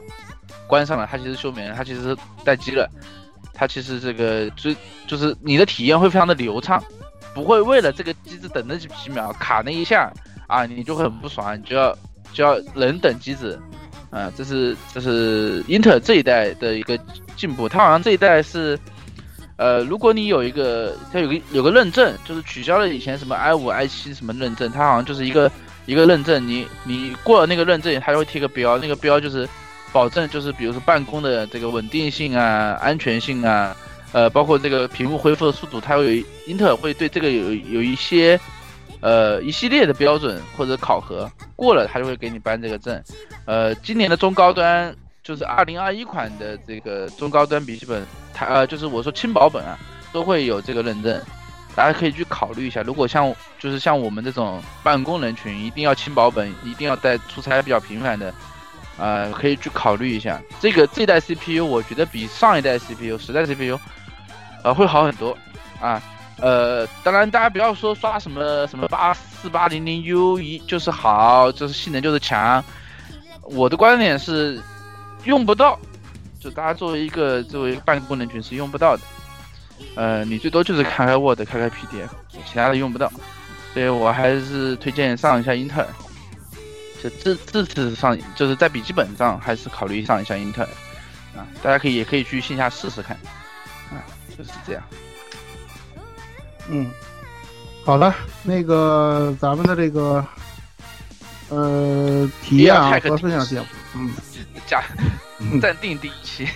[0.66, 2.89] 关上了，它其实休眠，它其实待机了，
[3.52, 4.74] 它其实这个就
[5.07, 6.82] 就是你的体验会非常的流畅。
[7.32, 10.12] 不会为了这个机子等那几几秒卡那一下
[10.48, 11.97] 啊，你就会很不爽，你就要
[12.32, 13.57] 就要冷等机子
[14.11, 16.98] 啊，这是这是英特尔这一代的一个
[17.36, 18.77] 进步，它好像这一代是，
[19.61, 25.53] 呃，如果你有一个它有个有个认证，就是取消了以前什么 i 五 i 七什么认证，它好像就是一个
[25.85, 29.47] 一个认证，你你过了那个认证，它就会贴个标，那个标就是
[29.93, 33.77] 保证就是比如说办公的这个稳定性啊、安全性啊，
[34.12, 38.41] 呃，包括这个屏幕恢复的速度，它会有英特尔会对这个有有一些。
[39.03, 41.27] 呃，一系列的标准或者考核
[41.57, 43.03] 过了，他就会给你颁这个证。
[43.47, 49.79] 呃，今年的中高端就是二零二一款的这个中高端笔记本，它呃就是我说轻薄本啊，
[50.13, 51.21] 都会有这个认证，
[51.75, 52.83] 大家可以去考虑一下。
[52.83, 58.33] 如果像就是像我们这种办公人群，一定要轻薄本，一定要带出差比较频繁的，
[58.99, 60.41] 呃，可以去考虑一下。
[60.59, 63.79] 这个这代 CPU 我觉得比上一代 CPU 十代 CPU，
[64.65, 65.37] 呃，会好很多
[65.81, 66.03] 啊。
[66.43, 72.65] 呃，当然，大家不要说刷什么什么八四八零零 U 一就是好，就是性能就是强。
[73.43, 74.59] 我的观点是
[75.25, 75.79] 用不到，
[76.39, 79.03] 就大家作为一个作为办公人群是用不到的。
[79.95, 83.11] 呃，你最多就是开开 Word，开开 PDF，其他的用不到。
[83.73, 85.89] 所以我还是推荐上一下英特尔。
[87.03, 90.69] 就这这次上就是在笔记本上还是考虑上一下英特尔
[91.35, 93.17] 啊，大家可以也可以去线下试试看
[93.91, 94.05] 啊，
[94.37, 94.83] 就是这样。
[96.69, 96.91] 嗯，
[97.87, 100.23] 好了，那个咱们的这个
[101.49, 104.13] 呃体验啊和分享节目，嗯，
[104.66, 104.82] 加
[105.61, 106.47] 暂定第一期，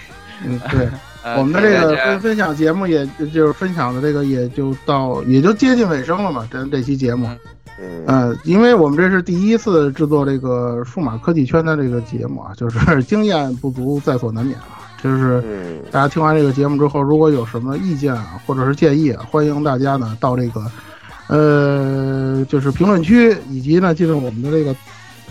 [0.44, 0.89] 嗯， 对，
[1.36, 7.28] 我们的这个分分享节目也就是分享的这个也就到也就接近尾声了嘛，咱这期节目，
[8.06, 14.81] 嗯，因为我们这是第一次制作这个数码科技圈的这个节目啊，就是 经验不足在所难免啊。
[15.02, 20.64] 就是大家听完这个节目之后，如果有什么意见啊，或者是建议，欢迎大家呢到这个，
[21.26, 24.74] 呃，就是评论区，以及呢进入我们的这个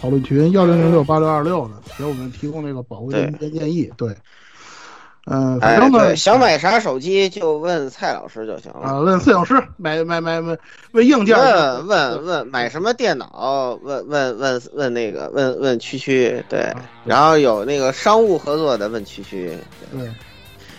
[0.03, 3.89] 讨论群幺零零六八六二六呢，给我们提供那个宝贵的意见建议。
[3.95, 4.13] 对。
[5.27, 8.99] 嗯，反正呢，想买啥手机就问蔡老师就行了啊。
[8.99, 10.57] 问摄影师，买买买买
[10.91, 11.37] 问硬件。
[11.37, 13.79] 问问问买什么电脑？
[13.81, 16.69] 问问问问那个问问区区对，
[17.05, 19.57] 然后有那个商务合作的问区区
[19.89, 20.11] 对，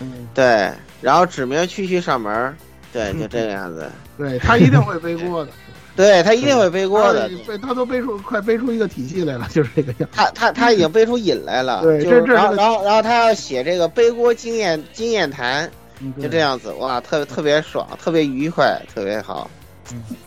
[0.01, 0.71] 嗯对，
[1.01, 2.55] 然后指明区区上门，
[2.93, 3.91] 对，就这个样子。
[4.19, 5.51] 对他一定会背锅的。
[5.95, 10.09] 对他一定会背锅的，背他都背出快背出一个体系来了， 就是这个样。
[10.11, 15.69] 他他他 已经背出瘾来了，对，这这然后然后然后他要写这个背锅经验经验谈，
[16.21, 19.49] 就这样子，哇，特别特别爽，特别愉快，特别好，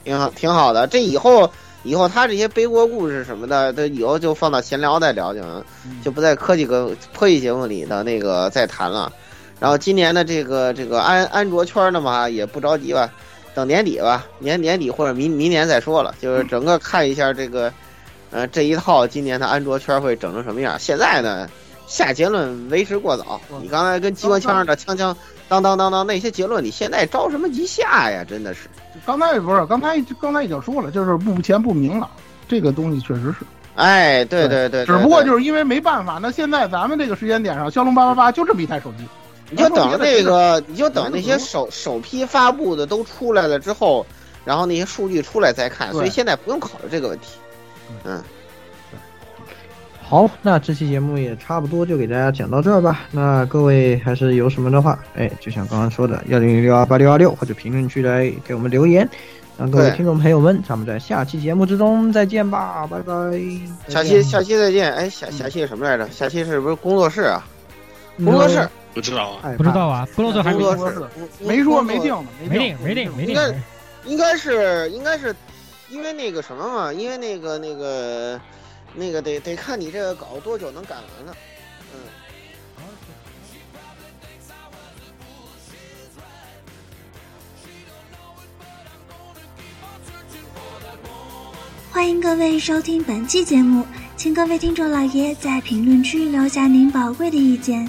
[0.05, 0.87] 挺好挺好的。
[0.87, 1.51] 这以后
[1.83, 5.65] 以后他这些背锅故事什么的，他以后就放到闲聊再聊就行，
[6.03, 9.13] 就不在科技跟科技节目里的那个再谈了。
[9.61, 13.11] 然后今年的这个这个安安卓圈的嘛，也不着急吧。
[13.59, 17.73] 等年底吧，年年底或者明明年再说了，就是整个看一下这个，
[18.31, 20.79] 呃，这一套今年的安卓圈会整成什么样。
[20.79, 21.49] 现在呢，
[21.89, 23.41] 下结论为时过早。
[23.61, 25.17] 你刚才跟机关枪似的，枪枪
[25.49, 28.23] 当当当当那些结论，你现在着什么急下呀？
[28.23, 28.69] 真的是。
[29.05, 32.09] 刚才不是，刚才刚才已经说了，就是目前不明朗，
[32.47, 33.39] 这个东西确实是。
[33.75, 34.87] 哎，对对对。
[34.87, 39.05] 只不过就是因为没办法，那现在咱们这个时间点上，骁龙八八八就这么一台手机。
[39.51, 44.05] 你就等那个，你就等那些首首批发布的都出来了之后，
[44.45, 45.93] 然后那些数据出来再看。
[45.93, 47.39] 所以现在不用考虑这个问题。
[48.05, 48.23] 嗯。
[50.03, 53.07] 好，那这期节目也差不多就给大家讲到这儿吧。
[53.11, 59.07] 那各位还是有什么的话，哎，就像刚刚说的，幺零零六二八六二六或者评论区来给我们留言。
[59.59, 63.13] 让各位听众朋友们，咱们在下期节目之中再见吧，拜拜。
[63.89, 64.91] 下期下期再见。
[64.95, 66.09] 哎，下下期什么来着？
[66.11, 67.45] 下期是不是工作室啊？
[68.25, 68.67] 工作室。
[68.95, 71.11] 不知道啊，不知道啊，工作室还没说，
[71.41, 73.35] 没说没定呢，没定没定没定。
[73.35, 73.55] 应该
[74.07, 75.35] 应该是应该是，
[75.89, 78.41] 因为那个什么嘛，因为那个那个
[78.95, 81.33] 那个得得看你这个稿多久能赶完呢，
[81.95, 82.01] 嗯。
[91.93, 93.85] 欢迎各位收听本期节目，
[94.17, 97.89] 请各位听众老爷在评论区留下您宝贵的意见。